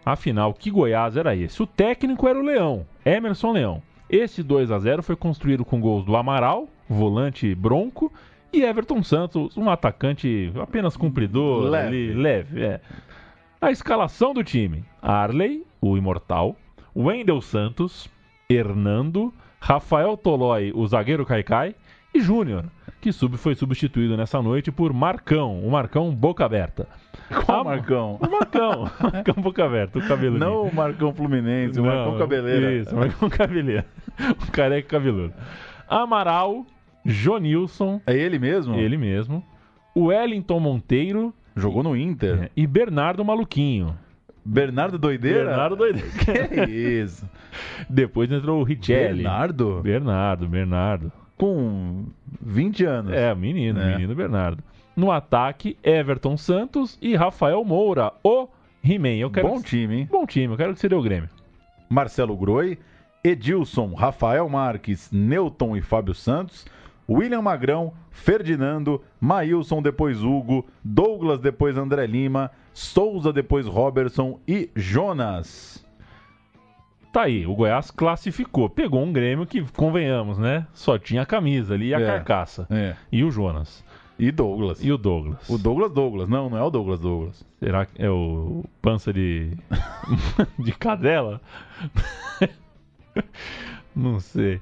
afinal, 0.05 0.53
que 0.53 0.71
Goiás 0.71 1.17
era 1.17 1.35
esse. 1.35 1.61
O 1.61 1.67
técnico 1.67 2.27
era 2.27 2.39
o 2.39 2.43
Leão, 2.43 2.85
Emerson 3.05 3.51
Leão. 3.51 3.83
Esse 4.09 4.41
2 4.41 4.71
a 4.71 4.79
0 4.79 5.03
foi 5.03 5.15
construído 5.15 5.65
com 5.65 5.81
gols 5.81 6.05
do 6.05 6.15
Amaral, 6.15 6.69
volante 6.87 7.53
bronco, 7.55 8.11
e 8.53 8.61
Everton 8.61 9.01
Santos, 9.01 9.57
um 9.57 9.69
atacante 9.69 10.51
apenas 10.61 10.95
cumpridor, 10.95 11.63
leve, 11.63 11.87
ali, 11.87 12.13
leve 12.13 12.63
é. 12.63 12.79
A 13.59 13.71
escalação 13.71 14.33
do 14.33 14.43
time: 14.43 14.85
Arley, 15.01 15.65
o 15.81 15.97
imortal, 15.97 16.55
Wendel 16.95 17.41
Santos, 17.41 18.07
Hernando, 18.53 19.33
Rafael 19.59 20.17
Tolói, 20.17 20.71
o 20.75 20.85
zagueiro 20.87 21.25
Caicai, 21.25 21.75
e 22.13 22.19
Júnior, 22.19 22.65
que 23.01 23.11
sub 23.11 23.37
foi 23.37 23.55
substituído 23.55 24.15
nessa 24.15 24.41
noite 24.41 24.71
por 24.71 24.93
Marcão, 24.93 25.59
o 25.59 25.71
Marcão 25.71 26.13
Boca 26.13 26.45
Aberta. 26.45 26.87
Qual 27.45 27.61
a... 27.61 27.63
Marcão? 27.63 28.19
O 28.21 28.29
Marcão, 28.29 28.91
Marcão 29.01 29.35
Boca 29.41 29.65
Aberta, 29.65 29.99
o 29.99 30.07
cabelo. 30.07 30.37
Não 30.37 30.63
o 30.63 30.75
Marcão 30.75 31.13
Fluminense, 31.13 31.79
o 31.79 31.83
Marcão 31.83 32.17
Cabeleira. 32.17 32.73
Isso, 32.73 32.95
o 32.95 32.99
Marcão 32.99 33.29
Cabeleira, 33.29 33.85
o 34.47 34.51
careca 34.51 34.89
cabeludo. 34.89 35.33
Amaral, 35.87 36.65
Jonilson. 37.03 37.99
É 38.05 38.15
ele 38.15 38.37
mesmo? 38.39 38.75
Ele 38.75 38.97
mesmo. 38.97 39.43
O 39.95 40.05
Wellington 40.05 40.59
Monteiro. 40.59 41.33
Jogou 41.55 41.83
no 41.83 41.95
Inter. 41.95 42.43
É, 42.43 42.49
e 42.55 42.65
Bernardo 42.65 43.23
Maluquinho. 43.23 43.95
Bernardo 44.45 44.97
Doideira? 44.97 45.45
Bernardo 45.45 45.75
Doideira. 45.75 46.07
Que 46.65 46.71
isso. 46.71 47.27
Depois 47.89 48.31
entrou 48.31 48.61
o 48.61 48.63
Richelli. 48.63 49.23
Bernardo? 49.23 49.81
Bernardo, 49.81 50.47
Bernardo. 50.47 51.11
Com 51.37 52.05
20 52.41 52.85
anos. 52.85 53.13
É, 53.13 53.33
menino, 53.33 53.79
é. 53.79 53.95
menino 53.95 54.15
Bernardo. 54.15 54.63
No 54.95 55.11
ataque, 55.11 55.77
Everton 55.83 56.37
Santos 56.37 56.97
e 57.01 57.15
Rafael 57.15 57.63
Moura, 57.63 58.13
o 58.23 58.47
He-Man. 58.83 59.29
Bom 59.41 59.61
que... 59.61 59.69
time, 59.69 59.95
hein? 59.99 60.09
Bom 60.11 60.25
time, 60.25 60.53
eu 60.53 60.57
quero 60.57 60.73
que 60.73 60.79
você 60.79 60.89
dê 60.89 60.95
o 60.95 61.01
Grêmio. 61.01 61.29
Marcelo 61.89 62.35
Groi, 62.37 62.77
Edilson, 63.23 63.93
Rafael 63.93 64.47
Marques, 64.49 65.09
Newton 65.11 65.77
e 65.77 65.81
Fábio 65.81 66.13
Santos. 66.13 66.65
William 67.09 67.41
Magrão, 67.41 67.93
Ferdinando, 68.11 69.01
Maílson, 69.19 69.81
depois 69.81 70.23
Hugo, 70.23 70.65
Douglas, 70.83 71.39
depois 71.39 71.77
André 71.77 72.05
Lima, 72.05 72.51
Souza, 72.73 73.33
depois 73.33 73.65
Robertson 73.65 74.39
e 74.47 74.69
Jonas. 74.75 75.83
Tá 77.11 77.23
aí, 77.23 77.45
o 77.45 77.53
Goiás 77.53 77.91
classificou. 77.91 78.67
Pegou 78.67 79.03
um 79.03 79.13
Grêmio 79.13 79.45
que, 79.45 79.61
convenhamos, 79.73 80.39
né? 80.39 80.65
Só 80.73 80.97
tinha 80.97 81.21
a 81.21 81.25
camisa 81.25 81.75
ali 81.75 81.89
e 81.89 81.93
a 81.93 81.99
é, 81.99 82.05
carcaça. 82.05 82.65
É. 82.71 82.95
E 83.11 83.23
o 83.23 83.29
Jonas. 83.29 83.83
E 84.17 84.31
Douglas. 84.31 84.83
E 84.83 84.91
o 84.91 84.97
Douglas. 84.97 85.47
O 85.47 85.57
Douglas 85.57 85.91
Douglas. 85.91 86.27
Não, 86.27 86.49
não 86.49 86.57
é 86.57 86.63
o 86.63 86.71
Douglas 86.71 86.99
Douglas. 86.99 87.45
Será 87.59 87.85
que 87.85 88.01
é 88.01 88.09
o 88.09 88.63
pança 88.81 89.13
de. 89.13 89.51
de 90.57 90.71
cadela? 90.71 91.39
não 93.95 94.19
sei. 94.19 94.59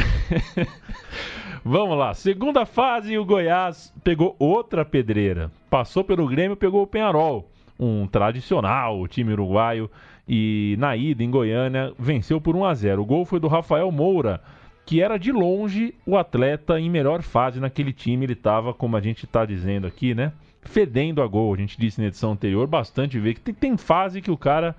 Vamos 1.64 1.98
lá, 1.98 2.14
segunda 2.14 2.64
fase, 2.64 3.18
o 3.18 3.24
Goiás 3.24 3.92
pegou 4.02 4.34
outra 4.38 4.84
pedreira. 4.84 5.50
Passou 5.68 6.02
pelo 6.02 6.26
Grêmio, 6.26 6.56
pegou 6.56 6.82
o 6.82 6.86
Penharol, 6.86 7.50
um 7.78 8.06
tradicional 8.06 9.06
time 9.06 9.32
uruguaio. 9.32 9.90
E 10.32 10.76
na 10.78 10.96
ida 10.96 11.24
em 11.24 11.30
Goiânia, 11.30 11.92
venceu 11.98 12.40
por 12.40 12.54
1 12.54 12.64
a 12.64 12.74
0. 12.74 13.02
O 13.02 13.04
gol 13.04 13.24
foi 13.24 13.40
do 13.40 13.48
Rafael 13.48 13.90
Moura, 13.90 14.40
que 14.86 15.02
era 15.02 15.18
de 15.18 15.32
longe 15.32 15.94
o 16.06 16.16
atleta 16.16 16.78
em 16.78 16.88
melhor 16.88 17.20
fase 17.20 17.58
naquele 17.58 17.92
time. 17.92 18.26
Ele 18.26 18.34
estava, 18.34 18.72
como 18.72 18.96
a 18.96 19.00
gente 19.00 19.24
está 19.24 19.44
dizendo 19.44 19.86
aqui, 19.86 20.14
né? 20.14 20.32
Fedendo 20.62 21.20
a 21.20 21.26
gol. 21.26 21.52
A 21.52 21.56
gente 21.56 21.78
disse 21.78 22.00
na 22.00 22.06
edição 22.06 22.32
anterior 22.32 22.66
bastante 22.68 23.18
ver 23.18 23.34
que 23.34 23.40
tem, 23.40 23.54
tem 23.54 23.76
fase 23.76 24.22
que 24.22 24.30
o 24.30 24.36
cara 24.36 24.76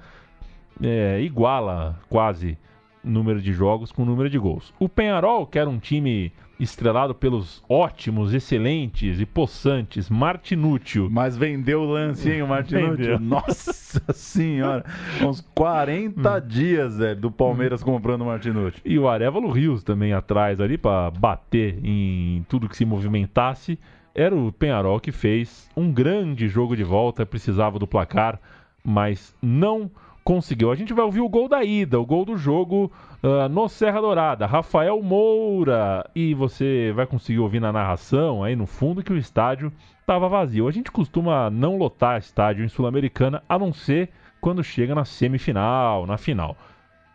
é, 0.82 1.20
iguala 1.22 2.00
quase 2.10 2.58
número 3.04 3.42
de 3.42 3.54
jogos 3.54 3.92
com 3.92 4.06
número 4.06 4.30
de 4.30 4.38
gols. 4.38 4.74
O 4.80 4.88
Penharol, 4.88 5.46
que 5.46 5.60
era 5.60 5.70
um 5.70 5.80
time 5.80 6.32
estrelado 6.60 7.16
pelos 7.16 7.64
ótimos, 7.68 8.34
excelentes 8.34 9.20
e 9.20 9.26
possantes 9.26 10.10
Martinútil. 10.10 11.10
Mas 11.10 11.36
vendeu 11.36 11.82
o 11.82 11.86
lance, 11.86 12.30
hein, 12.30 12.44
o 12.44 12.48
Martinútil? 12.48 13.18
Nossa 13.20 14.14
senhora! 14.14 14.86
Uns 15.22 15.42
40 15.56 16.38
hum. 16.38 16.48
dias, 16.48 16.98
velho, 16.98 17.20
do 17.20 17.32
Palmeiras 17.32 17.82
comprando 17.82 18.22
o 18.22 18.26
Martinútil. 18.26 18.80
E 18.86 19.00
o 19.00 19.10
Arevalo 19.10 19.50
Rios 19.50 19.84
também 19.84 20.14
atrás 20.14 20.62
ali 20.62 20.78
para 20.78 21.10
bater 21.10 21.80
em 21.84 22.46
tudo 22.48 22.70
que 22.70 22.78
se 22.78 22.86
movimentasse. 22.86 23.80
Era 24.14 24.36
o 24.36 24.52
Penharol 24.52 25.00
que 25.00 25.12
fez 25.12 25.70
um 25.76 25.92
grande 25.92 26.48
jogo 26.48 26.76
de 26.76 26.84
volta, 26.84 27.26
precisava 27.26 27.80
do 27.80 27.88
placar, 27.88 28.40
mas 28.84 29.36
não 29.42 29.90
conseguiu. 30.24 30.72
A 30.72 30.76
gente 30.76 30.94
vai 30.94 31.04
ouvir 31.06 31.22
o 31.22 31.30
gol 31.30 31.48
da 31.48 31.64
ida, 31.64 32.00
o 32.00 32.06
gol 32.06 32.26
do 32.26 32.38
jogo 32.38 32.92
uh, 33.24 33.50
no 33.50 33.68
Serra 33.68 34.02
Dourada, 34.02 34.46
Rafael 34.46 35.02
Moura. 35.02 36.10
E 36.16 36.34
você 36.34 36.92
vai 36.96 37.06
conseguir 37.06 37.40
ouvir 37.40 37.60
na 37.60 37.72
narração 37.72 38.44
aí 38.44 38.56
no 38.56 38.66
fundo 38.66 39.04
que 39.04 39.14
o 39.14 39.18
estádio 39.18 39.72
estava 40.00 40.30
vazio. 40.30 40.68
A 40.68 40.72
gente 40.72 40.92
costuma 40.92 41.50
não 41.50 41.78
lotar 41.78 42.20
estádio 42.20 42.64
em 42.64 42.70
Sul-Americana, 42.70 43.44
a 43.48 43.58
não 43.58 43.74
ser 43.74 44.10
quando 44.40 44.64
chega 44.64 44.96
na 44.96 45.06
semifinal, 45.06 46.06
na 46.06 46.18
final. 46.18 46.58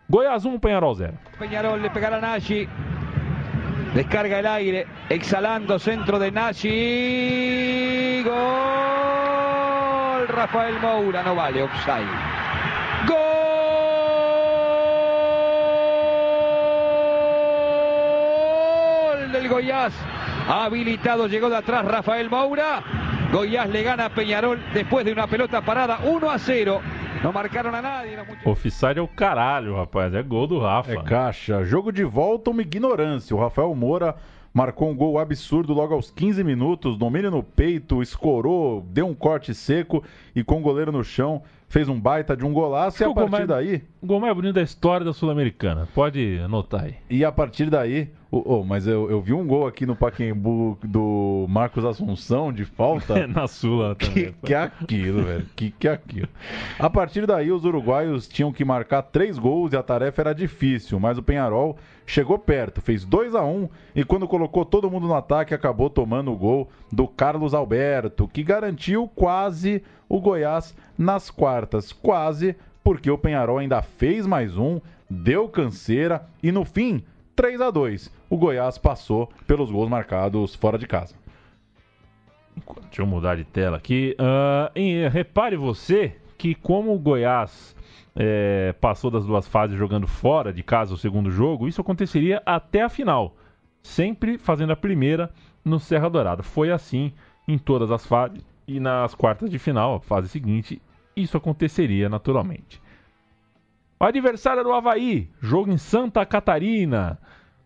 Goiás 0.08 0.44
1, 0.44 0.58
Penharol 0.60 0.94
0. 0.94 1.14
Penharol 1.38 1.78
le 1.78 1.88
a 1.88 2.20
Nashi. 2.20 2.68
Descarga 3.92 4.38
el 4.38 4.46
aire, 4.46 4.86
exhalando 5.08 5.78
centro 5.78 6.18
de 6.18 6.30
Nashi. 6.30 8.22
Gol. 8.22 8.34
Rafael 10.28 10.78
Moura, 10.80 11.22
no 11.22 11.34
vale, 11.34 11.62
offside. 11.62 12.45
Goiás. 19.48 19.94
Habilitado, 20.48 21.26
llegó 21.26 21.48
de 21.48 21.56
atrás 21.56 21.84
Rafael 21.84 22.28
Moura. 22.30 22.82
Goiás 23.32 23.68
le 23.68 23.82
gana 23.82 24.06
a 24.06 24.10
Peñarol 24.10 24.58
después 24.72 25.04
de 25.04 25.12
una 25.12 25.26
pelota 25.26 25.60
parada 25.62 25.98
1 26.04 26.30
a 26.30 26.38
0. 26.38 26.80
Não 27.22 27.32
marcaram 27.32 27.74
a 27.74 27.82
nadie. 27.82 28.16
Offside 28.44 28.98
é 28.98 29.02
o 29.02 29.08
caralho, 29.08 29.74
rapaz. 29.76 30.14
É 30.14 30.22
gol 30.22 30.46
do 30.46 30.60
Rafa. 30.60 30.92
É 30.92 31.02
caixa. 31.02 31.64
Jogo 31.64 31.90
de 31.90 32.04
volta, 32.04 32.50
uma 32.50 32.62
ignorância. 32.62 33.34
O 33.34 33.40
Rafael 33.40 33.74
Moura 33.74 34.14
marcou 34.52 34.88
um 34.90 34.94
gol 34.94 35.18
absurdo 35.18 35.74
logo 35.74 35.94
aos 35.94 36.10
15 36.10 36.44
minutos. 36.44 36.96
Domínio 36.96 37.30
no 37.30 37.42
peito, 37.42 38.02
escorou, 38.02 38.82
deu 38.88 39.06
um 39.06 39.14
corte 39.14 39.54
seco 39.54 40.04
e 40.34 40.44
com 40.44 40.58
o 40.58 40.62
goleiro 40.62 40.92
no 40.92 41.02
chão 41.02 41.42
fez 41.68 41.88
um 41.88 42.00
baita 42.00 42.36
de 42.36 42.44
um 42.44 42.52
golaço. 42.52 43.02
e 43.02 43.06
a 43.06 43.12
partir 43.12 43.30
mais, 43.30 43.48
daí. 43.48 43.82
O 44.00 44.06
gol 44.06 44.20
mais 44.20 44.34
bonito 44.34 44.54
da 44.54 44.62
história 44.62 45.04
da 45.04 45.12
Sul-Americana. 45.12 45.88
Pode 45.94 46.38
anotar 46.44 46.84
aí. 46.84 46.96
E 47.10 47.24
a 47.24 47.32
partir 47.32 47.70
daí, 47.70 48.10
Oh, 48.30 48.42
oh, 48.56 48.64
mas 48.64 48.88
eu, 48.88 49.08
eu 49.08 49.20
vi 49.20 49.32
um 49.32 49.46
gol 49.46 49.68
aqui 49.68 49.86
no 49.86 49.94
Paquembu 49.94 50.76
do 50.82 51.46
Marcos 51.48 51.84
Assunção 51.84 52.52
de 52.52 52.64
falta. 52.64 53.24
Na 53.28 53.46
Sula 53.46 53.94
também. 53.94 54.32
Que, 54.32 54.46
que 54.46 54.54
é 54.54 54.58
aquilo, 54.58 55.22
velho? 55.22 55.46
Que 55.54 55.70
que 55.70 55.86
é 55.86 55.92
aquilo? 55.92 56.28
A 56.78 56.90
partir 56.90 57.24
daí, 57.24 57.52
os 57.52 57.64
uruguaios 57.64 58.26
tinham 58.26 58.52
que 58.52 58.64
marcar 58.64 59.02
três 59.02 59.38
gols 59.38 59.72
e 59.72 59.76
a 59.76 59.82
tarefa 59.82 60.22
era 60.22 60.34
difícil, 60.34 60.98
mas 60.98 61.16
o 61.16 61.22
Penharol 61.22 61.78
chegou 62.04 62.38
perto, 62.38 62.80
fez 62.80 63.04
2 63.04 63.34
a 63.34 63.42
1 63.42 63.48
um, 63.48 63.68
e 63.94 64.04
quando 64.04 64.28
colocou 64.28 64.64
todo 64.64 64.90
mundo 64.90 65.06
no 65.08 65.14
ataque, 65.14 65.54
acabou 65.54 65.88
tomando 65.88 66.32
o 66.32 66.36
gol 66.36 66.68
do 66.90 67.08
Carlos 67.08 67.54
Alberto, 67.54 68.28
que 68.28 68.42
garantiu 68.42 69.08
quase 69.08 69.82
o 70.08 70.20
Goiás 70.20 70.74
nas 70.96 71.30
quartas. 71.30 71.92
Quase, 71.92 72.56
porque 72.82 73.10
o 73.10 73.18
Penharol 73.18 73.58
ainda 73.58 73.82
fez 73.82 74.26
mais 74.26 74.56
um, 74.56 74.80
deu 75.08 75.48
canseira 75.48 76.26
e 76.42 76.50
no 76.50 76.64
fim 76.64 77.04
3 77.34 77.60
a 77.60 77.70
2 77.70 78.10
O 78.30 78.36
Goiás 78.36 78.78
passou 78.78 79.30
pelos 79.46 79.70
gols 79.70 79.88
marcados 79.88 80.54
fora 80.54 80.78
de 80.78 80.86
casa. 80.86 81.14
Deixa 82.86 83.02
eu 83.02 83.06
mudar 83.06 83.36
de 83.36 83.44
tela 83.44 83.76
aqui. 83.76 84.16
Uh, 84.18 85.10
repare 85.10 85.56
você 85.56 86.16
que 86.38 86.54
como 86.54 86.94
o 86.94 86.98
Goiás 86.98 87.76
é, 88.14 88.74
passou 88.80 89.10
das 89.10 89.26
duas 89.26 89.46
fases 89.46 89.76
jogando 89.76 90.06
fora 90.06 90.52
de 90.52 90.62
casa 90.62 90.94
o 90.94 90.98
segundo 90.98 91.30
jogo, 91.30 91.68
isso 91.68 91.80
aconteceria 91.80 92.42
até 92.46 92.82
a 92.82 92.88
final. 92.88 93.36
Sempre 93.82 94.38
fazendo 94.38 94.72
a 94.72 94.76
primeira 94.76 95.30
no 95.64 95.78
Serra 95.78 96.08
Dourada. 96.08 96.42
Foi 96.42 96.70
assim 96.70 97.12
em 97.46 97.58
todas 97.58 97.90
as 97.90 98.06
fases. 98.06 98.42
E 98.66 98.80
nas 98.80 99.14
quartas 99.14 99.50
de 99.50 99.58
final, 99.58 100.00
fase 100.00 100.28
seguinte, 100.28 100.82
isso 101.14 101.36
aconteceria 101.36 102.08
naturalmente. 102.08 102.82
O 103.98 104.04
adversário 104.04 104.60
era 104.60 104.68
o 104.68 104.74
Havaí, 104.74 105.30
jogo 105.40 105.70
em 105.70 105.78
Santa 105.78 106.26
Catarina. 106.26 107.18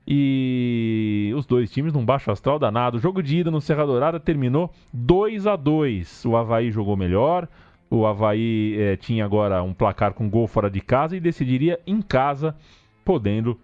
E 0.07 1.33
os 1.37 1.47
dois 1.47 1.71
times 1.71 1.93
num 1.93 2.05
baixo 2.05 2.31
astral 2.31 2.59
danado. 2.59 2.97
O 2.97 3.01
jogo 3.01 3.23
de 3.23 3.39
ida 3.39 3.51
no 3.51 3.61
Serra 3.61 3.87
Dourada 3.87 4.19
terminou 4.19 4.71
2 4.93 5.47
a 5.47 5.57
2 5.57 6.25
O 6.25 6.37
Havaí 6.37 6.71
jogou 6.71 6.97
melhor. 6.97 7.49
O 7.89 8.07
Havaí 8.07 8.77
eh, 8.79 8.97
tinha 8.97 9.25
agora 9.25 9.63
um 9.63 9.75
placar 9.75 10.15
com 10.15 10.29
gol 10.31 10.47
fora 10.47 10.71
de 10.71 10.81
casa 10.81 11.17
e 11.17 11.21
decidiria 11.21 11.81
em 11.87 12.01
casa, 12.01 12.57
podendo 13.05 13.59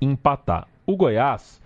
empatar. 0.00 0.66
O 0.84 0.96
Goiás 0.96 1.59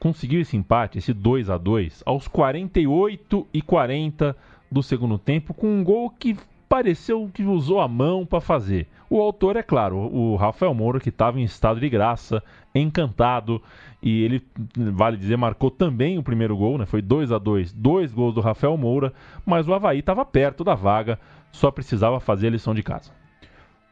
conseguiu 0.00 0.40
esse 0.40 0.56
empate, 0.56 0.98
esse 0.98 1.12
2 1.12 1.50
a 1.50 1.58
2 1.58 2.02
aos 2.06 2.26
48 2.26 3.46
e 3.52 3.62
40 3.62 4.34
do 4.72 4.82
segundo 4.82 5.18
tempo, 5.18 5.52
com 5.54 5.68
um 5.68 5.84
gol 5.84 6.10
que 6.10 6.36
pareceu 6.68 7.28
que 7.32 7.42
usou 7.42 7.80
a 7.80 7.86
mão 7.86 8.24
para 8.24 8.40
fazer. 8.40 8.88
O 9.10 9.20
autor 9.20 9.56
é 9.56 9.62
claro, 9.62 9.96
o 9.96 10.36
Rafael 10.36 10.72
Moura, 10.72 11.00
que 11.00 11.08
estava 11.08 11.38
em 11.40 11.42
estado 11.42 11.80
de 11.80 11.88
graça, 11.88 12.42
encantado, 12.72 13.60
e 14.00 14.22
ele, 14.22 14.42
vale 14.76 15.16
dizer, 15.16 15.36
marcou 15.36 15.70
também 15.70 16.16
o 16.16 16.22
primeiro 16.22 16.56
gol, 16.56 16.78
né? 16.78 16.86
Foi 16.86 17.02
2 17.02 17.32
a 17.32 17.38
2 17.38 17.72
dois 17.72 18.12
gols 18.12 18.34
do 18.34 18.40
Rafael 18.40 18.76
Moura, 18.76 19.12
mas 19.44 19.66
o 19.68 19.74
Havaí 19.74 19.98
estava 19.98 20.24
perto 20.24 20.62
da 20.62 20.76
vaga, 20.76 21.18
só 21.50 21.70
precisava 21.70 22.20
fazer 22.20 22.46
a 22.46 22.50
lição 22.50 22.72
de 22.72 22.84
casa. 22.84 23.19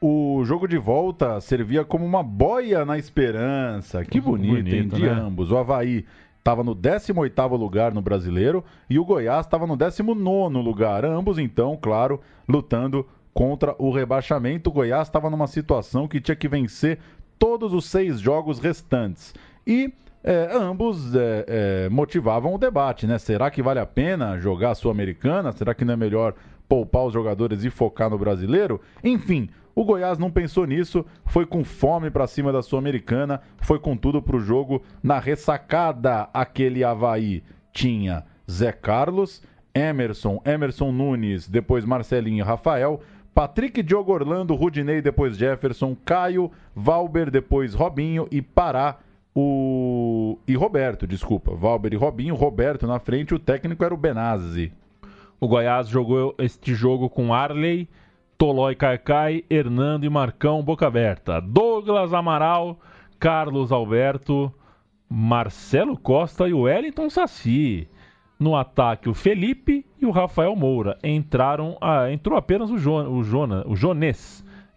O 0.01 0.45
jogo 0.45 0.69
de 0.69 0.79
volta 0.79 1.41
servia 1.41 1.85
como 1.85 2.05
uma 2.05 2.23
boia 2.23 2.85
na 2.85 2.97
esperança. 2.97 4.05
Que 4.05 4.21
bonito, 4.21 4.55
bonito 4.55 4.75
hein? 4.75 4.89
De 4.89 5.03
né? 5.03 5.11
ambos. 5.11 5.51
O 5.51 5.57
Havaí 5.57 6.05
estava 6.39 6.63
no 6.63 6.75
18º 6.75 7.59
lugar 7.59 7.93
no 7.93 8.01
Brasileiro 8.01 8.65
e 8.89 8.99
o 8.99 9.05
Goiás 9.05 9.45
estava 9.45 9.67
no 9.67 9.77
19º 9.77 10.63
lugar. 10.63 11.05
Ambos, 11.05 11.39
então, 11.39 11.77
claro, 11.77 12.21
lutando 12.49 13.07
contra 13.35 13.75
o 13.79 13.91
rebaixamento. 13.91 14.71
O 14.71 14.73
Goiás 14.73 15.09
estava 15.09 15.29
numa 15.29 15.49
situação 15.49 16.07
que 16.07 16.21
tinha 16.21 16.37
que 16.37 16.49
vencer 16.49 17.01
todos 17.37 17.75
os 17.75 17.85
seis 17.87 18.21
jogos 18.21 18.61
restantes. 18.61 19.35
E 19.67 19.93
é, 20.23 20.49
ambos 20.53 21.15
é, 21.15 21.45
é, 21.47 21.89
motivavam 21.89 22.55
o 22.55 22.59
debate, 22.59 23.07
né? 23.07 23.19
Será 23.19 23.51
que 23.51 23.63
vale 23.63 23.81
a 23.81 23.87
pena 23.87 24.39
jogar 24.39 24.71
a 24.71 24.75
Sul-Americana? 24.75 25.53
Será 25.53 25.75
que 25.75 25.85
não 25.85 25.95
é 25.95 25.97
melhor 25.97 26.35
poupar 26.69 27.05
os 27.05 27.13
jogadores 27.13 27.65
e 27.65 27.71
focar 27.71 28.11
no 28.11 28.19
brasileiro? 28.19 28.81
Enfim, 29.03 29.49
o 29.79 29.85
Goiás 29.85 30.19
não 30.19 30.29
pensou 30.29 30.67
nisso, 30.67 31.07
foi 31.25 31.47
com 31.47 31.63
fome 31.63 32.11
para 32.11 32.27
cima 32.27 32.51
da 32.53 32.63
Sul-Americana, 32.63 33.41
foi 33.59 33.79
com 33.79 33.97
tudo 33.97 34.21
para 34.21 34.35
o 34.35 34.41
jogo 34.41 34.83
na 35.01 35.21
ressacada. 35.21 36.29
Aquele 36.35 36.83
Havaí 36.83 37.45
tinha 37.73 38.25
Zé 38.51 38.73
Carlos, 38.73 39.41
Emerson, 39.73 40.43
Emerson 40.45 40.91
Nunes, 40.91 41.49
depois 41.49 41.85
Marcelinho 41.85 42.39
e 42.39 42.43
Rafael, 42.43 43.01
Patrick, 43.33 43.81
Diogo 43.81 44.13
Orlando, 44.13 44.57
Rudinei, 44.57 45.01
depois 45.01 45.37
Jefferson, 45.37 45.97
Caio, 46.05 46.51
Valber, 46.75 47.31
depois 47.31 47.73
Robinho 47.73 48.27
e 48.33 48.43
Pará, 48.43 48.99
o... 49.33 50.41
e 50.49 50.57
Roberto, 50.57 51.07
desculpa. 51.07 51.55
Valber 51.55 51.93
e 51.93 51.97
Robinho, 51.97 52.35
Roberto 52.35 52.85
na 52.85 52.99
frente, 52.99 53.33
o 53.33 53.39
técnico 53.39 53.85
era 53.85 53.95
o 53.95 53.97
Benazzi. 53.97 54.73
O 55.39 55.47
Goiás 55.47 55.87
jogou 55.87 56.35
este 56.37 56.75
jogo 56.75 57.09
com 57.09 57.33
Arley, 57.33 57.89
Tolói 58.39 58.77
Caicai, 58.77 59.45
Hernando 59.51 60.05
e 60.05 60.09
Marcão 60.09 60.63
Boca 60.63 60.87
Aberta. 60.87 61.41
Douglas 61.41 62.15
Amaral, 62.15 62.79
Carlos 63.19 63.73
Alberto, 63.73 64.55
Marcelo 65.11 65.99
Costa 65.99 66.49
e 66.49 66.55
Wellington 66.55 67.11
Saci. 67.11 67.89
No 68.39 68.55
ataque, 68.55 69.09
o 69.09 69.15
Felipe 69.15 69.85
e 70.01 70.07
o 70.07 70.13
Rafael 70.13 70.55
Moura. 70.55 70.97
Entraram, 71.03 71.77
ah, 71.81 72.13
entrou 72.13 72.39
apenas 72.39 72.71
o, 72.71 72.79
jo, 72.79 72.93
o, 73.11 73.25
Jona, 73.25 73.65
o 73.67 73.75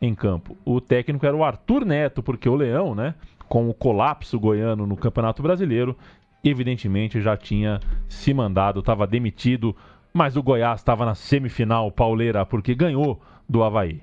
em 0.02 0.16
campo. 0.16 0.58
O 0.66 0.82
técnico 0.82 1.28
era 1.28 1.38
o 1.38 1.44
Arthur 1.44 1.86
Neto, 1.86 2.24
porque 2.24 2.50
o 2.50 2.56
Leão, 2.56 2.96
né, 2.96 3.14
com 3.48 3.70
o 3.70 3.76
colapso 3.76 4.40
goiano 4.40 4.88
no 4.88 4.98
Campeonato 4.98 5.44
Brasileiro, 5.44 5.96
evidentemente 6.44 7.22
já 7.22 7.38
tinha 7.38 7.80
se 8.10 8.34
mandado, 8.34 8.80
estava 8.80 9.06
demitido, 9.06 9.76
mas 10.12 10.36
o 10.36 10.42
Goiás 10.42 10.80
estava 10.80 11.06
na 11.06 11.14
semifinal 11.14 11.92
pauleira 11.92 12.44
porque 12.44 12.74
ganhou 12.74 13.22
do 13.52 13.64
Havaí. 13.64 14.02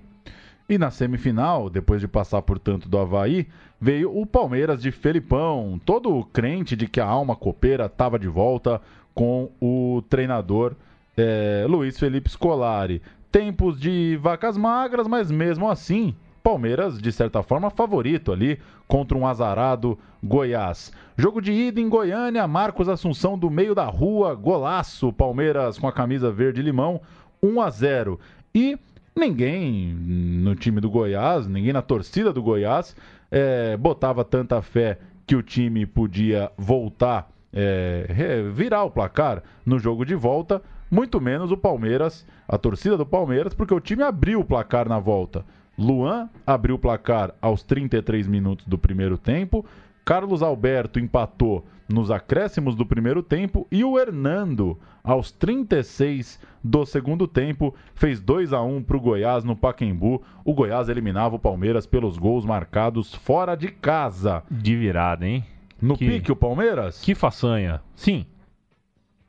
E 0.68 0.76
na 0.76 0.90
semifinal, 0.90 1.70
depois 1.70 2.00
de 2.00 2.06
passar 2.06 2.42
por 2.42 2.58
tanto 2.58 2.88
do 2.88 2.98
Havaí, 2.98 3.48
veio 3.80 4.14
o 4.14 4.26
Palmeiras 4.26 4.82
de 4.82 4.92
Felipão, 4.92 5.80
todo 5.82 6.22
crente 6.26 6.76
de 6.76 6.86
que 6.86 7.00
a 7.00 7.06
alma 7.06 7.34
copeira 7.34 7.86
estava 7.86 8.18
de 8.18 8.28
volta 8.28 8.80
com 9.14 9.50
o 9.60 10.02
treinador 10.10 10.76
é, 11.16 11.64
Luiz 11.66 11.98
Felipe 11.98 12.30
Scolari. 12.30 13.00
Tempos 13.32 13.80
de 13.80 14.18
vacas 14.20 14.58
magras, 14.58 15.08
mas 15.08 15.30
mesmo 15.30 15.70
assim, 15.70 16.14
Palmeiras, 16.42 17.00
de 17.00 17.12
certa 17.12 17.42
forma, 17.42 17.70
favorito 17.70 18.30
ali 18.30 18.58
contra 18.86 19.16
um 19.16 19.26
azarado 19.26 19.98
Goiás. 20.22 20.92
Jogo 21.16 21.40
de 21.40 21.52
ida 21.52 21.80
em 21.80 21.88
Goiânia, 21.88 22.46
Marcos 22.46 22.88
Assunção 22.88 23.38
do 23.38 23.50
meio 23.50 23.74
da 23.74 23.86
rua, 23.86 24.34
golaço, 24.34 25.12
Palmeiras 25.12 25.78
com 25.78 25.88
a 25.88 25.92
camisa 25.92 26.30
verde-limão, 26.30 27.00
1 27.42 27.60
a 27.60 27.70
0. 27.70 28.20
E 28.54 28.78
ninguém 29.18 29.92
no 29.94 30.54
time 30.54 30.80
do 30.80 30.88
Goiás, 30.88 31.46
ninguém 31.46 31.72
na 31.72 31.82
torcida 31.82 32.32
do 32.32 32.42
Goiás, 32.42 32.96
é, 33.30 33.76
botava 33.76 34.24
tanta 34.24 34.62
fé 34.62 34.98
que 35.26 35.36
o 35.36 35.42
time 35.42 35.84
podia 35.84 36.50
voltar, 36.56 37.30
é, 37.52 38.42
virar 38.54 38.84
o 38.84 38.90
placar 38.90 39.42
no 39.64 39.78
jogo 39.78 40.04
de 40.04 40.14
volta, 40.14 40.62
muito 40.90 41.20
menos 41.20 41.52
o 41.52 41.56
Palmeiras, 41.56 42.26
a 42.48 42.56
torcida 42.56 42.96
do 42.96 43.04
Palmeiras, 43.04 43.52
porque 43.52 43.74
o 43.74 43.80
time 43.80 44.02
abriu 44.02 44.40
o 44.40 44.44
placar 44.44 44.88
na 44.88 44.98
volta. 44.98 45.44
Luan 45.76 46.28
abriu 46.46 46.74
o 46.74 46.78
placar 46.78 47.34
aos 47.40 47.62
33 47.62 48.26
minutos 48.26 48.66
do 48.66 48.78
primeiro 48.78 49.16
tempo, 49.16 49.64
Carlos 50.08 50.42
Alberto 50.42 50.98
empatou 50.98 51.66
nos 51.86 52.10
acréscimos 52.10 52.74
do 52.74 52.86
primeiro 52.86 53.22
tempo 53.22 53.66
e 53.70 53.84
o 53.84 53.98
Hernando, 53.98 54.78
aos 55.04 55.30
36 55.30 56.40
do 56.64 56.86
segundo 56.86 57.28
tempo, 57.28 57.74
fez 57.94 58.18
2 58.18 58.54
a 58.54 58.62
1 58.62 58.84
para 58.84 58.96
o 58.96 59.00
Goiás 59.02 59.44
no 59.44 59.54
Paquembu. 59.54 60.22
O 60.46 60.54
Goiás 60.54 60.88
eliminava 60.88 61.36
o 61.36 61.38
Palmeiras 61.38 61.86
pelos 61.86 62.16
gols 62.16 62.46
marcados 62.46 63.12
fora 63.16 63.54
de 63.54 63.68
casa. 63.68 64.42
De 64.50 64.74
virada, 64.74 65.28
hein? 65.28 65.44
No 65.78 65.94
Que- 65.94 66.06
pique 66.08 66.32
o 66.32 66.36
Palmeiras? 66.36 67.02
Que 67.02 67.14
façanha. 67.14 67.82
Sim. 67.94 68.24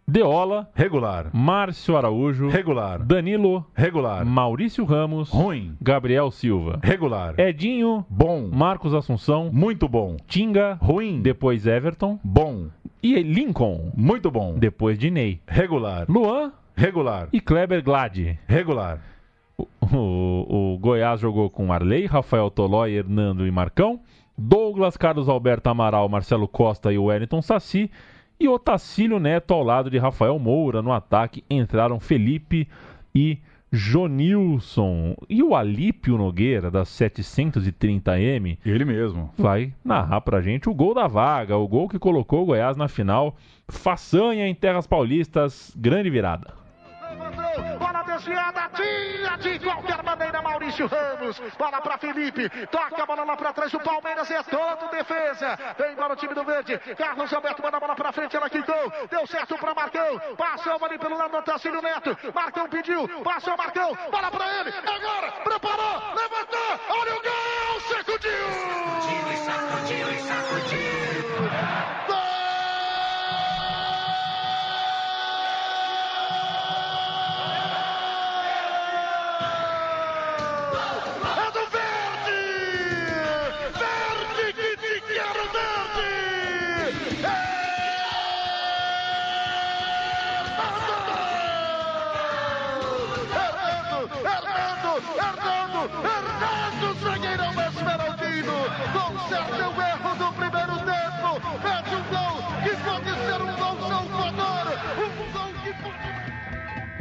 Deola, 0.10 0.70
Regular. 0.74 1.30
Márcio 1.34 1.96
Araújo, 1.96 2.50
Regular. 2.50 3.04
Danilo, 3.04 3.66
Regular. 3.76 4.26
Maurício 4.26 4.84
Ramos, 4.86 5.30
Ruim. 5.30 5.76
Gabriel 5.82 6.32
Silva, 6.32 6.80
Regular. 6.84 7.36
Edinho, 7.40 8.06
Bom. 8.10 8.50
Marcos 8.52 8.94
Assunção, 8.94 9.50
Muito 9.54 9.88
bom. 9.88 10.18
Tinga, 10.28 10.74
Ruim. 10.82 11.22
depois 11.22 11.68
Everton 11.68 12.20
Bom. 12.24 12.68
e 13.04 13.22
Lincoln, 13.22 13.92
Muito 13.96 14.32
bom. 14.32 14.56
depois 14.58 14.98
Dinei, 14.98 15.42
Regular. 15.48 16.06
Luan 16.10 16.52
Regular. 16.76 17.30
e 17.32 17.40
Kleber 17.40 17.84
Glad. 17.84 18.38
Regular. 18.48 19.00
O, 19.58 19.68
o- 19.96 20.74
o 20.74 20.78
Goiás 20.80 21.20
jogou 21.20 21.50
com 21.50 21.72
Arley, 21.72 22.06
Rafael 22.06 22.50
Tolói, 22.50 22.94
Hernando 22.94 23.46
e 23.46 23.52
Marcão, 23.52 24.00
Douglas, 24.38 24.96
Carlos 24.96 25.28
Alberto 25.28 25.70
Amaral, 25.70 26.08
Marcelo 26.08 26.48
Costa 26.48 26.94
e 26.94 26.98
Wellington 26.98 27.42
Saci, 27.42 27.92
e 28.40 28.48
Otacílio 28.48 29.20
Neto 29.20 29.54
ao 29.54 29.64
lado 29.64 29.90
de 29.90 29.98
Rafael 29.98 30.38
Moura. 30.40 30.82
No 30.82 30.92
ataque 30.94 31.44
entraram 31.50 32.00
Felipe 32.00 32.68
e 33.14 33.38
Jonilson. 33.72 35.16
E 35.30 35.44
o 35.44 35.56
Alípio 35.56 36.18
Nogueira, 36.18 36.72
das 36.72 36.90
730M, 36.90 38.58
Ele 38.66 38.86
mesmo. 38.86 39.30
vai 39.38 39.74
narrar 39.84 40.22
pra 40.22 40.42
gente 40.42 40.70
o 40.70 40.74
gol 40.74 40.94
da 40.94 41.08
vaga, 41.08 41.58
o 41.58 41.68
gol 41.68 41.88
que 41.88 42.00
colocou 42.00 42.44
o 42.44 42.46
Goiás 42.46 42.76
na 42.78 42.88
final. 42.88 43.36
Façanha 43.68 44.48
em 44.48 44.56
Terras 44.56 44.88
Paulistas, 44.88 45.72
grande 45.78 46.10
virada. 46.10 46.54
Desviada, 48.20 48.70
tinha 48.76 49.38
de 49.38 49.60
qualquer 49.60 50.04
maneira 50.04 50.42
Maurício 50.42 50.88
Ramos. 50.88 51.40
Bola 51.58 51.80
para 51.80 51.98
Felipe, 51.98 52.50
toca 52.68 53.04
a 53.04 53.06
bola 53.06 53.24
lá 53.24 53.38
para 53.38 53.54
trás. 53.54 53.74
O 53.74 53.80
Palmeiras 53.80 54.30
é 54.30 54.44
todo 54.44 54.92
defesa. 54.92 55.58
Vem 55.78 55.94
embora 55.94 56.14
o 56.14 56.16
time 56.18 56.34
do 56.34 56.44
Verde. 56.44 56.78
Carlos 56.98 57.34
Alberto 57.34 57.64
manda 57.64 57.78
a 57.78 57.80
bola 57.80 57.96
para 57.96 58.12
frente, 58.12 58.36
ela 58.36 58.50
quicou. 58.50 58.92
Deu 59.10 59.26
certo 59.26 59.58
para 59.58 59.74
Marcão. 59.74 60.20
Passou 60.38 60.78
ali 60.84 61.00
pelo 61.00 61.18
lado 61.18 61.32
do 61.32 61.38
Otacílio 61.38 61.82
Neto. 61.82 62.18
Marcão 62.34 62.68
pediu, 62.68 63.08
passou 63.24 63.56
Marcão. 63.56 63.98
Bola 64.12 64.30
para 64.30 64.60
ele, 64.60 64.70
agora, 64.70 65.32
preparou, 65.44 66.14
levantou. 66.16 66.80
Olha 66.90 67.16
o 67.16 67.22
gol, 67.22 67.80
sacudiu. 67.88 68.50
Sacudiu, 69.00 69.38
sacudiu, 69.46 70.20
sacudiu. 70.20 71.09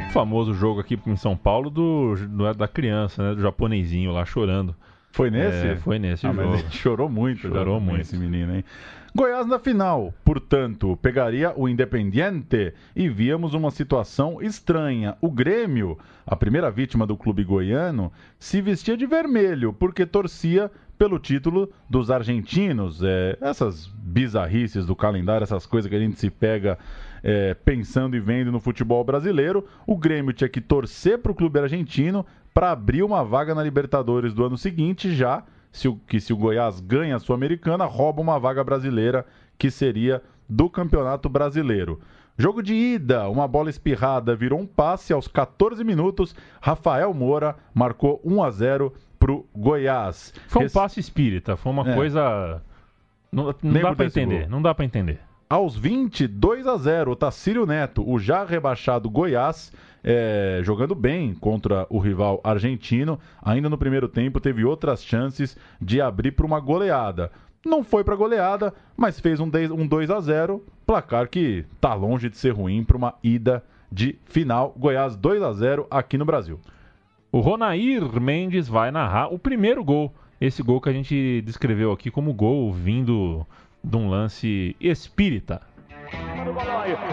Famoso 0.09 0.53
jogo 0.53 0.79
aqui 0.79 0.99
em 1.05 1.15
São 1.15 1.35
Paulo 1.37 1.69
do, 1.69 2.15
do- 2.27 2.53
da 2.53 2.67
criança, 2.67 3.21
né? 3.29 3.35
Do 3.35 3.41
japonesinho 3.41 4.11
lá 4.11 4.25
chorando. 4.25 4.75
Foi 5.11 5.31
nesse? 5.31 5.67
É, 5.67 5.75
foi 5.75 5.97
nesse 5.97 6.27
Ah, 6.27 6.33
jogo. 6.33 6.57
chorou 6.71 7.09
muito. 7.09 7.41
Chorou 7.41 7.79
muito. 7.79 8.01
Esse 8.01 8.15
menino, 8.17 8.55
hein? 8.55 8.63
Goiás 9.15 9.47
na 9.47 9.57
final, 9.57 10.13
portanto, 10.23 10.95
pegaria 11.01 11.51
o 11.55 11.67
Independiente 11.67 12.73
e 12.95 13.09
víamos 13.09 13.55
uma 13.55 13.71
situação 13.71 14.39
estranha. 14.39 15.17
O 15.19 15.31
Grêmio, 15.31 15.97
a 16.27 16.35
primeira 16.35 16.69
vítima 16.69 17.07
do 17.07 17.17
clube 17.17 17.43
goiano, 17.43 18.11
se 18.37 18.61
vestia 18.61 18.95
de 18.95 19.07
vermelho 19.07 19.73
porque 19.73 20.05
torcia 20.05 20.69
pelo 20.95 21.17
título 21.17 21.71
dos 21.89 22.11
argentinos. 22.11 23.01
É, 23.03 23.35
essas 23.41 23.87
bizarrices 23.87 24.85
do 24.85 24.95
calendário, 24.95 25.43
essas 25.43 25.65
coisas 25.65 25.89
que 25.89 25.95
a 25.95 25.99
gente 25.99 26.19
se 26.19 26.29
pega 26.29 26.77
é, 27.23 27.53
pensando 27.53 28.15
e 28.15 28.19
vendo 28.19 28.51
no 28.51 28.59
futebol 28.59 29.03
brasileiro. 29.03 29.65
O 29.85 29.97
Grêmio 29.97 30.33
tinha 30.33 30.49
que 30.49 30.61
torcer 30.61 31.17
para 31.19 31.31
o 31.31 31.35
clube 31.35 31.59
argentino 31.59 32.25
para 32.53 32.71
abrir 32.71 33.03
uma 33.03 33.23
vaga 33.23 33.53
na 33.55 33.63
Libertadores 33.63 34.33
do 34.33 34.43
ano 34.43 34.57
seguinte, 34.57 35.13
já 35.13 35.43
se 35.71 35.87
o, 35.87 35.95
que 35.95 36.19
se 36.19 36.33
o 36.33 36.37
Goiás 36.37 36.79
ganha 36.79 37.15
a 37.15 37.19
Sul-Americana, 37.19 37.85
rouba 37.85 38.21
uma 38.21 38.39
vaga 38.39 38.63
brasileira 38.63 39.25
que 39.57 39.69
seria 39.69 40.21
do 40.49 40.69
Campeonato 40.69 41.29
Brasileiro. 41.29 41.99
Jogo 42.37 42.63
de 42.63 42.73
ida, 42.73 43.29
uma 43.29 43.47
bola 43.47 43.69
espirrada 43.69 44.33
virou 44.35 44.59
um 44.59 44.65
passe 44.65 45.11
aos 45.13 45.27
14 45.27 45.83
minutos. 45.83 46.33
Rafael 46.61 47.13
Moura 47.13 47.55
marcou 47.73 48.19
1 48.23 48.41
a 48.41 48.49
0 48.49 48.93
pro 49.19 49.45
Goiás. 49.55 50.33
Foi 50.47 50.63
um 50.63 50.65
Esse- 50.65 50.73
passe 50.73 50.99
espírita, 51.01 51.55
foi 51.57 51.71
uma 51.71 51.87
É. 51.91 51.93
coisa. 51.95 52.61
Não, 53.31 53.53
não 53.61 53.81
dá 53.81 53.93
desse 53.93 54.19
entender, 54.21 54.39
gol. 54.43 54.49
não 54.49 54.61
dá 54.61 54.73
pra 54.73 54.85
entender. 54.85 55.19
Aos 55.51 55.75
20, 55.75 56.27
2 56.27 56.67
a 56.67 56.77
0 56.77 57.09
o 57.09 57.15
Tacílio 57.15 57.65
Neto, 57.65 58.07
o 58.07 58.19
já 58.19 58.45
rebaixado 58.45 59.09
Goiás, 59.09 59.73
é, 60.03 60.61
jogando 60.63 60.93
bem 60.93 61.33
contra 61.33 61.87
o 61.89 61.97
rival 61.97 62.39
argentino. 62.43 63.19
Ainda 63.41 63.67
no 63.67 63.75
primeiro 63.75 64.07
tempo 64.07 64.39
teve 64.39 64.63
outras 64.63 65.03
chances 65.03 65.57
de 65.81 65.99
abrir 65.99 66.33
para 66.33 66.45
uma 66.45 66.59
goleada. 66.59 67.31
Não 67.65 67.83
foi 67.83 68.03
para 68.03 68.15
goleada, 68.15 68.71
mas 68.95 69.19
fez 69.19 69.39
um 69.39 69.49
10 69.49 69.71
um 69.71 69.87
2 69.87 70.11
a 70.11 70.19
0 70.19 70.63
placar 70.85 71.27
que 71.27 71.65
tá 71.81 71.95
longe 71.95 72.29
de 72.29 72.37
ser 72.37 72.51
ruim 72.51 72.83
para 72.83 72.97
uma 72.97 73.15
ida 73.23 73.63
de 73.91 74.19
final. 74.25 74.75
Goiás 74.77 75.15
2 75.15 75.41
a 75.41 75.51
0 75.51 75.87
aqui 75.89 76.15
no 76.15 76.25
Brasil. 76.25 76.59
O 77.31 77.39
Ronair 77.39 78.21
Mendes 78.21 78.67
vai 78.67 78.91
narrar 78.91 79.33
o 79.33 79.39
primeiro 79.39 79.83
gol. 79.83 80.13
Esse 80.39 80.61
gol 80.61 80.79
que 80.79 80.89
a 80.89 80.93
gente 80.93 81.41
descreveu 81.41 81.91
aqui 81.91 82.11
como 82.11 82.35
gol 82.35 82.71
vindo 82.71 83.47
de 83.83 83.97
um 83.97 84.09
lance 84.09 84.75
espírita. 84.79 85.61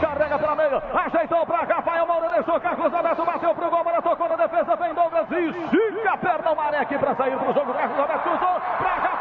carrega 0.01 0.39
pela 0.39 0.57
meia, 0.57 0.83
ajeitou 1.07 1.47
pra 1.47 1.62
Rafael 1.64 2.07
Moura, 2.07 2.29
deixou 2.31 2.61
Carlos 2.61 2.93
Alberto, 2.93 3.25
bateu 3.25 3.55
pro 3.55 3.71
gol, 3.71 3.85
bola 3.85 4.03
tocou 4.03 4.29
na 4.29 4.37
defesa, 4.37 4.77
vem 4.77 4.95
Douglas 4.95 5.31
e 5.31 5.49
estica 5.49 6.12
a 6.12 6.17
perna 6.17 6.53
o 6.53 6.57
aqui 6.79 6.99
pra 6.99 7.14
sair 7.14 7.37
pro 7.37 7.53
jogo, 7.53 7.75
Carlos 7.75 7.99
Alberto 7.99 8.23
cruzou, 8.23 8.61
pra 8.79 8.95
Rafael 8.95 9.16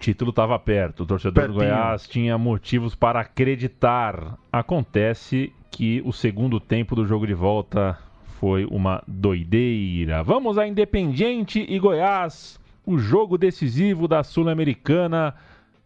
título 0.00 0.30
estava 0.30 0.58
perto. 0.58 1.02
O 1.02 1.06
torcedor 1.06 1.32
do 1.32 1.54
Pertinho. 1.54 1.58
Goiás 1.58 2.08
tinha 2.08 2.36
motivos 2.38 2.94
para 2.94 3.20
acreditar. 3.20 4.38
Acontece 4.50 5.52
que 5.70 6.02
o 6.04 6.12
segundo 6.12 6.58
tempo 6.58 6.96
do 6.96 7.06
jogo 7.06 7.26
de 7.26 7.34
volta 7.34 7.96
foi 8.40 8.64
uma 8.64 9.02
doideira. 9.06 10.22
Vamos 10.22 10.56
a 10.58 10.66
Independiente 10.66 11.64
e 11.68 11.78
Goiás, 11.78 12.58
o 12.84 12.98
jogo 12.98 13.36
decisivo 13.36 14.08
da 14.08 14.24
Sul-Americana 14.24 15.34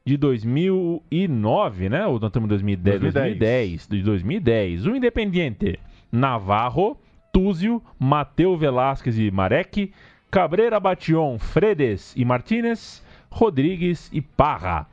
de 0.04 0.16
2009, 0.16 1.88
né? 1.88 2.06
Ou 2.06 2.20
nós 2.20 2.28
estamos 2.28 2.46
em 2.46 2.50
2010, 2.50 3.00
2010, 3.00 3.86
2010. 3.86 3.88
de 3.88 4.02
2010. 4.02 4.86
O 4.86 4.96
Independiente, 4.96 5.78
Navarro, 6.12 6.96
Túzio, 7.32 7.82
Mateu 7.98 8.56
Velasquez 8.56 9.18
e 9.18 9.30
Marek, 9.30 9.92
Cabreira 10.30 10.78
Bation, 10.78 11.38
Fredes 11.38 12.14
e 12.16 12.24
Martinez, 12.24 13.03
Rodrigues 13.34 14.08
e 14.12 14.20
Parra. 14.20 14.86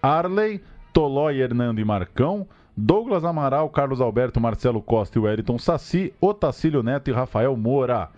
Arley, 0.00 0.62
Tolói, 0.92 1.40
Hernando 1.40 1.80
e 1.80 1.84
Marcão, 1.84 2.46
Douglas 2.76 3.24
Amaral, 3.24 3.68
Carlos 3.70 4.00
Alberto, 4.00 4.40
Marcelo 4.40 4.80
Costa 4.80 5.18
e 5.18 5.20
Wellington 5.20 5.58
Saci, 5.58 6.14
Otacílio 6.20 6.80
Neto 6.80 7.10
e 7.10 7.12
Rafael 7.12 7.56
Moura. 7.56 8.08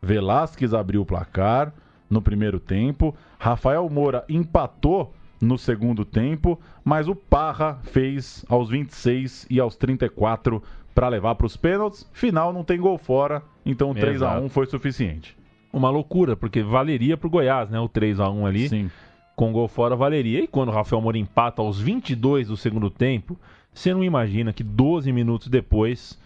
Velasquez 0.00 0.72
abriu 0.72 1.02
o 1.02 1.06
placar 1.06 1.70
no 2.08 2.22
primeiro 2.22 2.58
tempo, 2.58 3.14
Rafael 3.38 3.86
Moura 3.90 4.24
empatou 4.26 5.12
no 5.38 5.58
segundo 5.58 6.06
tempo, 6.06 6.58
mas 6.82 7.06
o 7.06 7.14
Parra 7.14 7.80
fez 7.82 8.42
aos 8.48 8.70
26 8.70 9.48
e 9.50 9.60
aos 9.60 9.76
34 9.76 10.62
para 10.94 11.08
levar 11.08 11.34
para 11.34 11.46
os 11.46 11.58
pênaltis. 11.58 12.08
Final 12.10 12.54
não 12.54 12.64
tem 12.64 12.80
gol 12.80 12.96
fora, 12.96 13.42
então 13.66 13.90
o 13.90 13.94
3 13.94 14.22
a 14.22 14.30
1 14.30 14.36
Exato. 14.36 14.48
foi 14.48 14.66
suficiente. 14.66 15.36
Uma 15.74 15.90
loucura, 15.90 16.36
porque 16.36 16.62
valeria 16.62 17.16
pro 17.16 17.28
Goiás, 17.28 17.68
né? 17.68 17.80
O 17.80 17.88
3 17.88 18.20
a 18.20 18.30
1 18.30 18.46
ali. 18.46 18.68
Sim. 18.68 18.90
Com 19.34 19.52
gol 19.52 19.66
fora 19.66 19.96
valeria. 19.96 20.40
E 20.40 20.46
quando 20.46 20.68
o 20.68 20.72
Rafael 20.72 21.02
Moura 21.02 21.18
empata 21.18 21.60
aos 21.60 21.80
22 21.80 22.46
do 22.46 22.56
segundo 22.56 22.88
tempo, 22.88 23.36
você 23.72 23.92
não 23.92 24.04
imagina 24.04 24.52
que 24.52 24.62
12 24.62 25.10
minutos 25.10 25.48
depois 25.48 26.16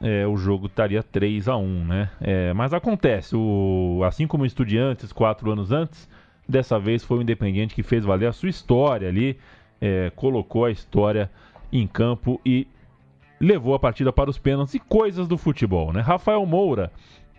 é, 0.00 0.26
o 0.26 0.38
jogo 0.38 0.66
estaria 0.66 1.02
3 1.02 1.48
a 1.48 1.56
1 1.56 1.84
né? 1.84 2.10
É, 2.18 2.54
mas 2.54 2.72
acontece, 2.72 3.36
o, 3.36 4.00
assim 4.06 4.26
como 4.26 4.42
o 4.44 4.46
Estudiantes 4.46 5.12
quatro 5.12 5.50
anos 5.50 5.70
antes, 5.70 6.08
dessa 6.48 6.78
vez 6.78 7.04
foi 7.04 7.18
o 7.18 7.22
Independiente 7.22 7.74
que 7.74 7.82
fez 7.82 8.06
valer 8.06 8.28
a 8.28 8.32
sua 8.32 8.48
história 8.48 9.08
ali, 9.08 9.38
é, 9.80 10.10
colocou 10.16 10.64
a 10.64 10.70
história 10.70 11.30
em 11.70 11.86
campo 11.86 12.40
e 12.44 12.66
levou 13.38 13.74
a 13.74 13.78
partida 13.78 14.10
para 14.10 14.30
os 14.30 14.38
pênaltis 14.38 14.74
e 14.74 14.78
coisas 14.78 15.28
do 15.28 15.36
futebol, 15.36 15.92
né? 15.92 16.00
Rafael 16.00 16.44
Moura, 16.46 16.90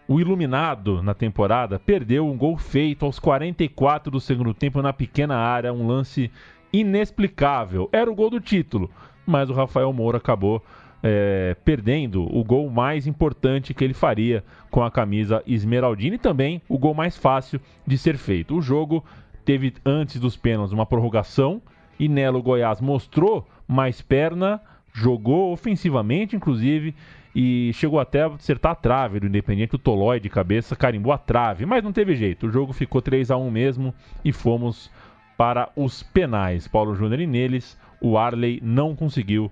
o 0.07 0.19
iluminado 0.19 1.01
na 1.01 1.13
temporada, 1.13 1.79
perdeu 1.79 2.27
um 2.27 2.37
gol 2.37 2.57
feito 2.57 3.05
aos 3.05 3.19
44 3.19 4.11
do 4.11 4.19
segundo 4.19 4.53
tempo 4.53 4.81
na 4.81 4.93
pequena 4.93 5.35
área, 5.35 5.73
um 5.73 5.87
lance 5.87 6.31
inexplicável. 6.71 7.89
Era 7.91 8.11
o 8.11 8.15
gol 8.15 8.29
do 8.29 8.39
título, 8.39 8.89
mas 9.25 9.49
o 9.49 9.53
Rafael 9.53 9.91
Moura 9.91 10.17
acabou 10.17 10.63
é, 11.01 11.55
perdendo 11.65 12.23
o 12.35 12.43
gol 12.43 12.69
mais 12.69 13.07
importante 13.07 13.73
que 13.73 13.83
ele 13.83 13.93
faria 13.93 14.43
com 14.69 14.83
a 14.83 14.91
camisa 14.91 15.43
esmeraldina 15.45 16.15
e 16.15 16.19
também 16.19 16.61
o 16.67 16.77
gol 16.77 16.93
mais 16.93 17.17
fácil 17.17 17.59
de 17.85 17.97
ser 17.97 18.17
feito. 18.17 18.55
O 18.55 18.61
jogo 18.61 19.03
teve 19.43 19.73
antes 19.85 20.19
dos 20.19 20.35
pênaltis 20.35 20.73
uma 20.73 20.85
prorrogação 20.85 21.61
e 21.99 22.09
nela 22.09 22.37
o 22.37 22.43
Goiás 22.43 22.81
mostrou 22.81 23.47
mais 23.67 24.01
perna, 24.01 24.61
jogou 24.93 25.51
ofensivamente, 25.51 26.35
inclusive, 26.35 26.95
e 27.35 27.71
chegou 27.73 27.99
até 27.99 28.23
a 28.23 28.27
acertar 28.27 28.71
a 28.71 28.75
trave 28.75 29.19
do 29.19 29.27
Independente, 29.27 29.75
o 29.75 29.79
Tolói 29.79 30.21
de 30.21 30.29
cabeça 30.29 30.73
carimbou 30.73 31.11
a 31.11 31.17
trave, 31.17 31.65
mas 31.65 31.83
não 31.83 31.91
teve 31.91 32.15
jeito. 32.15 32.47
O 32.47 32.51
jogo 32.51 32.71
ficou 32.71 33.01
3 33.01 33.29
a 33.29 33.35
1 33.35 33.51
mesmo 33.51 33.93
e 34.23 34.31
fomos 34.31 34.89
para 35.37 35.69
os 35.75 36.01
penais. 36.01 36.65
Paulo 36.65 36.95
Júnior 36.95 37.19
e 37.19 37.27
neles, 37.27 37.77
o 37.99 38.17
Arley 38.17 38.61
não 38.63 38.95
conseguiu 38.95 39.51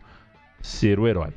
ser 0.61 0.97
o 0.97 1.05
herói. 1.05 1.33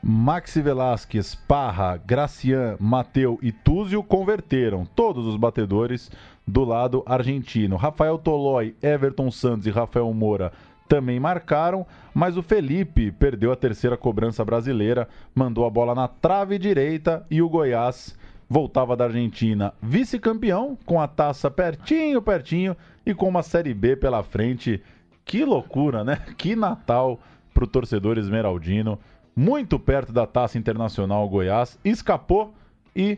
Maxi 0.00 0.62
Velasquez, 0.62 1.34
Parra, 1.34 1.96
Gracian, 1.96 2.76
Mateu 2.78 3.38
e 3.42 3.50
Túzio 3.50 4.02
converteram 4.04 4.86
todos 4.86 5.26
os 5.26 5.36
batedores 5.36 6.10
do 6.46 6.64
lado 6.64 7.02
argentino. 7.04 7.76
Rafael 7.76 8.16
Tolói, 8.16 8.74
Everton 8.80 9.30
Santos 9.30 9.66
e 9.66 9.70
Rafael 9.70 10.10
Moura 10.14 10.52
também 10.90 11.20
marcaram, 11.20 11.86
mas 12.12 12.36
o 12.36 12.42
Felipe 12.42 13.12
perdeu 13.12 13.52
a 13.52 13.56
terceira 13.56 13.96
cobrança 13.96 14.44
brasileira, 14.44 15.08
mandou 15.32 15.64
a 15.64 15.70
bola 15.70 15.94
na 15.94 16.08
trave 16.08 16.58
direita 16.58 17.24
e 17.30 17.40
o 17.40 17.48
Goiás 17.48 18.18
voltava 18.48 18.96
da 18.96 19.04
Argentina 19.04 19.72
vice-campeão, 19.80 20.76
com 20.84 21.00
a 21.00 21.06
taça 21.06 21.48
pertinho, 21.48 22.20
pertinho 22.20 22.76
e 23.06 23.14
com 23.14 23.28
uma 23.28 23.44
Série 23.44 23.72
B 23.72 23.94
pela 23.94 24.24
frente. 24.24 24.82
Que 25.24 25.44
loucura, 25.44 26.02
né? 26.02 26.18
Que 26.36 26.56
Natal 26.56 27.20
para 27.54 27.62
o 27.62 27.68
torcedor 27.68 28.18
esmeraldino. 28.18 28.98
Muito 29.36 29.78
perto 29.78 30.12
da 30.12 30.26
taça 30.26 30.58
internacional 30.58 31.28
Goiás, 31.28 31.78
escapou 31.84 32.52
e 32.96 33.16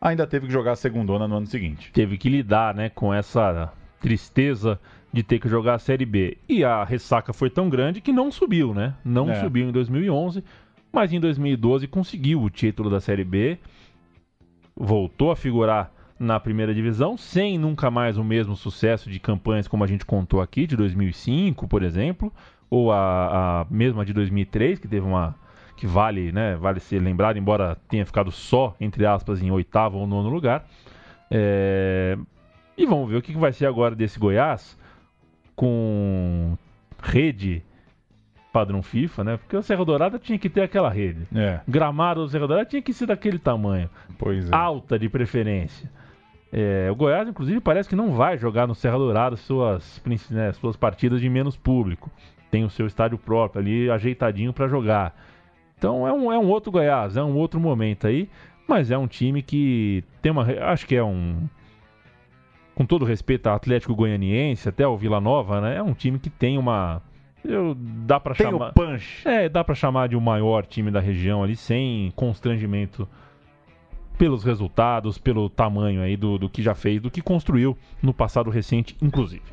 ainda 0.00 0.26
teve 0.26 0.46
que 0.46 0.52
jogar 0.54 0.72
a 0.72 0.76
segundona 0.76 1.28
no 1.28 1.36
ano 1.36 1.46
seguinte. 1.46 1.92
Teve 1.92 2.16
que 2.16 2.30
lidar 2.30 2.74
né, 2.74 2.88
com 2.88 3.12
essa 3.12 3.70
tristeza 4.00 4.80
de 5.12 5.22
ter 5.22 5.38
que 5.38 5.48
jogar 5.48 5.74
a 5.74 5.78
Série 5.78 6.06
B. 6.06 6.38
E 6.48 6.62
a 6.64 6.84
ressaca 6.84 7.32
foi 7.32 7.50
tão 7.50 7.68
grande 7.68 8.00
que 8.00 8.12
não 8.12 8.30
subiu, 8.30 8.72
né? 8.72 8.94
Não 9.04 9.30
É. 9.30 9.34
subiu 9.34 9.68
em 9.68 9.72
2011, 9.72 10.44
mas 10.92 11.12
em 11.12 11.18
2012 11.20 11.86
conseguiu 11.88 12.42
o 12.42 12.50
título 12.50 12.88
da 12.90 13.00
Série 13.00 13.24
B, 13.24 13.58
voltou 14.76 15.30
a 15.30 15.36
figurar 15.36 15.92
na 16.18 16.38
primeira 16.38 16.74
divisão, 16.74 17.16
sem 17.16 17.58
nunca 17.58 17.90
mais 17.90 18.18
o 18.18 18.24
mesmo 18.24 18.54
sucesso 18.54 19.10
de 19.10 19.18
campanhas 19.18 19.66
como 19.66 19.82
a 19.82 19.86
gente 19.86 20.04
contou 20.04 20.40
aqui, 20.40 20.66
de 20.66 20.76
2005, 20.76 21.66
por 21.66 21.82
exemplo, 21.82 22.32
ou 22.68 22.92
a, 22.92 23.62
a 23.62 23.66
mesma 23.70 24.04
de 24.04 24.12
2003, 24.12 24.78
que 24.78 24.86
teve 24.86 25.06
uma 25.06 25.34
que 25.76 25.86
vale, 25.86 26.30
né, 26.30 26.56
vale 26.56 26.78
ser 26.78 26.98
lembrado, 27.00 27.38
embora 27.38 27.74
tenha 27.88 28.04
ficado 28.04 28.30
só, 28.30 28.76
entre 28.78 29.06
aspas, 29.06 29.40
em 29.42 29.50
oitavo 29.50 29.96
ou 29.96 30.06
nono 30.06 30.28
lugar. 30.28 30.68
É, 31.30 32.18
E 32.76 32.84
vamos 32.84 33.08
ver 33.10 33.16
o 33.16 33.22
que 33.22 33.32
que 33.32 33.38
vai 33.38 33.52
ser 33.52 33.64
agora 33.66 33.94
desse 33.94 34.18
Goiás 34.18 34.78
com 35.60 36.56
rede 37.02 37.62
padrão 38.50 38.82
FIFA, 38.82 39.24
né? 39.24 39.36
Porque 39.36 39.54
o 39.54 39.62
Serra 39.62 39.84
Dourada 39.84 40.18
tinha 40.18 40.38
que 40.38 40.48
ter 40.48 40.62
aquela 40.62 40.88
rede. 40.88 41.28
É, 41.34 41.60
Gramado 41.68 42.22
do 42.22 42.30
Serra 42.30 42.46
Dourada 42.46 42.66
tinha 42.66 42.80
que 42.80 42.94
ser 42.94 43.04
daquele 43.04 43.38
tamanho, 43.38 43.90
pois 44.18 44.50
é. 44.50 44.54
alta 44.54 44.98
de 44.98 45.06
preferência. 45.06 45.90
É, 46.50 46.88
o 46.90 46.94
Goiás, 46.94 47.28
inclusive, 47.28 47.60
parece 47.60 47.90
que 47.90 47.94
não 47.94 48.12
vai 48.12 48.38
jogar 48.38 48.66
no 48.66 48.74
Serra 48.74 48.96
Dourada 48.96 49.36
suas, 49.36 50.02
né, 50.30 50.50
suas 50.54 50.76
partidas 50.76 51.20
de 51.20 51.28
menos 51.28 51.58
público. 51.58 52.10
Tem 52.50 52.64
o 52.64 52.70
seu 52.70 52.86
estádio 52.86 53.18
próprio 53.18 53.60
ali 53.60 53.90
ajeitadinho 53.90 54.54
para 54.54 54.66
jogar. 54.66 55.14
Então 55.76 56.08
é 56.08 56.12
um, 56.12 56.32
é 56.32 56.38
um 56.38 56.48
outro 56.48 56.72
Goiás, 56.72 57.18
é 57.18 57.22
um 57.22 57.36
outro 57.36 57.60
momento 57.60 58.06
aí, 58.06 58.30
mas 58.66 58.90
é 58.90 58.96
um 58.96 59.06
time 59.06 59.42
que 59.42 60.02
tem 60.22 60.32
uma. 60.32 60.46
Acho 60.72 60.86
que 60.86 60.96
é 60.96 61.04
um. 61.04 61.46
Com 62.80 62.86
todo 62.86 63.04
respeito 63.04 63.46
ao 63.46 63.56
Atlético 63.56 63.94
Goianiense, 63.94 64.66
até 64.66 64.88
o 64.88 64.96
Vila 64.96 65.20
Nova, 65.20 65.60
né? 65.60 65.76
É 65.76 65.82
um 65.82 65.92
time 65.92 66.18
que 66.18 66.30
tem 66.30 66.56
uma. 66.56 67.02
Eu, 67.44 67.76
dá 67.78 68.18
para 68.18 68.32
chamar. 68.32 68.72
punch. 68.72 69.28
É, 69.28 69.50
dá 69.50 69.62
pra 69.62 69.74
chamar 69.74 70.08
de 70.08 70.16
o 70.16 70.20
maior 70.20 70.64
time 70.64 70.90
da 70.90 70.98
região 70.98 71.42
ali, 71.42 71.56
sem 71.56 72.10
constrangimento 72.16 73.06
pelos 74.16 74.42
resultados, 74.42 75.18
pelo 75.18 75.50
tamanho 75.50 76.00
aí 76.00 76.16
do, 76.16 76.38
do 76.38 76.48
que 76.48 76.62
já 76.62 76.74
fez, 76.74 77.02
do 77.02 77.10
que 77.10 77.20
construiu 77.20 77.76
no 78.02 78.14
passado 78.14 78.48
recente, 78.48 78.96
inclusive. 79.02 79.44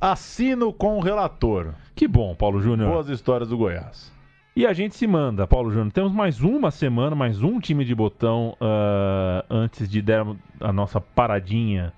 Assino 0.00 0.72
com 0.72 0.96
o 0.96 1.02
relator. 1.02 1.74
Que 1.94 2.08
bom, 2.08 2.34
Paulo 2.34 2.58
Júnior. 2.58 2.90
Boas 2.90 3.10
histórias 3.10 3.50
do 3.50 3.58
Goiás. 3.58 4.10
E 4.56 4.64
a 4.66 4.72
gente 4.72 4.96
se 4.96 5.06
manda, 5.06 5.46
Paulo 5.46 5.70
Júnior. 5.70 5.92
Temos 5.92 6.10
mais 6.10 6.40
uma 6.40 6.70
semana, 6.70 7.14
mais 7.14 7.42
um 7.42 7.60
time 7.60 7.84
de 7.84 7.94
botão 7.94 8.56
ah, 8.58 9.44
antes 9.50 9.90
de 9.90 10.00
der 10.00 10.24
a 10.58 10.72
nossa 10.72 11.02
paradinha 11.02 11.92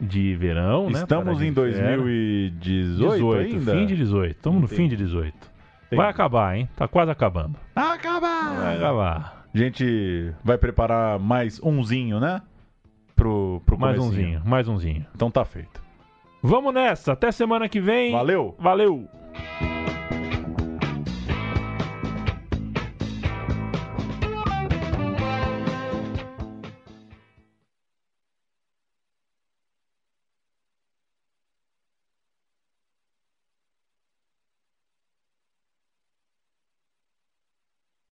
de 0.00 0.34
verão, 0.36 0.90
né? 0.90 1.00
Estamos 1.00 1.42
em 1.42 1.52
Paradinha 1.52 1.72
de 1.72 1.78
férias. 1.78 2.00
2018 2.00 3.14
18, 3.14 3.56
ainda? 3.56 3.72
fim 3.72 3.86
de 3.86 3.96
18. 3.96 4.36
Estamos 4.36 4.60
no 4.60 4.68
fim 4.68 4.88
de 4.88 4.96
18. 4.96 5.28
Entendi. 5.28 5.96
Vai 5.96 6.08
acabar, 6.08 6.56
hein? 6.56 6.68
Tá 6.76 6.86
quase 6.86 7.10
acabando. 7.10 7.56
Acabar! 7.74 8.54
Vai 8.56 8.76
acabar. 8.76 9.46
A 9.52 9.58
gente 9.58 10.32
vai 10.44 10.58
preparar 10.58 11.18
mais 11.18 11.60
umzinho, 11.62 12.20
né? 12.20 12.42
Pro, 13.16 13.60
pro 13.66 13.78
Mais 13.78 13.98
umzinho, 13.98 14.42
mais 14.44 14.68
umzinho. 14.68 15.04
Então 15.14 15.30
tá 15.30 15.44
feito. 15.44 15.82
Vamos 16.42 16.72
nessa. 16.72 17.12
Até 17.12 17.32
semana 17.32 17.68
que 17.68 17.80
vem. 17.80 18.12
Valeu! 18.12 18.54
Valeu! 18.58 19.08